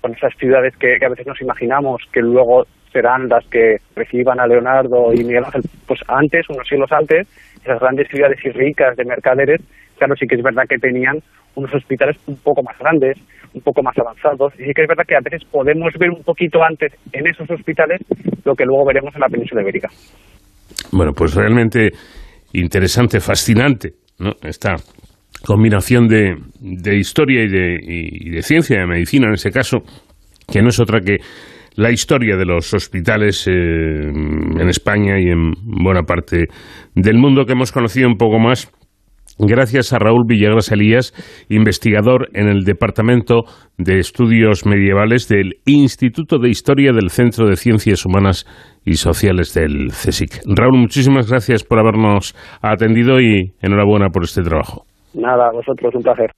[0.01, 4.47] con esas ciudades que, a veces nos imaginamos que luego serán las que reciban a
[4.47, 7.27] Leonardo y Miguel Ángel, pues antes, unos siglos antes,
[7.63, 9.61] esas grandes ciudades y ricas de mercaderes,
[9.97, 11.21] claro, sí que es verdad que tenían
[11.60, 13.18] unos hospitales un poco más grandes,
[13.53, 14.53] un poco más avanzados.
[14.60, 17.49] Y sí que es verdad que a veces podemos ver un poquito antes en esos
[17.49, 18.02] hospitales
[18.45, 19.90] lo que luego veremos en la península ibérica.
[20.91, 21.91] Bueno, pues realmente
[22.53, 24.31] interesante, fascinante, ¿no?
[24.41, 24.76] Esta
[25.45, 27.48] combinación de, de historia y
[28.31, 29.80] de, ciencia, de medicina en ese caso,
[30.52, 31.18] que no es otra que
[31.76, 36.48] la historia de los hospitales eh, en España y en buena parte
[36.94, 38.69] del mundo que hemos conocido un poco más
[39.39, 41.13] gracias a Raúl Villagras Elías,
[41.49, 43.43] investigador en el Departamento
[43.77, 48.45] de Estudios Medievales del Instituto de Historia del Centro de Ciencias Humanas
[48.85, 50.41] y Sociales del CSIC.
[50.45, 54.85] Raúl, muchísimas gracias por habernos atendido y enhorabuena por este trabajo.
[55.13, 56.31] Nada, a vosotros, un placer.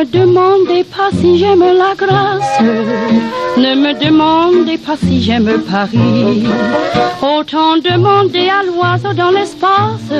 [0.00, 2.60] Me demandez pas si j'aime la grâce,
[3.58, 6.46] ne me demandez pas si j'aime Paris.
[7.20, 10.10] Autant demander à l'oiseau dans l'espace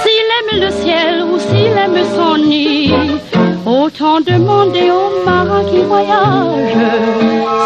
[0.00, 2.92] s'il aime le ciel ou s'il aime son nid.
[3.64, 6.76] Autant demander au marin qui voyage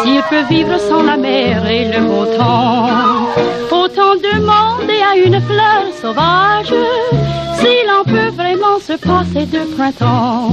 [0.03, 3.27] s'il peut vivre sans la mer et le beau temps.
[3.71, 6.73] Autant demander à une fleur sauvage
[7.57, 10.51] s'il en peut vraiment se passer de printemps.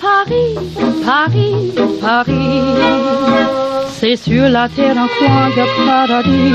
[0.00, 0.54] Paris,
[1.04, 2.62] Paris, Paris,
[3.98, 6.52] c'est sur la terre un coin de paradis.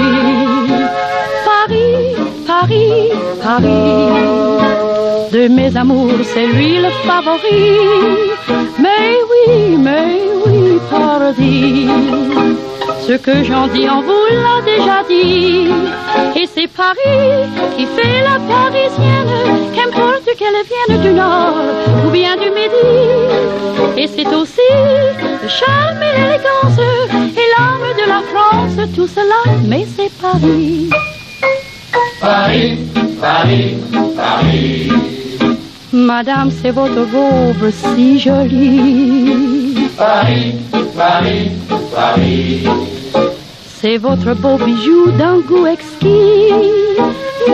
[1.46, 3.12] Paris, Paris,
[3.44, 4.10] Paris,
[5.34, 7.78] de mes amours, c'est lui le favori.
[8.80, 11.88] Mais oui, mais oui, paradis.
[13.08, 15.70] Ce que j'en dis, on vous l'a déjà dit.
[16.36, 17.48] Et c'est Paris
[17.78, 21.56] qui fait la parisienne, qu'importe qu'elle vienne du nord
[22.06, 22.90] ou bien du midi.
[23.96, 24.60] Et c'est aussi
[25.42, 26.80] le charme et l'élégance
[27.42, 30.90] et l'âme de la France, tout cela, mais c'est Paris.
[32.20, 32.78] Paris,
[33.22, 33.78] Paris,
[34.18, 34.92] Paris.
[35.94, 39.67] Madame, c'est votre robe si jolie.
[39.98, 40.54] Paris,
[40.96, 41.52] Paris,
[41.94, 42.64] Paris.
[43.82, 46.54] C'est votre beau bijou d'un goût exquis.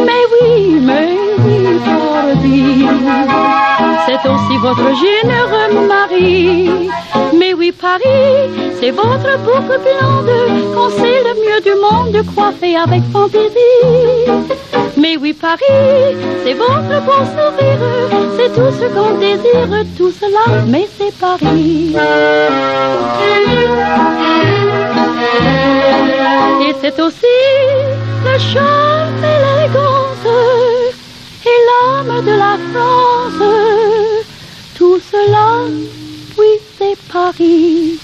[0.06, 1.23] Mais oui, mais
[4.06, 6.70] C'est aussi votre généreux mari.
[7.38, 8.50] Mais oui, Paris,
[8.80, 14.54] c'est votre boucle blonde qu'on sait le mieux du monde coiffé avec fantaisie.
[14.98, 17.80] Mais oui, Paris, c'est votre bon sourire,
[18.38, 21.96] c'est tout ce qu'on désire, tout cela, mais c'est Paris.
[26.66, 27.26] Et c'est aussi
[28.26, 28.83] le et
[31.68, 34.26] l'âme de la France.
[34.78, 35.66] Tout cela,
[36.38, 38.00] oui, c'est Paris.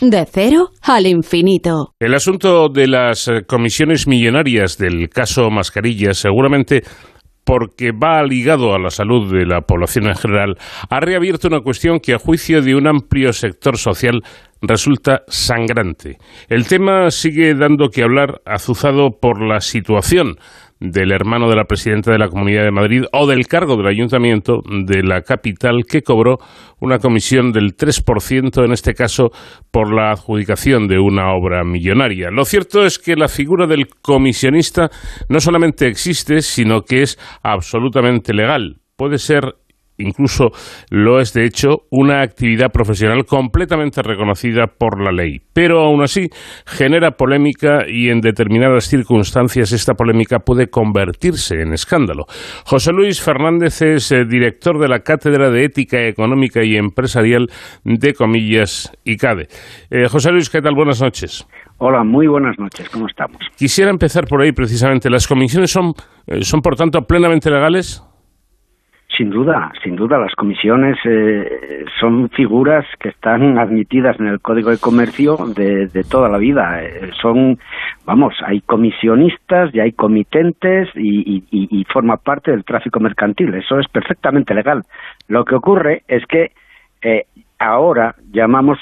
[0.00, 1.94] De cero al infinito.
[1.98, 6.82] El asunto de las eh, comisiones millonarias del caso Mascarilla seguramente
[7.48, 10.58] porque va ligado a la salud de la población en general,
[10.90, 14.20] ha reabierto una cuestión que a juicio de un amplio sector social
[14.60, 16.18] resulta sangrante.
[16.50, 20.36] El tema sigue dando que hablar azuzado por la situación
[20.80, 24.60] del hermano de la presidenta de la Comunidad de Madrid o del cargo del ayuntamiento
[24.86, 26.38] de la capital que cobró
[26.80, 29.30] una comisión del 3% en este caso
[29.70, 32.30] por la adjudicación de una obra millonaria.
[32.30, 34.90] Lo cierto es que la figura del comisionista
[35.28, 38.76] no solamente existe, sino que es absolutamente legal.
[38.96, 39.54] Puede ser
[39.98, 40.50] incluso
[40.90, 45.40] lo es de hecho una actividad profesional completamente reconocida por la ley.
[45.52, 46.28] Pero aún así
[46.66, 52.24] genera polémica y en determinadas circunstancias esta polémica puede convertirse en escándalo.
[52.64, 57.46] José Luis Fernández es eh, director de la Cátedra de Ética Económica y Empresarial
[57.84, 59.48] de Comillas y CADE.
[59.90, 60.74] Eh, José Luis, ¿qué tal?
[60.74, 61.46] Buenas noches.
[61.78, 62.88] Hola, muy buenas noches.
[62.90, 63.38] ¿Cómo estamos?
[63.56, 65.08] Quisiera empezar por ahí precisamente.
[65.10, 65.92] ¿Las comisiones son,
[66.26, 68.02] eh, son por tanto plenamente legales?
[69.18, 74.70] Sin duda, sin duda, las comisiones eh, son figuras que están admitidas en el Código
[74.70, 76.84] de Comercio de, de toda la vida.
[76.84, 77.58] Eh, son,
[78.06, 83.52] vamos, hay comisionistas y hay comitentes y, forma parte del tráfico mercantil.
[83.54, 84.82] Eso es perfectamente legal.
[85.26, 86.52] Lo que ocurre es que
[87.02, 87.24] eh,
[87.58, 88.78] ahora llamamos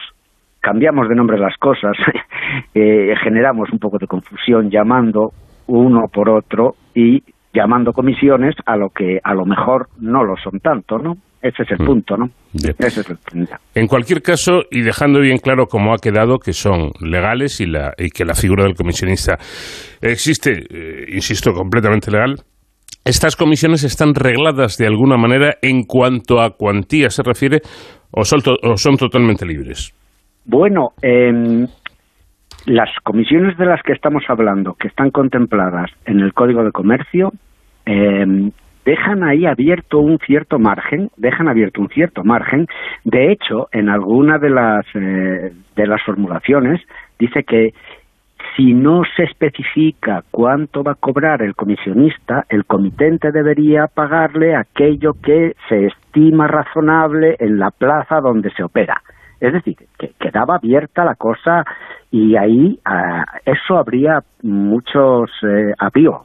[0.61, 1.97] cambiamos de nombre las cosas,
[2.75, 5.31] eh, generamos un poco de confusión llamando
[5.69, 7.23] uno por otro y
[7.57, 11.15] llamando comisiones a lo que a lo mejor no lo son tanto, ¿no?
[11.41, 11.87] Ese es el mm.
[11.87, 12.27] punto, ¿no?
[12.55, 13.57] Ese es el punto.
[13.75, 17.95] En cualquier caso, y dejando bien claro cómo ha quedado que son legales y, la,
[17.97, 19.37] y que la figura del comisionista
[20.03, 22.37] existe, eh, insisto, completamente legal,
[23.05, 27.61] ¿estas comisiones están regladas de alguna manera en cuanto a cuantía se refiere
[28.11, 29.95] o son, o son totalmente libres?
[30.45, 31.67] Bueno, eh,
[32.67, 37.31] las comisiones de las que estamos hablando, que están contempladas en el Código de Comercio,
[37.87, 38.51] eh,
[38.85, 42.67] dejan ahí abierto un cierto margen, dejan abierto un cierto margen.
[43.05, 46.81] De hecho, en alguna de las eh, de las formulaciones
[47.19, 47.75] dice que
[48.57, 55.15] si no se especifica cuánto va a cobrar el comisionista, el comitente debería pagarle aquello
[55.23, 59.03] que se estima razonable en la plaza donde se opera.
[59.41, 61.65] Es decir, que quedaba abierta la cosa
[62.11, 65.73] y ahí ah, eso habría muchos, eh,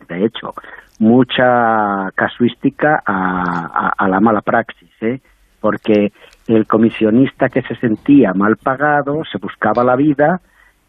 [0.07, 0.53] de hecho,
[0.99, 5.19] mucha casuística a, la mala praxis, ¿eh?
[5.59, 6.11] porque
[6.47, 10.41] el comisionista que se sentía mal pagado se buscaba la vida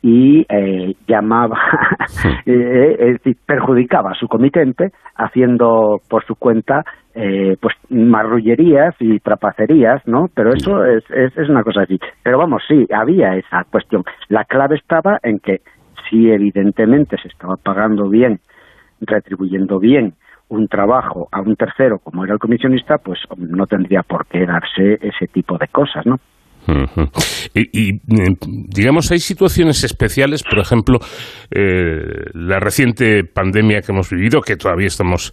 [0.02, 1.58] y eh, llamaba,
[2.46, 3.16] eh,
[3.46, 6.84] perjudicaba a su comitente haciendo por su cuenta
[7.14, 10.26] eh, pues marrullerías y trapacerías, ¿no?
[10.34, 12.00] Pero eso es, es, es una cosa así.
[12.22, 14.02] Pero vamos, sí, había esa cuestión.
[14.28, 15.60] La clave estaba en que
[16.08, 18.40] si evidentemente se estaba pagando bien
[19.00, 20.14] retribuyendo bien
[20.48, 24.98] un trabajo a un tercero como era el comisionista, pues no tendría por qué darse
[25.00, 26.18] ese tipo de cosas, ¿no?
[27.54, 30.98] Y, digamos, hay situaciones especiales, por ejemplo,
[31.50, 35.32] eh, la reciente pandemia que hemos vivido, que todavía estamos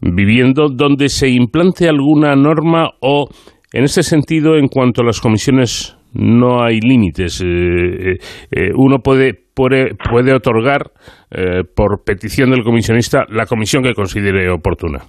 [0.00, 3.28] viviendo, donde se implante alguna norma o,
[3.72, 7.42] en ese sentido, en cuanto a las comisiones, no hay límites.
[7.44, 8.18] Eh,
[8.50, 10.92] eh, uno puede, puede, puede otorgar
[11.30, 15.00] eh, por petición del comisionista la comisión que considere oportuna.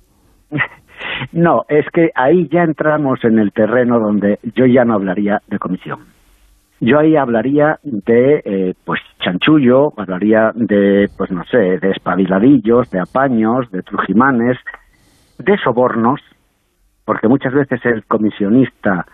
[1.31, 5.59] No, es que ahí ya entramos en el terreno donde yo ya no hablaría de
[5.59, 5.99] comisión.
[6.81, 12.99] Yo ahí hablaría de, eh, pues, chanchullo, hablaría de, pues, no sé, de espabiladillos, de
[12.99, 14.57] apaños, de trujimanes,
[15.39, 16.19] de sobornos,
[17.05, 19.05] porque muchas veces el comisionista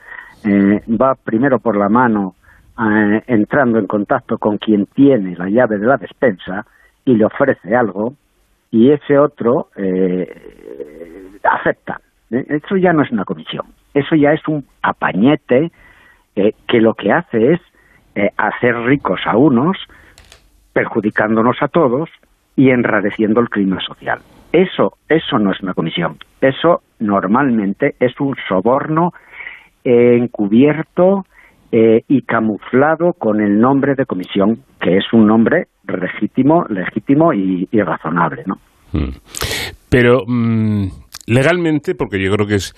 [0.43, 2.35] eh, va primero por la mano
[3.27, 6.65] entrando en contacto con quien tiene la llave de la despensa
[7.05, 8.15] y le ofrece algo
[8.71, 10.60] y ese otro eh,
[11.43, 12.01] acepta.
[12.31, 12.45] ¿eh?
[12.49, 15.71] Eso ya no es una comisión, eso ya es un apañete
[16.35, 17.59] eh, que lo que hace es
[18.35, 19.77] hacer ricos a unos,
[20.73, 22.09] perjudicándonos a todos
[22.57, 24.19] y enrareciendo el clima social.
[24.51, 26.17] Eso, eso no es una comisión.
[26.41, 29.13] Eso normalmente es un soborno
[29.85, 31.23] encubierto
[31.71, 38.43] y camuflado con el nombre de comisión, que es un nombre legítimo, legítimo y, razonable,
[38.45, 38.55] ¿no?
[38.91, 39.11] Hmm.
[39.89, 40.87] Pero mm,
[41.27, 42.73] legalmente, porque yo creo que es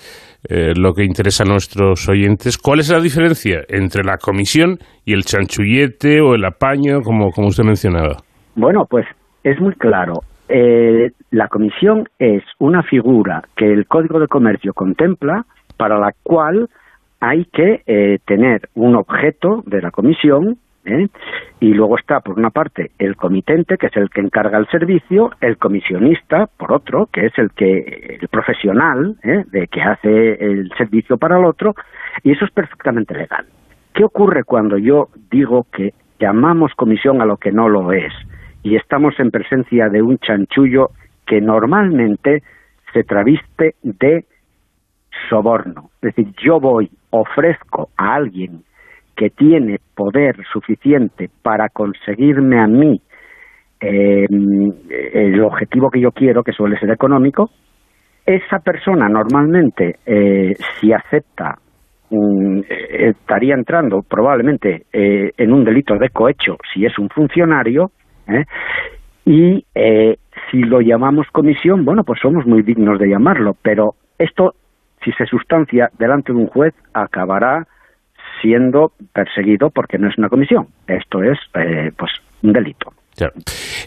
[0.49, 5.13] eh, lo que interesa a nuestros oyentes, ¿cuál es la diferencia entre la comisión y
[5.13, 8.17] el chanchullete o el apaño, como, como usted mencionaba?
[8.55, 9.05] Bueno, pues
[9.43, 10.21] es muy claro.
[10.49, 15.45] Eh, la comisión es una figura que el Código de Comercio contempla
[15.77, 16.69] para la cual
[17.19, 21.07] hay que eh, tener un objeto de la comisión ¿eh?
[21.59, 25.31] Y luego está, por una parte, el comitente, que es el que encarga el servicio,
[25.41, 29.43] el comisionista, por otro, que es el que el profesional ¿eh?
[29.51, 31.73] de que hace el servicio para el otro,
[32.23, 33.45] y eso es perfectamente legal.
[33.93, 38.13] ¿Qué ocurre cuando yo digo que llamamos comisión a lo que no lo es
[38.63, 40.89] y estamos en presencia de un chanchullo
[41.25, 42.43] que normalmente
[42.91, 44.25] se traviste de
[45.29, 45.91] soborno?
[46.01, 48.63] Es decir, yo voy, ofrezco a alguien
[49.15, 53.01] que tiene poder suficiente para conseguirme a mí
[53.79, 54.25] eh,
[55.13, 57.49] el objetivo que yo quiero, que suele ser económico,
[58.25, 61.57] esa persona normalmente, eh, si acepta,
[62.09, 67.91] mm, estaría entrando probablemente eh, en un delito de cohecho si es un funcionario,
[69.25, 69.65] y
[70.49, 74.53] si lo llamamos comisión, bueno, pues somos muy dignos de llamarlo, pero esto,
[75.03, 77.67] si se sustancia delante de un juez, acabará
[78.43, 80.67] siendo perseguido porque no es una comisión.
[80.87, 82.11] Esto es eh, pues
[82.43, 82.91] un delito.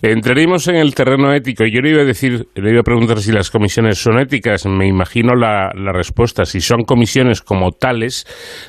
[0.03, 1.65] Entraremos en el terreno ético.
[1.65, 4.67] Yo le iba a decir, le iba a preguntar si las comisiones son éticas.
[4.67, 6.45] Me imagino la, la, respuesta.
[6.45, 8.25] Si son comisiones como tales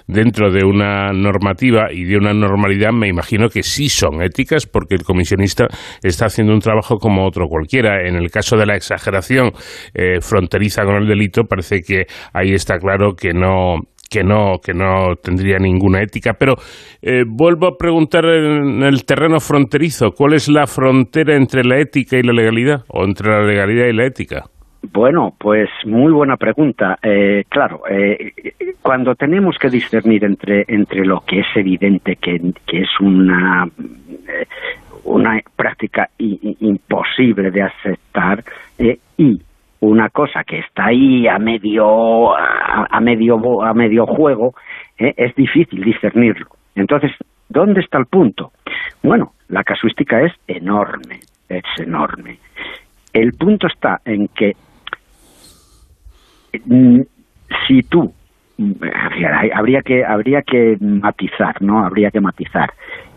[0.08, 4.96] dentro de una normativa y de una normalidad, me imagino que sí son éticas porque
[4.96, 5.68] el comisionista
[6.02, 8.08] está haciendo un trabajo como otro cualquiera.
[8.08, 9.52] En el caso de la exageración
[9.94, 14.74] eh, fronteriza con el delito, parece que ahí está claro que no que no, que
[14.74, 16.34] no tendría ninguna ética.
[16.34, 16.56] Pero
[17.02, 22.18] eh, vuelvo a preguntar en el terreno fronterizo, ¿cuál es la frontera entre la ética
[22.18, 22.84] y la legalidad?
[22.90, 24.46] ¿O entre la legalidad y la ética?
[24.82, 26.98] Bueno, pues muy buena pregunta.
[27.02, 28.34] Eh, claro, eh,
[28.82, 34.48] cuando tenemos que discernir entre, entre lo que es evidente que, es una, eh,
[35.04, 38.44] una práctica imposible de aceptar
[39.18, 39.42] y
[39.80, 44.54] una cosa que está ahí a medio a, medio a medio juego
[44.98, 46.48] es difícil discernirlo.
[46.76, 47.12] Entonces
[47.50, 48.52] dónde está el punto
[49.04, 52.40] bueno la casuística es enorme es enorme.
[53.14, 54.56] El punto está en que
[56.66, 57.02] mm,
[57.68, 58.14] si tú
[59.54, 61.86] habría que habría que matizar, ¿no?
[61.86, 62.72] Habría que matizar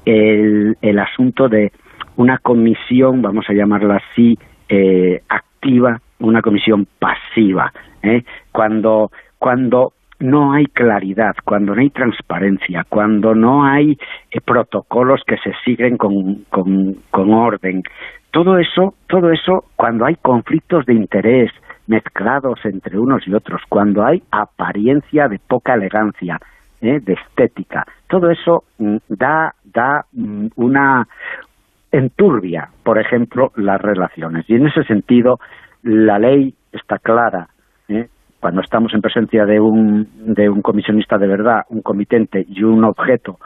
[0.04, 1.72] el, el asunto de
[2.16, 4.38] una comisión, vamos a llamarla así,
[4.68, 7.72] eh, activa, una comisión pasiva,
[8.02, 8.22] ¿eh?
[8.52, 13.96] cuando cuando no hay claridad, cuando no hay transparencia, cuando no hay
[14.30, 17.82] eh, protocolos que se siguen con, con, con orden,
[18.30, 21.50] todo eso, todo eso, cuando hay conflictos de interés
[21.86, 26.38] mezclados entre unos y otros, cuando hay apariencia de poca elegancia,
[26.80, 27.00] ¿eh?
[27.00, 31.08] de estética, todo eso mm, da, da mm, una
[31.90, 34.48] enturbia, por ejemplo, las relaciones.
[34.48, 35.40] Y en ese sentido,
[35.82, 37.48] la ley está clara.
[37.88, 38.08] ¿eh?
[38.40, 42.84] Cuando estamos en presencia de un, de un comisionista de verdad, un comitente y un
[42.84, 43.38] objeto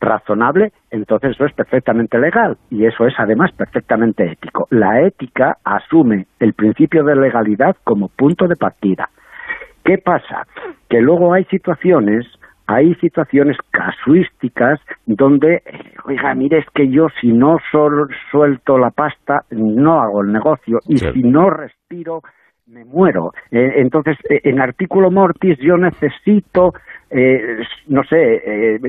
[0.00, 4.66] razonable, entonces eso es perfectamente legal y eso es además perfectamente ético.
[4.70, 9.08] La ética asume el principio de legalidad como punto de partida.
[9.84, 10.46] ¿Qué pasa?
[10.88, 12.26] Que luego hay situaciones,
[12.68, 17.56] hay situaciones casuísticas donde, eh, oiga, mire, es que yo si no
[18.30, 22.22] suelto la pasta, no hago el negocio y si no respiro,
[22.66, 23.32] me muero.
[23.50, 26.74] Eh, entonces, eh, en artículo mortis yo necesito,
[27.88, 28.82] no sé,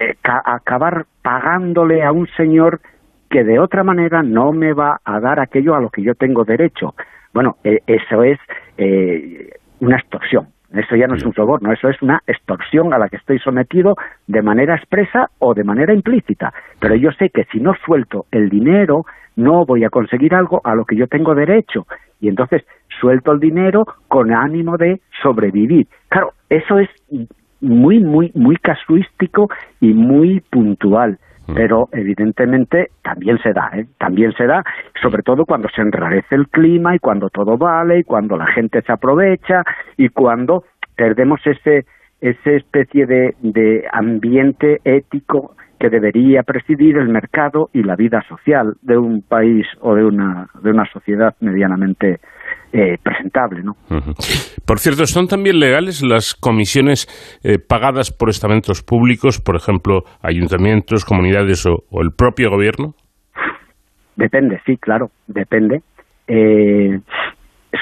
[0.00, 2.80] eh, acabar pagándole a un señor
[3.28, 6.44] que de otra manera no me va a dar aquello a lo que yo tengo
[6.44, 6.94] derecho.
[7.32, 8.38] Bueno, eh, eso es
[8.76, 10.48] eh, una extorsión.
[10.72, 13.96] Eso ya no es un soborno, eso es una extorsión a la que estoy sometido
[14.26, 16.52] de manera expresa o de manera implícita.
[16.78, 20.74] Pero yo sé que si no suelto el dinero, no voy a conseguir algo a
[20.74, 21.86] lo que yo tengo derecho.
[22.20, 22.64] Y entonces
[23.00, 25.88] suelto el dinero con ánimo de sobrevivir.
[26.08, 26.88] Claro, eso es
[27.60, 29.48] muy, muy, muy casuístico
[29.80, 31.18] y muy puntual.
[31.54, 33.86] Pero evidentemente también se da, ¿eh?
[33.98, 34.64] también se da,
[35.02, 38.82] sobre todo cuando se enrarece el clima y cuando todo vale y cuando la gente
[38.82, 39.62] se aprovecha
[39.96, 40.64] y cuando
[40.96, 41.86] perdemos ese
[42.20, 48.74] esa especie de, de ambiente ético que debería presidir el mercado y la vida social
[48.82, 52.20] de un país o de una, de una sociedad medianamente
[52.70, 53.62] eh, presentable.
[53.62, 53.76] ¿no?
[54.66, 57.08] Por cierto, ¿son también legales las comisiones
[57.42, 62.92] eh, pagadas por estamentos públicos, por ejemplo, ayuntamientos, comunidades o, el propio gobierno?
[64.16, 65.80] Depende, sí, claro, depende.
[66.28, 67.00] Eh,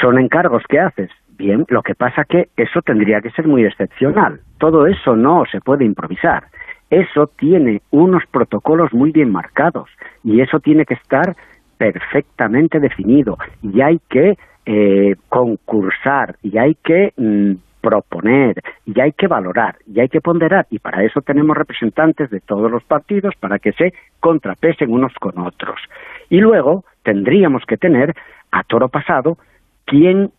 [0.01, 1.11] son encargos que haces.
[1.37, 4.41] Bien, lo que pasa que eso tendría que ser muy excepcional.
[4.59, 6.45] Todo eso no se puede improvisar.
[6.91, 9.91] Eso tiene unos protocolos muy bien marcados
[10.25, 11.37] y eso tiene que estar
[11.77, 14.35] perfectamente definido y hay que
[14.67, 18.57] eh, concursar y hay que mm, proponer
[18.87, 22.71] y hay que valorar y hay que ponderar y para eso tenemos representantes de todos
[22.71, 25.81] los partidos para que se contrapesen unos con otros.
[26.29, 28.15] Y luego tendríamos que tener
[28.51, 29.37] a toro pasado
[29.85, 30.31] quien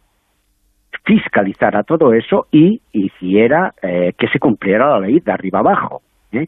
[1.06, 6.02] fiscalizara todo eso y hiciera eh, que se cumpliera la ley de arriba abajo.
[6.32, 6.48] ¿Eh?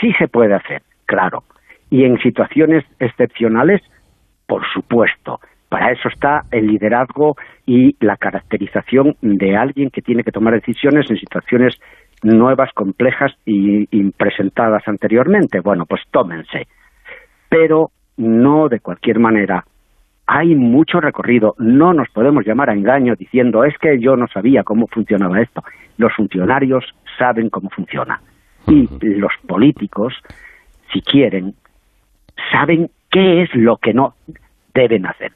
[0.00, 1.44] Sí se puede hacer, claro.
[1.90, 3.82] Y en situaciones excepcionales,
[4.46, 5.40] por supuesto.
[5.68, 11.08] Para eso está el liderazgo y la caracterización de alguien que tiene que tomar decisiones
[11.10, 11.80] en situaciones
[12.22, 15.60] nuevas, complejas y presentadas anteriormente.
[15.60, 16.66] Bueno, pues tómense.
[17.48, 19.64] Pero no de cualquier manera.
[20.26, 21.54] Hay mucho recorrido.
[21.58, 25.62] No nos podemos llamar a engaño diciendo es que yo no sabía cómo funcionaba esto.
[25.96, 26.84] Los funcionarios
[27.18, 28.20] saben cómo funciona.
[28.66, 30.14] Y los políticos,
[30.92, 31.54] si quieren,
[32.52, 34.14] saben qué es lo que no
[34.74, 35.32] deben hacer.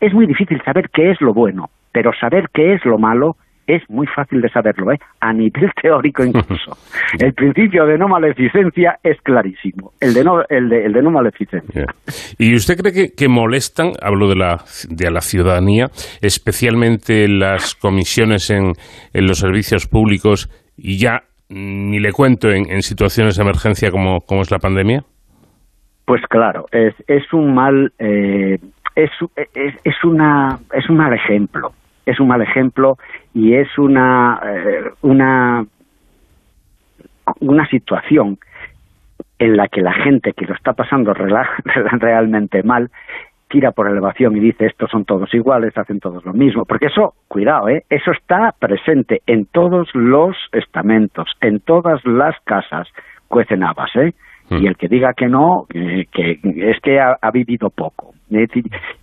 [0.00, 3.36] Es muy difícil saber qué es lo bueno, pero saber qué es lo malo
[3.68, 4.98] es muy fácil de saberlo, ¿eh?
[5.20, 6.76] a nivel teórico incluso.
[7.18, 11.10] el principio de no maleficencia es clarísimo, el de no, el de, el de no
[11.10, 11.84] maleficencia.
[12.38, 15.88] ¿Y usted cree que, molestan, hablo de la, de la ciudadanía,
[16.22, 18.72] especialmente las comisiones en,
[19.12, 24.42] en los servicios públicos y ya ni le cuento en, situaciones de emergencia como, como,
[24.42, 25.04] es la pandemia?
[26.04, 28.58] Pues claro, es, es un mal eh,
[28.98, 29.10] es,
[29.84, 31.72] es, una, es un mal ejemplo,
[32.04, 32.98] es un mal ejemplo
[33.32, 35.64] y es una, eh, una,
[37.38, 38.38] una situación
[39.38, 42.90] en la que la gente que lo está pasando realmente mal
[43.48, 47.14] tira por elevación y dice estos son todos iguales, hacen todos lo mismo, porque eso,
[47.28, 47.84] cuidado, ¿eh?
[47.88, 52.88] eso está presente en todos los estamentos, en todas las casas,
[53.28, 54.14] cuecen habas, ¿eh?
[54.50, 58.14] Y el que diga que no, que es que ha, vivido poco.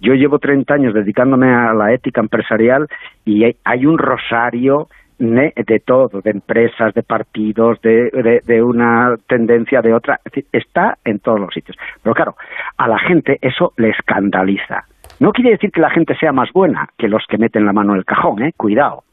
[0.02, 2.88] yo llevo 30 años dedicándome a la ética empresarial
[3.26, 4.88] y hay un rosario
[5.18, 10.20] de todo, de empresas, de partidos, de, de, una tendencia, de otra,
[10.52, 11.78] está en todos los sitios.
[12.04, 12.36] Pero claro,
[12.78, 14.86] a la gente eso le escandaliza.
[15.20, 17.94] No quiere decir que la gente sea más buena que los que meten la mano
[17.94, 18.52] en el cajón, ¿eh?
[18.58, 19.04] Cuidado.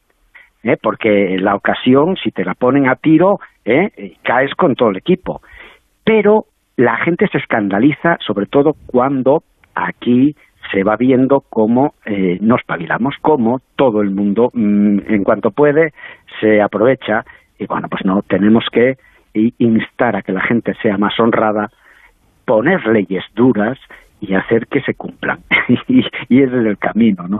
[0.63, 0.77] ¿eh?
[0.81, 4.15] Porque la ocasión, si te la ponen a tiro, ¿eh?
[4.23, 5.41] caes con todo el equipo.
[6.03, 9.43] Pero la gente se escandaliza, sobre todo cuando
[9.75, 10.35] aquí
[10.73, 15.93] se va viendo cómo eh, nos pavilamos, cómo todo el mundo, mm, en cuanto puede,
[16.41, 17.23] se aprovecha.
[17.59, 18.97] Y bueno, pues no, tenemos que
[19.33, 21.69] instar a que la gente sea más honrada,
[22.45, 23.77] poner leyes duras
[24.25, 25.39] y hacer que se cumplan.
[25.89, 27.39] y, ese es el camino, ¿no?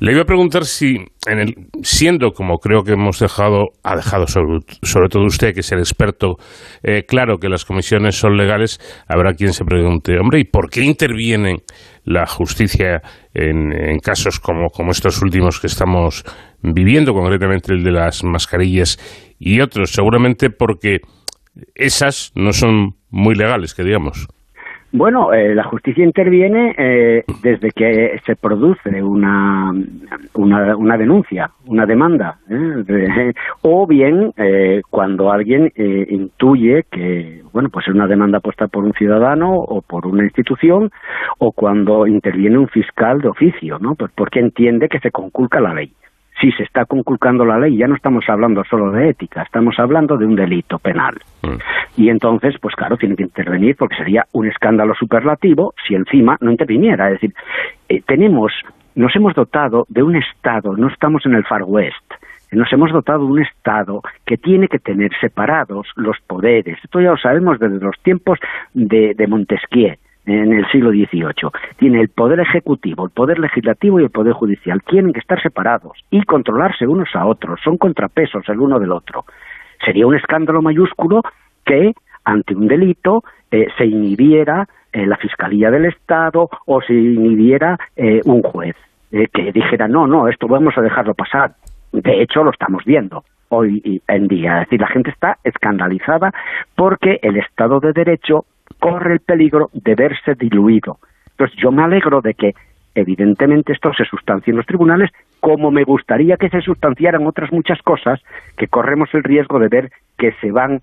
[0.00, 0.96] Le iba a preguntar si,
[1.26, 5.60] en el, siendo como creo que hemos dejado, ha dejado sobre, sobre todo usted, que
[5.60, 6.36] es el experto,
[6.82, 10.82] eh, claro que las comisiones son legales, habrá quien se pregunte, hombre, ¿y por qué
[10.82, 11.58] intervienen
[12.04, 13.02] la justicia
[13.34, 16.24] en, casos como, como estos últimos que estamos
[16.62, 18.98] viviendo, concretamente el de las mascarillas
[19.38, 19.90] y otros?
[19.90, 21.00] Seguramente porque
[21.74, 24.26] esas no son muy legales, que digamos.
[24.96, 29.70] Bueno, eh, la justicia interviene eh, desde que se produce una,
[30.32, 33.34] una, una denuncia, una demanda, ¿eh?
[33.60, 34.32] o bien
[34.88, 40.06] cuando alguien intuye que, bueno, pues es una demanda puesta por un ciudadano o por
[40.06, 40.90] una institución,
[41.36, 43.96] o cuando interviene un fiscal de oficio, ¿no?
[43.96, 45.92] Pues porque entiende que se conculca la ley
[46.40, 50.16] si se está conculcando la ley, ya no estamos hablando solo de ética, estamos hablando
[50.16, 51.14] de un delito penal.
[51.42, 51.56] Mm.
[51.96, 56.50] Y entonces, pues claro, tiene que intervenir porque sería un escándalo superlativo si encima no
[56.50, 57.06] interviniera.
[57.06, 57.34] Es decir,
[57.88, 58.52] eh, tenemos,
[58.94, 62.12] nos hemos dotado de un Estado, no estamos en el Far West,
[62.52, 66.78] nos hemos dotado de un Estado que tiene que tener separados los poderes.
[66.82, 68.38] Esto ya lo sabemos desde los tiempos
[68.74, 69.96] de, de Montesquieu
[70.26, 71.50] en el siglo XVIII.
[71.78, 74.82] Tiene el poder ejecutivo, el poder legislativo y el poder judicial.
[74.82, 77.60] Tienen que estar separados y controlarse unos a otros.
[77.64, 79.24] Son contrapesos el uno del otro.
[79.84, 81.22] Sería un escándalo mayúsculo
[81.64, 81.92] que
[82.24, 88.20] ante un delito eh, se inhibiera eh, la Fiscalía del Estado o se inhibiera eh,
[88.24, 88.74] un juez
[89.32, 91.52] que dijera no, no, esto vamos a dejarlo pasar.
[91.92, 94.54] De hecho, lo estamos viendo hoy en día.
[94.54, 96.32] Es decir, la gente está escandalizada
[96.74, 98.44] porque el Estado de Derecho
[98.78, 100.98] corre el peligro de verse diluido.
[101.30, 102.54] Entonces yo me alegro de que
[102.94, 105.10] evidentemente esto se sustancie en los tribunales
[105.40, 108.20] como me gustaría que se sustanciaran otras muchas cosas
[108.56, 110.80] que corremos el riesgo de ver que se van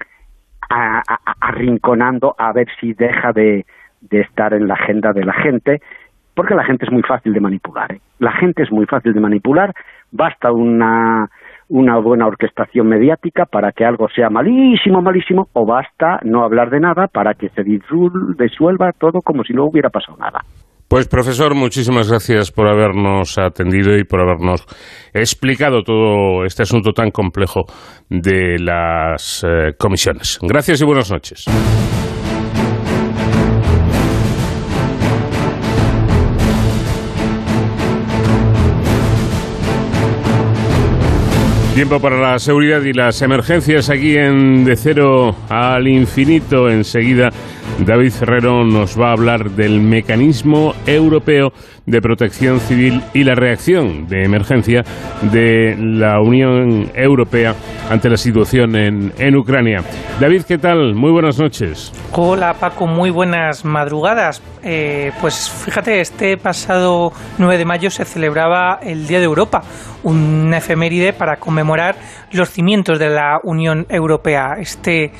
[1.39, 3.65] arrinconando a ver si deja de,
[4.09, 5.81] estar en la agenda de la gente,
[6.33, 7.91] porque la gente es muy fácil de manipular.
[7.91, 8.01] ¿eh?
[8.19, 9.73] La gente es muy fácil de manipular,
[10.11, 11.29] basta una
[11.73, 16.79] una buena orquestación mediática para que algo sea malísimo, malísimo, o basta no hablar de
[16.79, 20.41] nada para que se disuelva todo como si no hubiera pasado nada.
[20.87, 24.67] Pues profesor, muchísimas gracias por habernos atendido y por habernos
[25.13, 27.61] explicado todo este asunto tan complejo
[28.07, 30.37] de las eh, comisiones.
[30.43, 31.45] Gracias y buenas noches.
[41.73, 46.69] Tiempo para la seguridad y las emergencias aquí en De Cero al Infinito.
[46.69, 47.31] Enseguida
[47.79, 51.51] David Ferrero nos va a hablar del mecanismo europeo
[51.85, 54.83] de protección civil y la reacción de emergencia
[55.21, 57.55] de la Unión Europea
[57.89, 59.83] ante la situación en, en Ucrania.
[60.19, 60.95] David, ¿qué tal?
[60.95, 61.91] Muy buenas noches.
[62.13, 64.41] Hola Paco, muy buenas madrugadas.
[64.63, 69.61] Eh, pues fíjate, este pasado 9 de mayo se celebraba el Día de Europa,
[70.03, 71.95] un efeméride para conmemorar
[72.31, 75.11] los cimientos de la Unión Europea, este,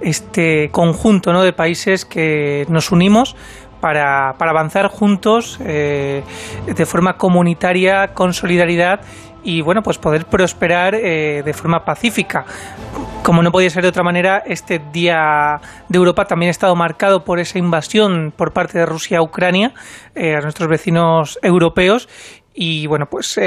[0.00, 1.42] este conjunto ¿no?
[1.42, 3.36] de países que nos unimos
[3.80, 6.22] para, para avanzar juntos eh,
[6.66, 9.00] de forma comunitaria, con solidaridad
[9.42, 12.44] y bueno, pues poder prosperar eh, de forma pacífica.
[13.22, 17.24] Como no podía ser de otra manera, este Día de Europa también ha estado marcado
[17.24, 19.72] por esa invasión por parte de Rusia a Ucrania,
[20.14, 22.08] eh, a nuestros vecinos europeos,
[22.62, 23.40] y bueno, pues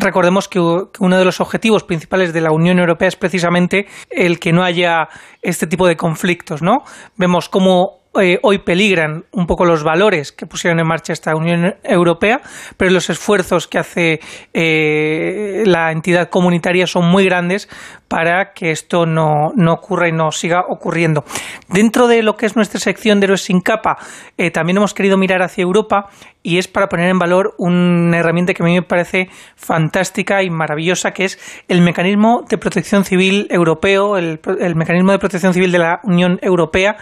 [0.00, 4.50] recordemos que, uno de los objetivos principales de la Unión Europea es precisamente el que
[4.50, 5.08] no haya
[5.42, 6.78] este tipo de conflictos, ¿no?
[7.18, 11.74] Vemos cómo eh, hoy peligran un poco los valores que pusieron en marcha esta Unión
[11.82, 12.40] Europea,
[12.76, 14.20] pero los esfuerzos que hace
[14.52, 17.68] eh, la entidad comunitaria son muy grandes
[18.08, 21.24] para que esto no, ocurra y no siga ocurriendo.
[21.68, 23.96] Dentro de lo que es nuestra sección de Héroes sin capa,
[24.36, 26.08] eh, también hemos querido mirar hacia Europa
[26.42, 30.50] y es para poner en valor una herramienta que a mí me parece fantástica y
[30.50, 34.38] maravillosa, que es el mecanismo de protección civil europeo, el
[34.76, 36.96] mecanismo de protección civil de la Unión Europea,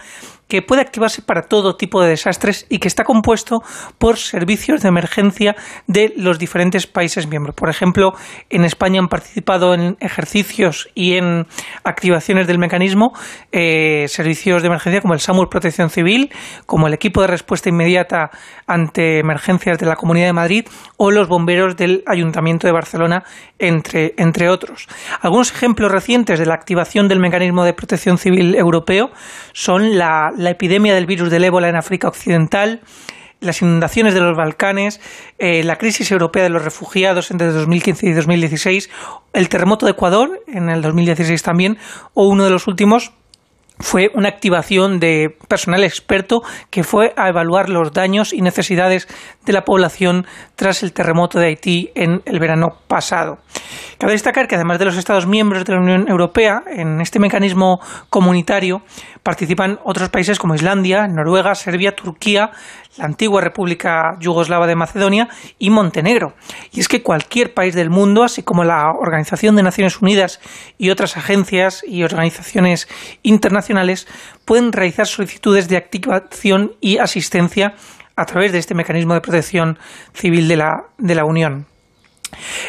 [0.47, 3.61] que puede activarse para todo tipo de desastres y que está compuesto
[3.97, 5.55] por servicios de emergencia
[5.87, 7.55] de los diferentes países miembros.
[7.55, 8.13] Por ejemplo,
[8.49, 11.47] en España han participado en ejercicios y en
[11.83, 13.13] activaciones del mecanismo
[13.51, 16.31] eh, servicios de emergencia como el SAMUR Protección Civil,
[16.65, 18.29] como el equipo de respuesta inmediata
[18.67, 20.65] ante emergencias de la Comunidad de Madrid
[20.97, 23.23] o los bomberos del Ayuntamiento de Barcelona,
[23.59, 24.87] entre, entre otros.
[25.21, 29.11] Algunos ejemplos recientes de la activación del mecanismo de protección civil europeo
[29.53, 32.81] son la, la epidemia del virus del ébola en África Occidental,
[33.41, 35.01] las inundaciones de los Balcanes,
[35.39, 38.89] eh, la crisis europea de los refugiados entre 2015 y 2016,
[39.33, 41.77] el terremoto de Ecuador en el 2016 también,
[42.13, 43.13] o uno de los últimos,
[43.79, 49.07] fue una activación de personal experto que fue a evaluar los daños y necesidades
[49.45, 50.25] de la población
[50.55, 53.39] tras el terremoto de Haití en el verano pasado.
[53.97, 57.79] Cabe destacar que además de los Estados miembros de la Unión Europea, en este mecanismo
[58.09, 58.81] comunitario
[59.23, 62.51] participan otros países como Islandia, Noruega, Serbia, Turquía,
[62.97, 65.27] la antigua República Yugoslava de Macedonia
[65.59, 66.33] y Montenegro.
[66.71, 70.39] Y es que cualquier país del mundo, así como la Organización de Naciones Unidas
[70.77, 72.87] y otras agencias y organizaciones
[73.23, 74.07] internacionales,
[74.45, 77.75] pueden realizar solicitudes de activación y asistencia
[78.15, 79.77] a través de este mecanismo de protección
[80.13, 81.65] civil de la, de la Unión.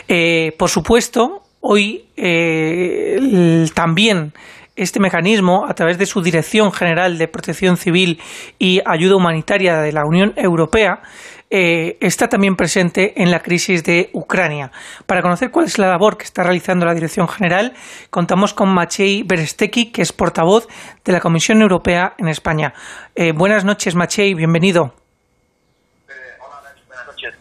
[0.08, 4.32] Eh, por supuesto, hoy eh, también
[4.76, 8.20] este mecanismo, a través de su Dirección General de Protección Civil
[8.58, 11.00] y Ayuda Humanitaria de la Unión Europea,
[11.48, 14.72] eh, está también presente en la crisis de Ucrania.
[15.06, 17.72] Para conocer cuál es la labor que está realizando la Dirección General,
[18.10, 20.66] contamos con Maciej Beresteki, que es portavoz
[21.04, 22.74] de la Comisión Europea en España.
[23.14, 24.92] Eh, buenas noches, Maciej, bienvenido.
[26.88, 27.34] buenas noches.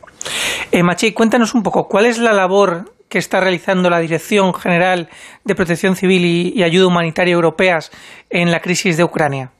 [0.71, 5.07] Eh, Maciej, cuéntanos un poco, ¿cuál es la labor que está realizando la Dirección General
[5.45, 7.89] de Protección Civil y, Ayuda Humanitaria Europeas
[8.29, 9.51] en la crisis de Ucrania?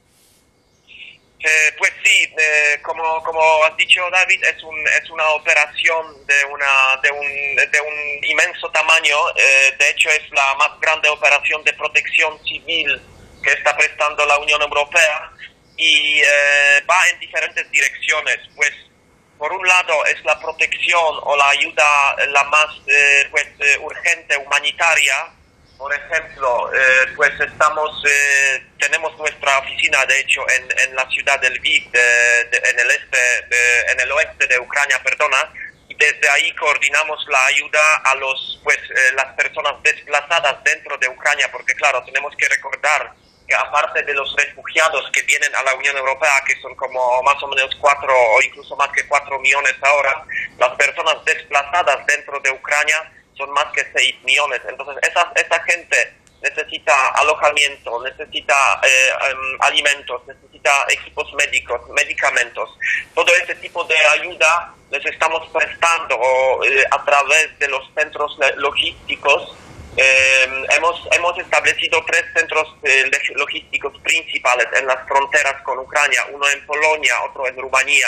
[1.39, 6.35] Eh, pues sí, eh, como, como has dicho David, es, un, es una operación de,
[6.51, 9.15] una, de, un, de un inmenso tamaño.
[9.37, 13.01] Eh, de hecho, es la más grande operación de protección civil
[13.41, 15.31] que está prestando la Unión Europea
[15.77, 16.19] y
[16.89, 18.37] va en diferentes direcciones.
[18.53, 18.73] Pues
[19.37, 24.37] por un lado es la protección o la ayuda la más eh, pues, eh, urgente
[24.37, 25.31] humanitaria.
[25.77, 28.01] Por ejemplo, eh, pues estamos,
[28.79, 33.99] tenemos nuestra oficina, de hecho, en, en la ciudad del Lviv, en el este, en
[33.99, 35.51] el oeste de Ucrania, perdona,
[35.89, 38.79] y desde ahí coordinamos la ayuda a los, pues,
[39.15, 43.11] las personas desplazadas dentro de Ucrania, porque claro, tenemos que recordar
[43.53, 47.47] aparte de los refugiados que vienen a la Unión Europea, que son como más o
[47.47, 50.25] menos cuatro o incluso más que cuatro millones ahora,
[50.57, 54.61] las personas desplazadas dentro de Ucrania son más que seis millones.
[54.67, 62.69] Entonces, esa, esa gente necesita alojamiento, necesita eh, em, alimentos, necesita equipos médicos, medicamentos.
[63.13, 66.15] Todo ese tipo de ayuda les estamos prestando
[66.63, 69.55] eh, a través de los centros logísticos
[69.97, 76.65] eh, hemos, establecido tres centros eh, logísticos principales en las fronteras con Ucrania, uno en
[76.65, 78.07] Polonia, otro en Rumanía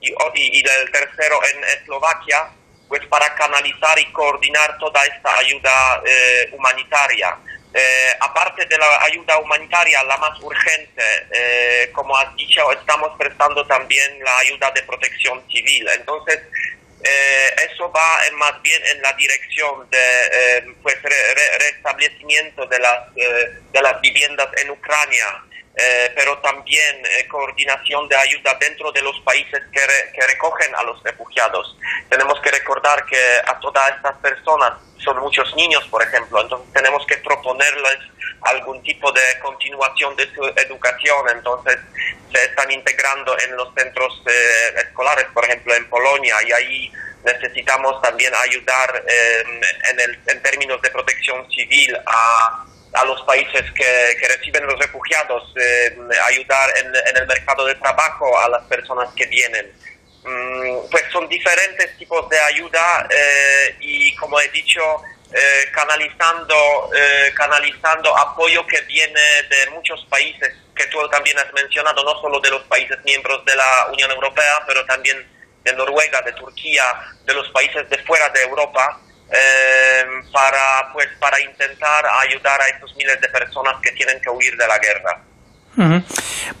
[0.00, 2.50] y, el tercero en Eslovaquia,
[2.88, 7.36] pues para canalizar y coordinar toda esta ayuda eh, humanitaria.
[8.20, 11.02] aparte de la ayuda humanitaria, la más urgente,
[11.92, 15.88] como has dicho, estamos prestando también la ayuda de protección civil.
[15.98, 16.38] Entonces,
[17.04, 23.58] eh, eso va más bien en la dirección de eh, pues restablecimiento de las, eh,
[23.72, 25.44] de las viviendas en Ucrania,
[26.14, 29.80] pero también coordinación de ayuda dentro de los países que,
[30.12, 31.76] que, recogen a los refugiados.
[32.08, 37.04] Tenemos que recordar que a todas estas personas son muchos niños, por ejemplo, entonces tenemos
[37.06, 37.98] que proponerles
[38.44, 41.78] algún tipo de continuación de su educación, entonces
[42.32, 46.92] se están integrando en los centros eh, escolares, por ejemplo en Polonia, y ahí
[47.24, 49.60] necesitamos también ayudar em,
[49.90, 52.66] en, el, en términos de protección civil a,
[53.06, 58.48] los países que, reciben los refugiados, em, ayudar en, en, el mercado de trabajo a
[58.48, 59.72] las personas que vienen.
[60.24, 64.80] Mm, pues son diferentes tipos de ayuda eh, y como he dicho,
[65.36, 66.54] eh, canalizando,
[66.94, 69.20] eh, canalizando apoyo que viene
[69.50, 73.56] de muchos países que tú también has mencionado, no solo de los países miembros de
[73.56, 75.26] la Unión Europea, pero también
[75.64, 76.84] de Noruega, de Turquía,
[77.24, 79.00] de los países de fuera de Europa,
[79.32, 84.56] eh, para, pues, para intentar ayudar a estos miles de personas que tienen que huir
[84.56, 85.20] de la guerra.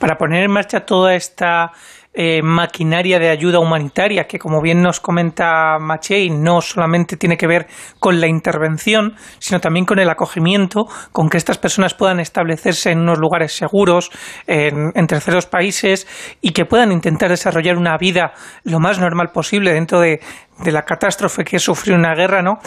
[0.00, 1.70] Para poner en marcha toda esta
[2.16, 7.48] eh, maquinaria de ayuda humanitaria que, como bien nos comenta Machei, no solamente tiene que
[7.48, 7.66] ver
[7.98, 13.00] con la intervención, sino también con el acogimiento, con que estas personas puedan establecerse en
[13.00, 14.10] unos lugares seguros,
[14.46, 16.06] en, terceros países
[16.40, 18.32] y que puedan intentar desarrollar una vida
[18.62, 20.20] lo más normal posible dentro de,
[20.64, 22.58] la catástrofe que es sufrir una guerra, ¿no?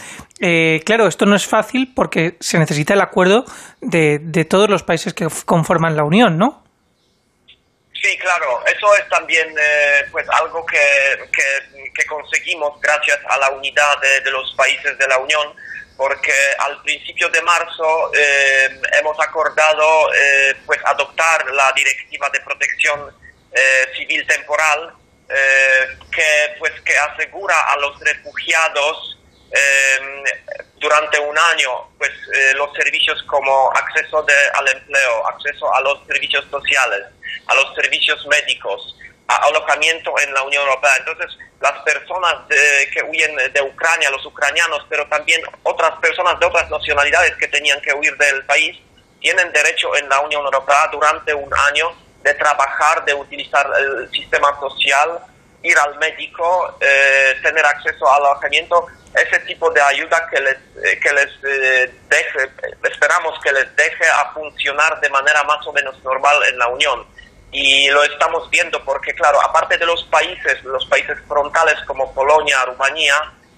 [0.41, 3.45] Eh, claro, esto no es fácil porque se necesita el acuerdo
[3.79, 6.66] de, de todos los países que conforman la Unión, ¿no?
[8.01, 10.77] Sí, claro, eso es también eh, pues algo que,
[11.93, 15.55] que, conseguimos gracias a la unidad de, los países de la Unión,
[15.97, 23.27] porque al principio de marzo eh, hemos acordado eh, pues adoptar la directiva de protección
[23.95, 24.93] civil temporal
[25.27, 29.17] que pues que asegura a los refugiados
[30.75, 32.11] durante un año pues
[32.55, 37.05] los servicios como acceso de, al empleo, acceso a los servicios sociales
[37.47, 38.95] a los servicios médicos,
[39.27, 40.91] alojamiento en la Unión Europea.
[40.99, 46.69] Entonces, las personas que huyen de Ucrania, los ucranianos, pero también otras personas de otras
[46.69, 48.77] nacionalidades que tenían que huir del país,
[49.19, 51.91] tienen derecho en la Unión Europea durante un año
[52.21, 55.19] de trabajar, de utilizar el sistema social,
[55.67, 60.99] ir al médico, eh, tener acceso al alojamiento, ese tipo de ayuda que les, eh,
[60.99, 62.51] que les eh, deje,
[62.83, 67.05] esperamos que les deje a funcionar de manera más o menos normal en la Unión
[67.51, 72.65] y lo estamos viendo porque, claro, aparte de los países, los países frontales como Polonia,
[72.65, 73.15] Rumanía,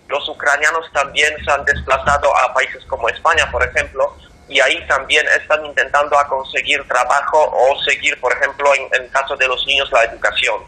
[0.07, 4.15] los ucranianos también se han desplazado a países como España, por ejemplo,
[4.47, 9.47] y ahí también están intentando conseguir trabajo o seguir, por ejemplo, en, en caso de
[9.47, 10.63] los niños, la educación.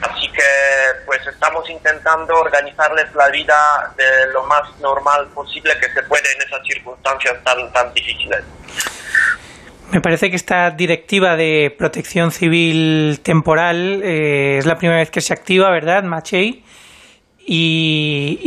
[0.00, 0.42] Así que,
[1.06, 6.42] pues estamos intentando organizarles la vida de lo más normal posible que se puede en
[6.42, 8.44] esas circunstancias tan, tan difíciles.
[9.90, 15.20] Me parece que esta directiva de protección civil temporal eh, es la primera vez que
[15.20, 16.64] se activa, ¿verdad, Machei?
[17.46, 18.40] Y,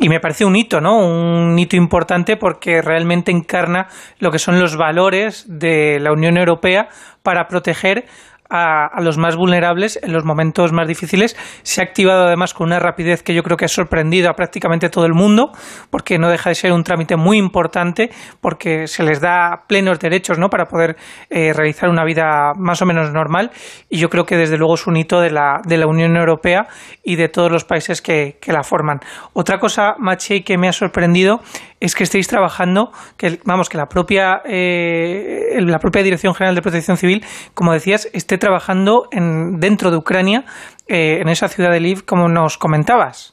[0.00, 0.98] y, me parece un hito, ¿no?
[0.98, 3.88] Un hito importante porque realmente encarna
[4.20, 6.88] lo que son los valores de la Unión Europea
[7.24, 8.06] para proteger
[8.50, 11.36] a, los más vulnerables en los momentos más difíciles.
[11.62, 14.90] Se ha activado además con una rapidez que yo creo que ha sorprendido a prácticamente
[14.90, 15.52] todo el mundo,
[15.90, 18.10] porque no deja de ser un trámite muy importante,
[18.40, 20.48] porque se les da plenos derechos ¿no?
[20.48, 20.96] para poder
[21.30, 23.50] eh, realizar una vida más o menos normal.
[23.88, 26.66] Y yo creo que desde luego es un hito de la, de la Unión Europea
[27.04, 29.00] y de todos los países que, que la forman.
[29.32, 31.40] Otra cosa, Machi, que me ha sorprendido
[31.80, 36.60] es que estéis trabajando, que vamos, que la propia, eh, la propia Dirección General de
[36.60, 37.24] Protección Civil,
[37.54, 40.44] como decías, esté trabajando en, dentro de Ucrania,
[40.86, 43.32] eh, en esa ciudad de Lviv, como nos comentabas.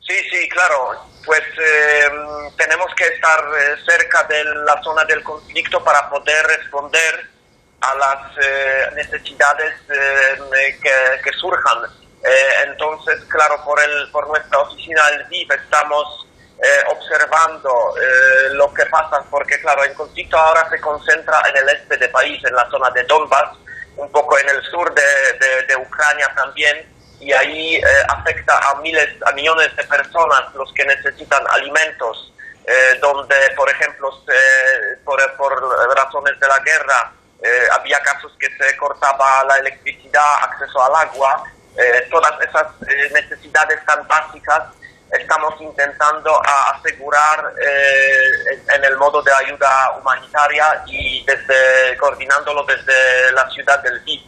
[0.00, 1.00] Sí, sí, claro.
[1.24, 2.08] Pues eh,
[2.58, 3.40] tenemos que estar
[3.88, 7.30] cerca de la zona del conflicto para poder responder
[7.80, 11.78] a las necesidades que, que, surjan.
[12.66, 16.23] entonces, claro, por, el, por nuestra oficina de Lviv estamos
[16.62, 21.68] eh, observando eh, lo que pasa, porque claro, el conflicto ahora se concentra en el
[21.68, 23.58] este del país, en la zona de Donbass,
[23.96, 25.02] un poco en el sur de,
[25.66, 30.84] de, Ucrania también, y ahí eh, afecta a miles, a millones de personas los que
[30.84, 32.32] necesitan alimentos,
[33.02, 34.08] donde, por ejemplo,
[35.04, 37.12] por, por, razones de la guerra,
[37.72, 41.44] había casos que se cortaba la electricidad, acceso al agua,
[42.10, 42.66] todas esas
[43.12, 44.62] necesidades tan básicas
[45.18, 46.40] estamos intentando
[46.74, 53.98] asegurar eh, en el modo de ayuda humanitaria y desde coordinándolo desde la ciudad del
[53.98, 54.20] Lviv.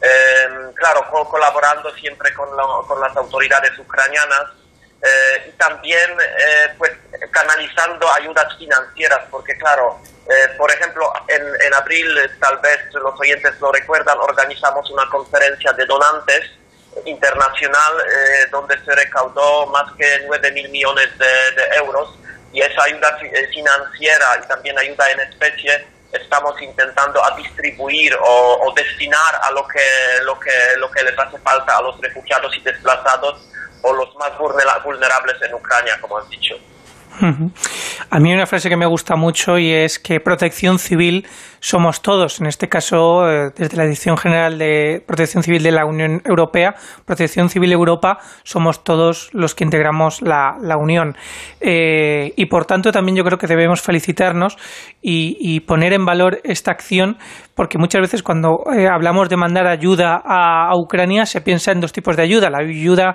[0.00, 2.48] Em, claro, colaborando siempre con,
[2.88, 4.50] con, las autoridades ucranianas
[5.00, 6.90] eh, y también eh, pues
[7.30, 10.00] canalizando ayudas financieras, porque claro,
[10.56, 12.08] por ejemplo, en, en abril,
[12.40, 16.50] tal vez los oyentes lo recuerdan, organizamos una conferencia de donantes
[17.04, 22.18] internacional eh, donde se recaudó más que 9 mil millones de, euros
[22.52, 28.72] y esa ayuda eh, financiera y también ayuda en especie estamos intentando a distribuir o,
[28.76, 29.80] destinar a lo que,
[30.24, 33.48] lo, que, lo que les hace falta a los refugiados y desplazados
[33.82, 36.54] o los más vulnerables en Ucrania, como han dicho.
[38.10, 41.26] A mí hay una frase que me gusta mucho y es que protección civil
[41.62, 42.40] somos todos.
[42.40, 46.74] En este caso, eh, desde la Dirección General de Protección Civil de la Unión Europea,
[47.06, 51.16] Protección Civil Europa, somos todos los que integramos la, Unión.
[51.60, 54.56] Eh, y por tanto, también yo creo que debemos felicitarnos
[55.00, 57.16] y, poner en valor esta acción,
[57.54, 61.92] porque muchas veces cuando eh, hablamos de mandar ayuda a, Ucrania se piensa en dos
[61.92, 63.14] tipos de ayuda, la ayuda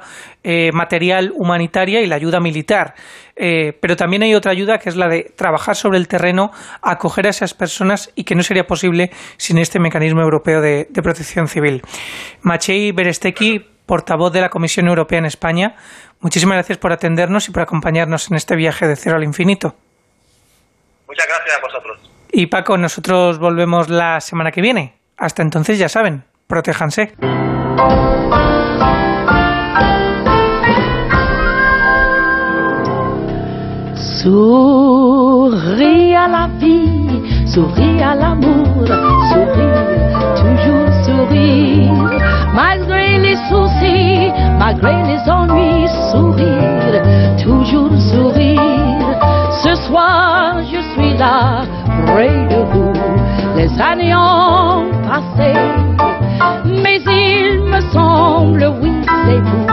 [0.72, 2.94] material humanitaria y la ayuda militar.
[3.36, 6.52] pero también hay otra ayuda que es la de trabajar sobre el terreno,
[6.82, 11.48] acoger a esas personas y que no sería posible sin este mecanismo europeo de, protección
[11.48, 11.82] civil.
[12.42, 15.76] Machei Beresteki, portavoz de la Comisión Europea en España,
[16.22, 19.76] muchísimas gracias por atendernos y por acompañarnos en este viaje de cero al infinito.
[21.08, 22.12] Muchas gracias a vosotros.
[22.32, 24.94] Y Paco, nosotros volvemos la semana que viene.
[25.18, 27.14] Hasta entonces, ya saben, protéjanse.
[36.28, 36.97] la vie
[37.54, 38.86] Souris à l'amour,
[39.32, 39.86] sourire,
[40.36, 42.20] toujours sourire.
[42.54, 47.02] Malgré les soucis, malgré les ennuis, sourire,
[47.42, 48.60] toujours sourire.
[49.64, 51.64] Ce soir, je suis là,
[52.06, 52.94] près de vous.
[53.56, 55.54] Les années ont passé,
[56.66, 58.92] mais il me semble, oui,
[59.26, 59.68] c'est vous,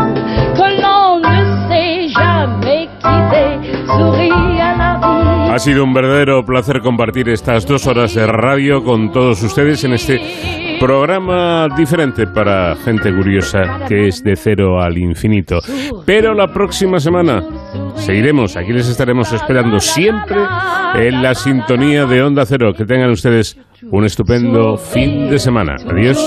[0.54, 3.74] que l'on ne sait jamais quitter.
[3.88, 4.43] Sourire
[5.54, 9.92] Ha sido un verdadero placer compartir estas dos horas de radio con todos ustedes en
[9.92, 10.20] este
[10.80, 15.60] programa diferente para gente curiosa que es de cero al infinito.
[16.04, 17.40] Pero la próxima semana
[17.94, 20.38] seguiremos, aquí les estaremos esperando siempre
[20.96, 22.72] en la sintonía de Onda Cero.
[22.76, 23.56] Que tengan ustedes
[23.92, 25.76] un estupendo fin de semana.
[25.88, 26.18] Adiós.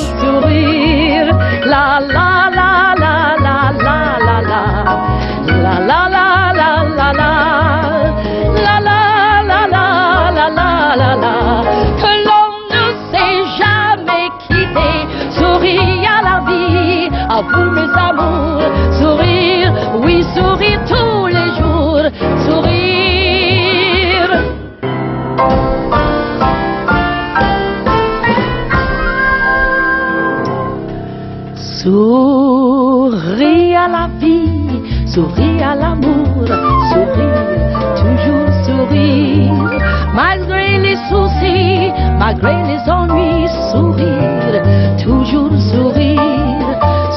[31.88, 36.44] Souris à la vie, souris à l'amour,
[36.92, 37.48] sourire,
[37.96, 39.80] toujours sourire.
[40.14, 44.62] Malgré les soucis, malgré les ennuis, sourire,
[45.02, 46.68] toujours sourire.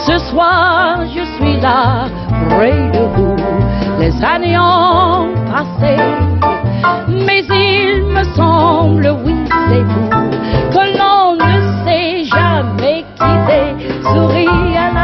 [0.06, 2.06] Ce soir, je suis là,
[2.50, 3.34] près de vous.
[3.98, 5.96] Les années ont passé,
[7.08, 10.10] mais il me semble, oui, c'est vous,
[10.70, 12.79] que l'on ne sait jamais.
[13.20, 14.99] curiosité, souris